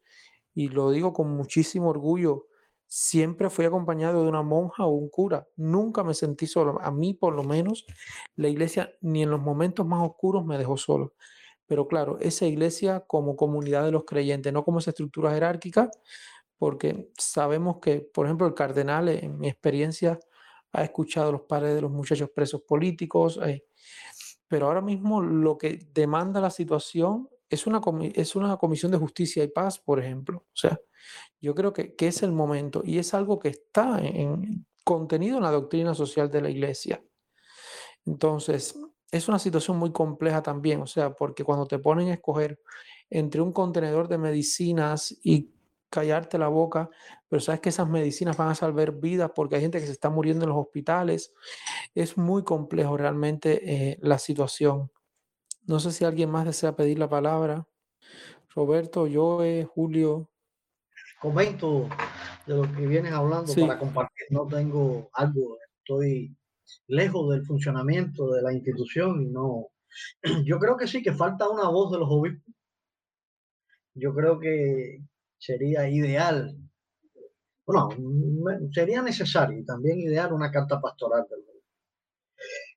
[0.54, 2.46] y lo digo con muchísimo orgullo.
[2.88, 5.46] Siempre fui acompañado de una monja o un cura.
[5.56, 6.80] Nunca me sentí solo.
[6.82, 7.84] A mí, por lo menos,
[8.36, 11.14] la iglesia ni en los momentos más oscuros me dejó solo.
[11.66, 15.90] Pero claro, esa iglesia como comunidad de los creyentes, no como esa estructura jerárquica,
[16.58, 20.18] porque sabemos que, por ejemplo, el cardenal, en mi experiencia,
[20.72, 23.64] ha escuchado los padres de los muchachos presos políticos, eh,
[24.48, 27.80] pero ahora mismo lo que demanda la situación es una,
[28.14, 30.46] es una comisión de justicia y paz, por ejemplo.
[30.48, 30.78] O sea,
[31.40, 35.38] yo creo que, que es el momento y es algo que está en, en, contenido
[35.38, 37.02] en la doctrina social de la iglesia.
[38.04, 38.78] Entonces,
[39.10, 42.60] es una situación muy compleja también, o sea, porque cuando te ponen a escoger
[43.10, 45.50] entre un contenedor de medicinas y
[45.90, 46.90] callarte la boca,
[47.28, 50.10] pero sabes que esas medicinas van a salvar vidas porque hay gente que se está
[50.10, 51.32] muriendo en los hospitales,
[51.94, 54.90] es muy complejo realmente eh, la situación.
[55.66, 57.66] No sé si alguien más desea pedir la palabra.
[58.54, 59.40] Roberto, yo,
[59.74, 60.30] Julio.
[61.20, 61.88] Comento
[62.46, 63.60] de lo que vienes hablando sí.
[63.62, 64.26] para compartir.
[64.30, 66.36] No tengo algo, estoy
[66.86, 69.68] lejos del funcionamiento de la institución y no.
[70.44, 72.54] Yo creo que sí, que falta una voz de los obispos.
[73.94, 75.00] Yo creo que
[75.38, 76.54] sería ideal,
[77.64, 77.88] bueno,
[78.72, 81.44] sería necesario y también ideal una carta pastoral del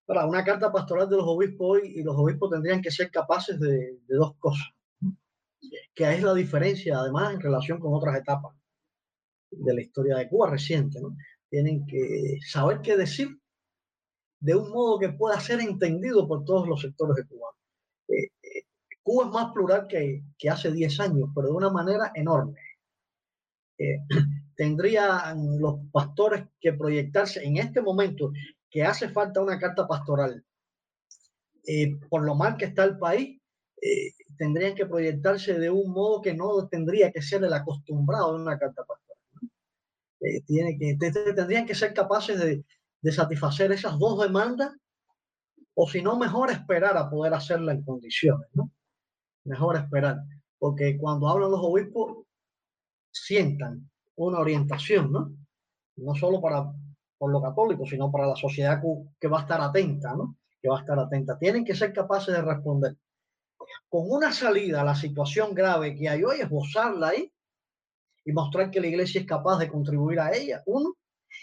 [0.09, 3.59] Para una carta pastoral de los obispos hoy y los obispos tendrían que ser capaces
[3.59, 4.65] de, dos cosas,
[5.93, 8.55] que es la diferencia además en relación con otras etapas
[9.51, 11.15] de la historia de Cuba reciente, ¿no?
[11.47, 13.39] Tienen que saber qué decir
[14.39, 17.49] de un modo que pueda ser entendido por todos los sectores de Cuba.
[18.07, 18.63] Eh, eh,
[19.03, 22.59] Cuba es más plural que, que, hace 10 años, pero de una manera enorme.
[23.77, 23.99] Eh,
[24.55, 28.31] tendrían los pastores que proyectarse en este momento
[28.69, 30.43] que hace falta una carta pastoral.
[31.65, 33.39] Eh, por lo mal que está el país,
[33.81, 38.41] eh, tendrían que proyectarse de un modo que no tendría que ser el acostumbrado de
[38.41, 39.17] una carta pastoral.
[40.21, 40.97] eh, tiene que,
[41.35, 42.63] tendrían que ser capaces de,
[43.01, 44.75] de satisfacer esas dos demandas,
[45.73, 48.71] o si no, mejor esperar a poder hacerla en condiciones, ¿no?
[49.45, 50.17] Mejor esperar,
[50.57, 52.25] porque cuando hablan los obispos,
[53.11, 55.33] sientan una orientación, ¿no?
[55.95, 56.69] No solo para
[57.19, 58.81] por lo católico, sino para la sociedad
[59.19, 60.37] que va a estar atenta, ¿no?
[60.61, 61.37] Que va a estar atenta.
[61.37, 62.95] Tienen que ser capaces de responder.
[63.89, 67.31] Con una salida a la situación grave que hay hoy, esbozarla ahí
[68.23, 70.95] y mostrar que la iglesia es capaz de contribuir a ella, uno,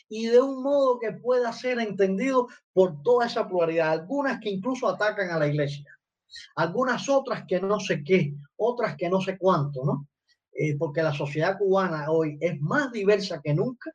[0.09, 4.89] y de un modo que pueda ser entendido por toda esa pluralidad, algunas que incluso
[4.89, 5.85] atacan a la iglesia,
[6.57, 10.09] algunas otras que no sé qué, otras que no sé cuánto, ¿no?
[10.53, 13.93] Eh, porque la sociedad cubana hoy es más diversa que nunca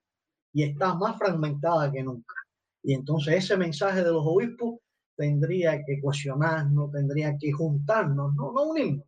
[0.54, 2.36] y está más fragmentada que nunca.
[2.84, 4.80] Y entonces ese mensaje de los obispos
[5.16, 9.06] tendría que cuestionarnos, tendría que juntarnos, no, no unirnos,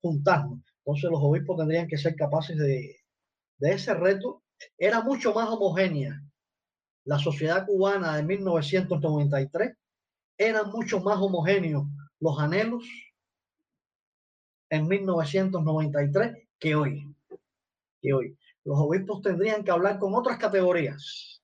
[0.00, 0.60] juntarnos.
[0.84, 2.96] Entonces los obispos tendrían que ser capaces de,
[3.58, 4.42] de ese reto.
[4.78, 6.22] Era mucho más homogénea
[7.04, 9.76] la sociedad cubana de 1993,
[10.38, 11.84] eran mucho más homogéneos
[12.18, 12.84] los anhelos
[14.70, 17.14] en 1993 que hoy.
[18.00, 21.42] Que hoy los obispos tendrían que hablar con otras categorías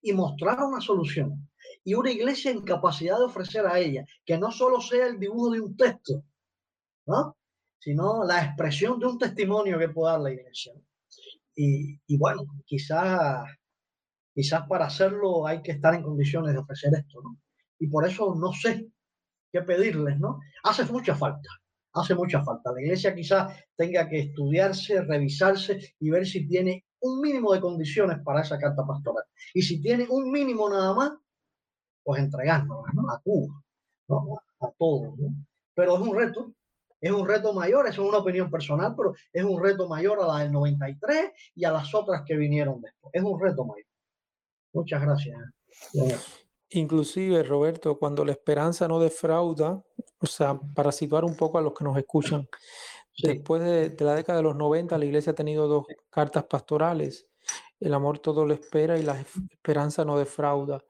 [0.00, 1.48] y mostrar una solución.
[1.84, 5.50] Y una iglesia en capacidad de ofrecer a ella, que no solo sea el dibujo
[5.50, 6.24] de un texto,
[7.06, 7.36] ¿no?
[7.78, 10.72] sino la expresión de un testimonio que pueda dar la iglesia.
[11.54, 13.44] Y, y bueno, quizás
[14.34, 17.38] quizás para hacerlo hay que estar en condiciones de ofrecer esto, ¿no?
[17.78, 18.86] Y por eso no sé
[19.52, 20.40] qué pedirles, ¿no?
[20.62, 21.48] Hace mucha falta
[21.94, 22.72] hace mucha falta.
[22.72, 28.18] La iglesia quizás tenga que estudiarse, revisarse y ver si tiene un mínimo de condiciones
[28.24, 29.24] para esa carta pastoral.
[29.54, 31.12] Y si tiene un mínimo nada más,
[32.02, 33.62] pues entregárnosla a Cuba,
[34.60, 35.14] a, todos.
[35.74, 36.52] Pero es un reto,
[37.00, 40.38] es un reto mayor, es una opinión personal, pero es un reto mayor a la
[40.38, 43.12] del 93 y a las otras que vinieron después.
[43.14, 43.86] Es un reto mayor.
[44.72, 45.38] Muchas gracias.
[46.74, 49.82] Inclusive, Roberto, cuando la esperanza no defrauda,
[50.18, 52.48] o sea, para situar un poco a los que nos escuchan,
[53.18, 57.26] después de, la década de los 90, la iglesia ha tenido dos cartas pastorales.
[57.78, 60.82] El amor todo lo espera y la esperanza no defrauda.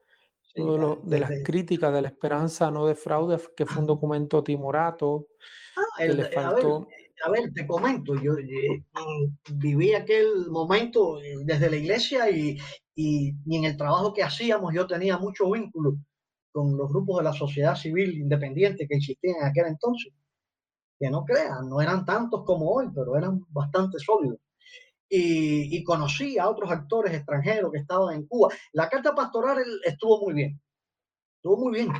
[0.54, 5.28] Uno de, las críticas de la esperanza no defrauda, que fue un documento timorato,
[5.76, 6.86] ah, que le faltó...
[7.24, 8.82] A ver, te comento, yo eh,
[9.54, 12.58] viví aquel momento eh, desde la iglesia y,
[12.96, 15.96] y, en el trabajo que hacíamos yo tenía mucho vínculo
[16.52, 20.12] con los grupos de la sociedad civil independiente que existían en aquel entonces.
[20.98, 24.38] Que no crean, no eran tantos como hoy, pero eran bastante sólidos.
[25.08, 28.48] Y, y, conocí a otros actores extranjeros que estaban en Cuba.
[28.72, 30.60] La carta pastoral estuvo muy bien,
[31.36, 31.92] estuvo muy bien,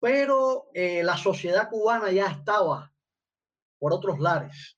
[0.00, 2.92] pero eh, la sociedad cubana ya estaba
[3.86, 4.76] por otros lares,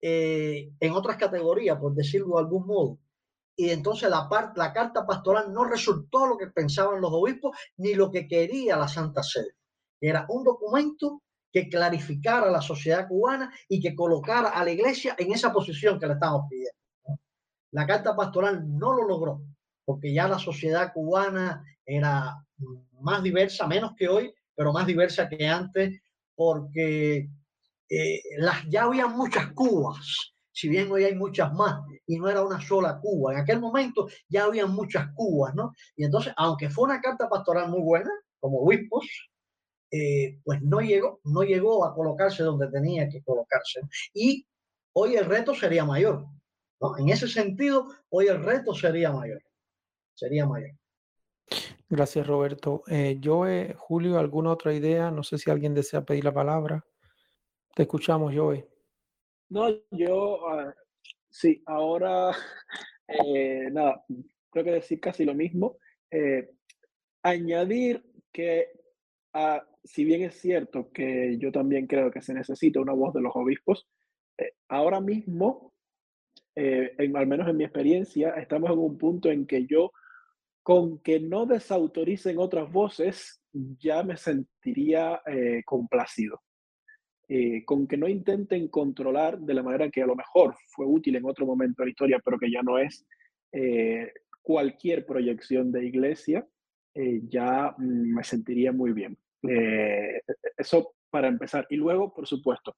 [0.00, 2.98] eh, en otras categorías, por decirlo de algún modo
[3.54, 7.92] y entonces la, parte, la carta pastoral no resultó lo que pensaban los obispos ni
[7.92, 9.56] lo que quería la Santa Sede.
[10.00, 11.22] Era un documento
[11.52, 16.00] que clarificara a la sociedad cubana y que colocara a la iglesia en esa posición
[16.00, 17.20] que le estamos pidiendo.
[17.72, 19.42] La carta pastoral no lo logró,
[19.84, 22.34] porque ya la sociedad cubana era
[23.00, 26.00] más diversa, menos que hoy, pero más diversa que antes,
[26.34, 27.28] porque
[27.88, 32.42] eh, las, ya había muchas Cubas si bien hoy hay muchas más y no era
[32.42, 33.32] una sola Cuba.
[33.32, 35.72] En aquel momento ya había muchas Cubas, ¿no?
[35.96, 39.04] Y entonces, aunque fue una carta pastoral muy buena, como obispos,
[39.90, 43.80] eh, pues no llegó, no llegó a colocarse donde tenía que colocarse.
[44.14, 44.46] Y
[44.92, 46.24] hoy el reto sería mayor,
[46.80, 46.96] ¿no?
[46.98, 49.42] En ese sentido, hoy el reto sería mayor,
[50.14, 50.70] sería mayor.
[51.88, 52.84] Gracias, Roberto.
[53.18, 55.10] Yo, eh, Julio, ¿alguna otra idea?
[55.10, 56.84] No sé si alguien desea pedir la palabra.
[57.74, 58.64] Te escuchamos, Joe.
[59.50, 60.40] No, yo
[61.28, 62.30] sí, ahora
[63.08, 64.04] eh, nada,
[64.50, 65.78] creo que decir casi lo mismo.
[66.10, 66.50] Eh,
[67.22, 68.68] añadir que
[69.32, 73.22] ah, si bien es cierto que yo también creo que se necesita una voz de
[73.22, 73.88] los obispos,
[74.38, 75.72] eh, ahora mismo,
[76.56, 79.90] al menos en mi experiencia, estamos en un punto en que yo,
[80.62, 85.20] con que no desautoricen otras voces, ya me sentiría
[85.64, 86.43] complacido.
[87.26, 91.16] Eh, con que no intenten controlar de la manera que a lo mejor fue útil
[91.16, 93.06] en otro momento de la historia, pero que ya no es
[93.50, 96.46] eh, cualquier proyección de iglesia,
[96.92, 99.16] eh, ya mm, me sentiría muy bien.
[100.58, 101.66] eso para empezar.
[101.70, 102.76] Y luego, por supuesto,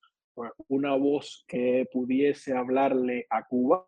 [0.68, 3.84] una voz que pudiese hablarle a Cuba,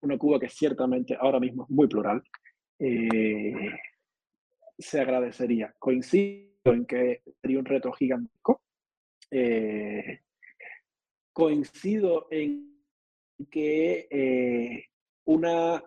[0.00, 2.22] una Cuba que ciertamente ahora mismo es muy plural,
[4.78, 5.74] se agradecería.
[5.78, 8.62] Coincido en que sería un reto gigantesco,
[9.30, 10.20] eh,
[11.32, 12.74] coincido en
[13.50, 14.84] que eh,
[15.24, 15.82] una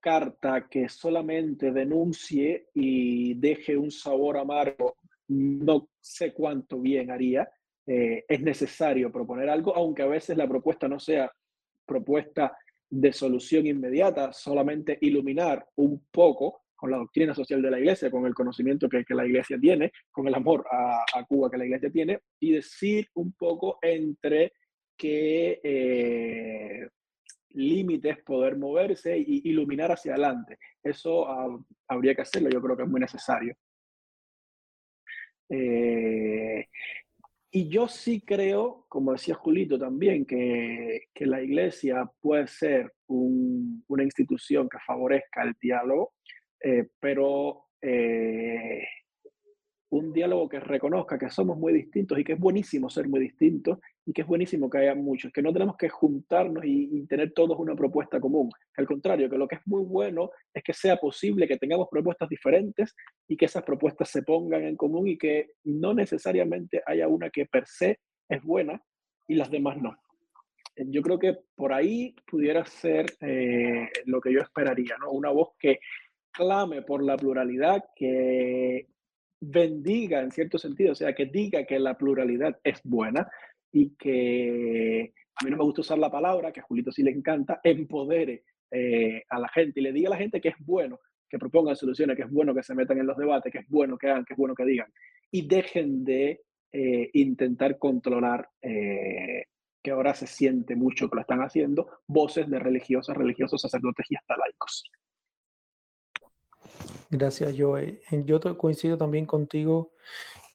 [0.00, 4.96] carta que solamente denuncie y deje un sabor amargo,
[5.28, 7.48] no sé cuánto bien haría.
[7.86, 11.30] Eh, es necesario proponer algo, aunque a veces la propuesta no sea
[11.86, 12.56] propuesta
[12.90, 18.24] de solución inmediata, solamente iluminar un poco con la doctrina social de la iglesia, con
[18.24, 22.20] el conocimiento que, la iglesia tiene, con el amor a, Cuba que la iglesia tiene,
[22.38, 24.52] y decir un poco entre
[24.96, 26.88] qué eh,
[27.50, 30.56] límites poder moverse y iluminar hacia adelante.
[30.80, 33.56] Eso uh, habría que hacerlo, yo creo que es muy necesario.
[35.50, 36.68] Eh,
[37.50, 44.04] y yo sí creo, como decía Julito también, que, la iglesia puede ser un, una
[44.04, 46.12] institución que favorezca el diálogo,
[46.60, 48.82] eh, pero eh,
[49.90, 53.78] un diálogo que reconozca que somos muy distintos y que es buenísimo ser muy distintos
[54.04, 57.32] y que es buenísimo que haya muchos, que no tenemos que juntarnos y, y, tener
[57.32, 58.50] todos una propuesta común.
[58.76, 62.28] Al contrario, que lo que es muy bueno es que sea posible que tengamos propuestas
[62.28, 62.94] diferentes
[63.26, 67.46] y que esas propuestas se pongan en común y que no necesariamente haya una que
[67.46, 68.82] per se es buena
[69.26, 69.96] y las demás no.
[70.76, 75.10] Yo creo que por ahí pudiera ser eh, lo que yo esperaría, ¿no?
[75.10, 75.80] Una voz que
[76.38, 78.86] clame por la pluralidad, que
[79.40, 83.28] bendiga en cierto sentido, o sea, que diga que la pluralidad es buena
[83.72, 87.10] y que a mí no me gusta usar la palabra, que a Julito sí le
[87.10, 91.00] encanta, empodere eh, a la gente y le diga a la gente que es bueno
[91.28, 93.98] que propongan soluciones, que es bueno que se metan en los debates, que es bueno
[93.98, 94.90] que hagan, que es bueno que digan,
[95.30, 96.40] y dejen de
[96.72, 99.44] eh, intentar controlar, eh,
[99.82, 104.16] que ahora se siente mucho que lo están haciendo, voces de religiosas, religiosos, sacerdotes y
[104.16, 104.84] hasta laicos.
[107.10, 108.00] Gracias, Joe.
[108.24, 109.92] Yo coincido también contigo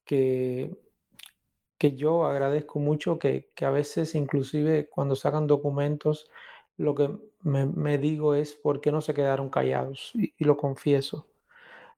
[0.05, 0.75] que,
[1.77, 6.29] que yo agradezco mucho que, que, a veces inclusive cuando sacan documentos,
[6.77, 7.09] lo que
[7.41, 11.27] me, digo es por qué no se quedaron callados y, y lo confieso.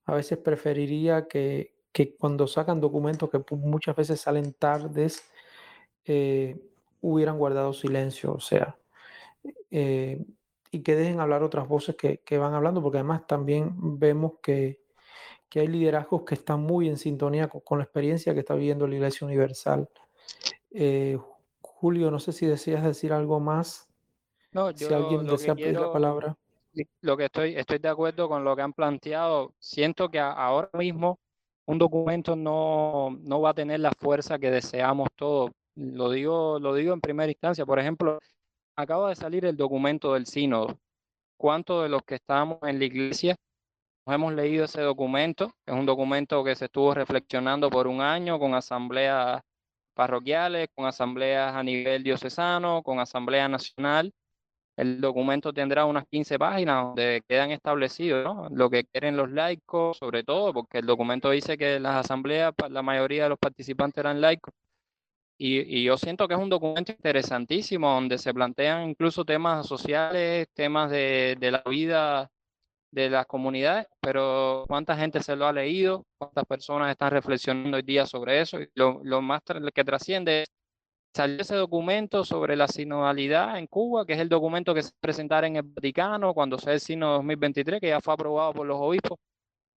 [0.06, 5.30] A veces preferiría que, que, cuando sacan documentos que muchas veces salen tardes,
[6.06, 6.60] eh,
[7.02, 8.78] hubieran guardado silencio, o sea,
[9.72, 10.26] eh,
[10.76, 14.82] y que dejen hablar otras voces que, que, van hablando, porque además también vemos que,
[15.48, 18.86] que hay liderazgos que están muy en sintonía con, con, la experiencia que está viviendo
[18.86, 19.90] la Iglesia Universal.
[20.72, 21.18] Eh,
[21.62, 23.88] Julio, no sé si deseas decir algo más.
[24.52, 26.38] No, yo si alguien desea pedir quiero, la palabra.
[27.00, 29.54] Lo que estoy, estoy de acuerdo con lo que han planteado.
[29.60, 31.20] Siento que ahora mismo
[31.68, 35.52] un documento no, no va a tener la fuerza que deseamos todos.
[35.76, 37.66] Lo digo, lo digo en primera instancia.
[37.66, 38.20] Por ejemplo,
[38.76, 40.78] acaba de salir el documento del sínodo.
[41.38, 43.36] ¿Cuántos de los que estamos en la iglesia
[44.08, 45.52] hemos leído ese documento?
[45.66, 49.42] Es un documento que se estuvo reflexionando por un año con asambleas
[49.94, 54.14] parroquiales, con asambleas a nivel diocesano, con asamblea nacional.
[54.78, 58.50] El documento tendrá unas 15 páginas donde quedan establecidos ¿no?
[58.52, 62.82] lo que quieren los laicos, sobre todo, porque el documento dice que las asambleas, la
[62.82, 64.54] mayoría de los participantes eran laicos.
[65.38, 70.48] Y, y, yo siento que es un documento interesantísimo donde se plantean incluso temas sociales,
[70.54, 72.32] temas de, de la vida
[72.92, 77.84] de las comunidades, pero cuánta gente se lo ha leído, cuántas personas están reflexionando hoy
[77.84, 78.62] día sobre eso.
[78.62, 79.42] Y lo, lo más
[79.74, 80.50] que trasciende es
[81.16, 85.48] salió ese documento sobre la sinodalidad en Cuba, que es el documento que se presentará
[85.48, 89.18] en el Vaticano cuando sea el Sino 2023, que ya fue aprobado por los obispos.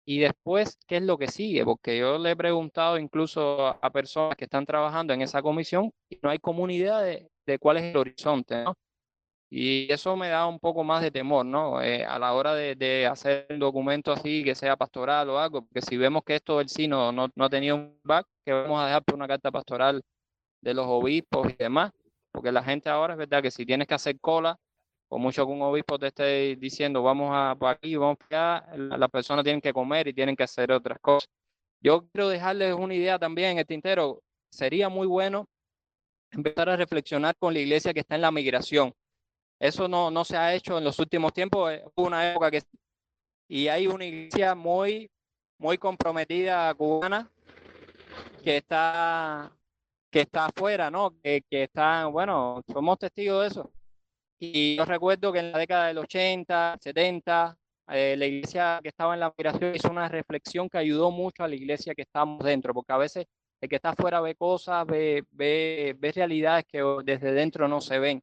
[0.08, 1.64] Y después, ¿qué es lo que sigue?
[1.64, 6.18] Porque yo le he preguntado incluso a, personas que están trabajando en esa comisión y
[6.22, 8.74] no hay comunidad de, de cuál es el horizonte, ¿no?
[9.50, 11.80] Y eso me da un poco más de temor, ¿no?
[11.82, 15.62] Eh, a la hora de, de, hacer un documento así, que sea pastoral o algo,
[15.62, 18.80] porque si vemos que esto del Sino no, no ha tenido un back, que vamos
[18.80, 20.02] a dejar por una carta pastoral
[20.60, 21.92] de los obispos y demás,
[22.32, 24.56] porque la gente ahora es verdad que si tienes que hacer cola,
[25.08, 28.98] o mucho un obispo te esté diciendo vamos a por aquí, vamos para allá, las
[28.98, 31.28] la personas tienen que comer y tienen que hacer otras cosas.
[31.80, 35.48] Yo quiero dejarles una idea también en el tintero, sería muy bueno
[36.30, 38.92] empezar a reflexionar con la iglesia que está en la migración.
[39.58, 42.62] Eso no, no se ha hecho en los últimos tiempos, hubo una época que...
[43.48, 45.10] Y hay una iglesia muy,
[45.58, 47.30] muy comprometida cubana
[48.42, 49.52] que está
[50.10, 51.14] que está afuera, ¿no?
[51.22, 53.72] Que, que está, bueno, somos testigos de eso.
[54.38, 57.56] Y yo recuerdo que en la década del 80, 70,
[57.88, 61.48] eh, la iglesia que estaba en la migración hizo una reflexión que ayudó mucho a
[61.48, 63.26] la iglesia que estamos dentro, porque a veces
[63.60, 67.98] el que está afuera ve cosas, ve, ve, ve realidades que desde dentro no se
[67.98, 68.22] ven.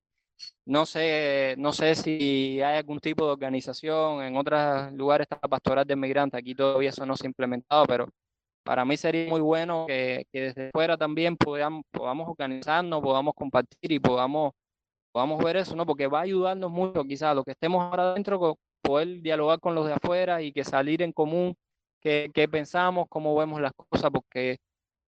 [0.65, 5.85] No sé, no sé si hay algún tipo de organización, en otros lugares está pastoral
[5.85, 8.07] de migrantes, aquí todavía eso no se ha implementado, pero
[8.63, 13.91] para mí sería muy bueno que, que desde fuera también podamos, podamos organizarnos, podamos compartir
[13.91, 14.53] y podamos,
[15.13, 15.85] podamos ver eso, ¿no?
[15.85, 19.87] Porque va a ayudarnos mucho quizás los que estemos ahora adentro poder dialogar con los
[19.87, 21.55] de afuera y que salir en común
[22.01, 24.57] qué, qué pensamos, cómo vemos las cosas, porque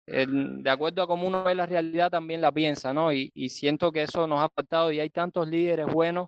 [0.05, 3.13] de acuerdo a cómo uno ve la realidad también la piensa, ¿no?
[3.13, 6.27] Y, y siento que eso nos ha faltado y hay tantos líderes buenos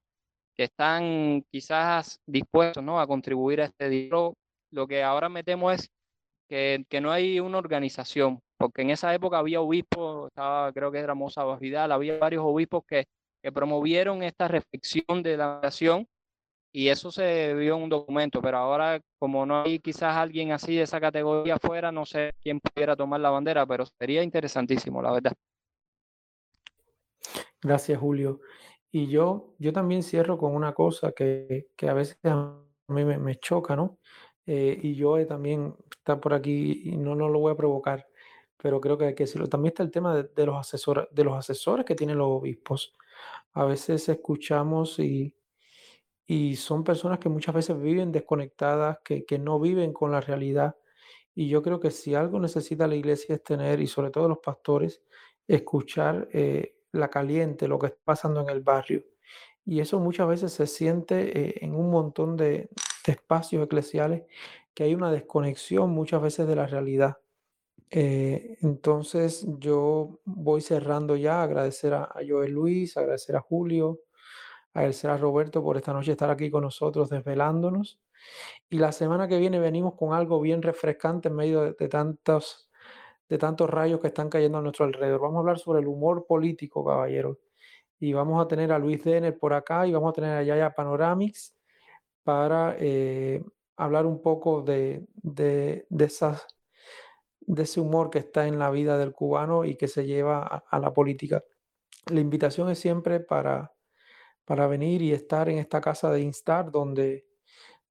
[0.56, 3.00] que están quizás dispuestos, ¿no?
[3.00, 4.36] A contribuir a este diálogo.
[4.72, 5.90] Lo que ahora me temo es
[6.48, 11.00] que, que no hay una organización, porque en esa época había obispos, estaba, creo que
[11.00, 13.06] era Moza Vidal, había varios obispos que,
[13.46, 16.08] que promovieron esta reflexión de la nación
[16.74, 20.76] y eso se vio en un documento, pero ahora como no hay quizás alguien así
[20.76, 25.12] de esa categoría afuera, no sé quién pudiera tomar la bandera, pero sería interesantísimo, la
[25.12, 25.34] verdad.
[27.62, 28.42] Gracias, Julio.
[28.92, 32.58] Y yo, yo también cierro con una cosa que, que a veces a
[32.88, 34.00] mí me, me choca, ¿no?
[34.48, 38.08] Eh, y yo también está por aquí y no, no lo voy a provocar,
[38.58, 39.48] pero creo que hay que decirlo.
[39.48, 42.96] También está el tema de, de los, asesores, de los asesores que tienen los obispos.
[43.54, 45.36] A veces escuchamos y
[46.28, 50.76] y son personas que muchas veces viven desconectadas, que, que no viven con la realidad.
[51.36, 54.40] Y yo creo que si algo necesita la iglesia es tener, y sobre todo los
[54.40, 55.02] pastores,
[55.48, 59.04] escuchar eh, la caliente, lo que está pasando en el barrio.
[59.66, 62.70] Y eso muchas veces se siente eh, en un montón de,
[63.06, 64.24] de, espacios eclesiales,
[64.74, 67.18] que hay una desconexión muchas veces de la realidad.
[67.92, 74.02] Eh, entonces yo voy cerrando ya, agradecer a, a Joel Luis, agradecer a Julio,
[74.74, 78.00] agradecer a Roberto por esta noche estar aquí con nosotros desvelándonos.
[78.70, 82.70] Y la semana que viene venimos con algo bien refrescante en medio de, tantos,
[83.30, 85.22] de tantos rayos que están cayendo a nuestro alrededor.
[85.22, 87.38] Vamos a hablar sobre el humor político, caballeros.
[88.00, 90.76] Y vamos a tener a Luis Denner por acá y vamos a tener a Yaya
[90.76, 91.56] Panoramics
[92.24, 93.44] para eh,
[93.78, 96.46] hablar un poco de, de, de, esas,
[97.48, 100.64] de ese humor que está en la vida del cubano y que se lleva a,
[100.70, 101.44] a la política.
[102.12, 103.76] La invitación es siempre para
[104.46, 107.26] para venir y estar en esta casa de Instar donde,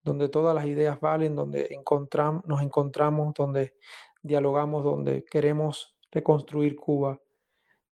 [0.02, 3.74] donde todas las ideas valen, donde encontramos, nos encontramos, donde
[4.22, 7.20] dialogamos, donde queremos reconstruir Cuba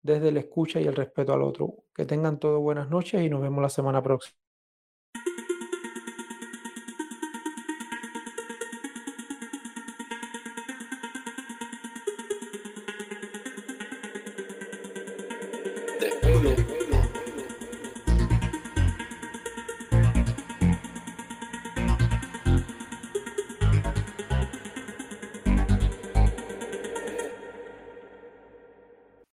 [0.03, 1.85] desde el escucha y el respeto al otro.
[1.95, 4.40] Que tengan todos buenas noches y nos vemos la semana próxima.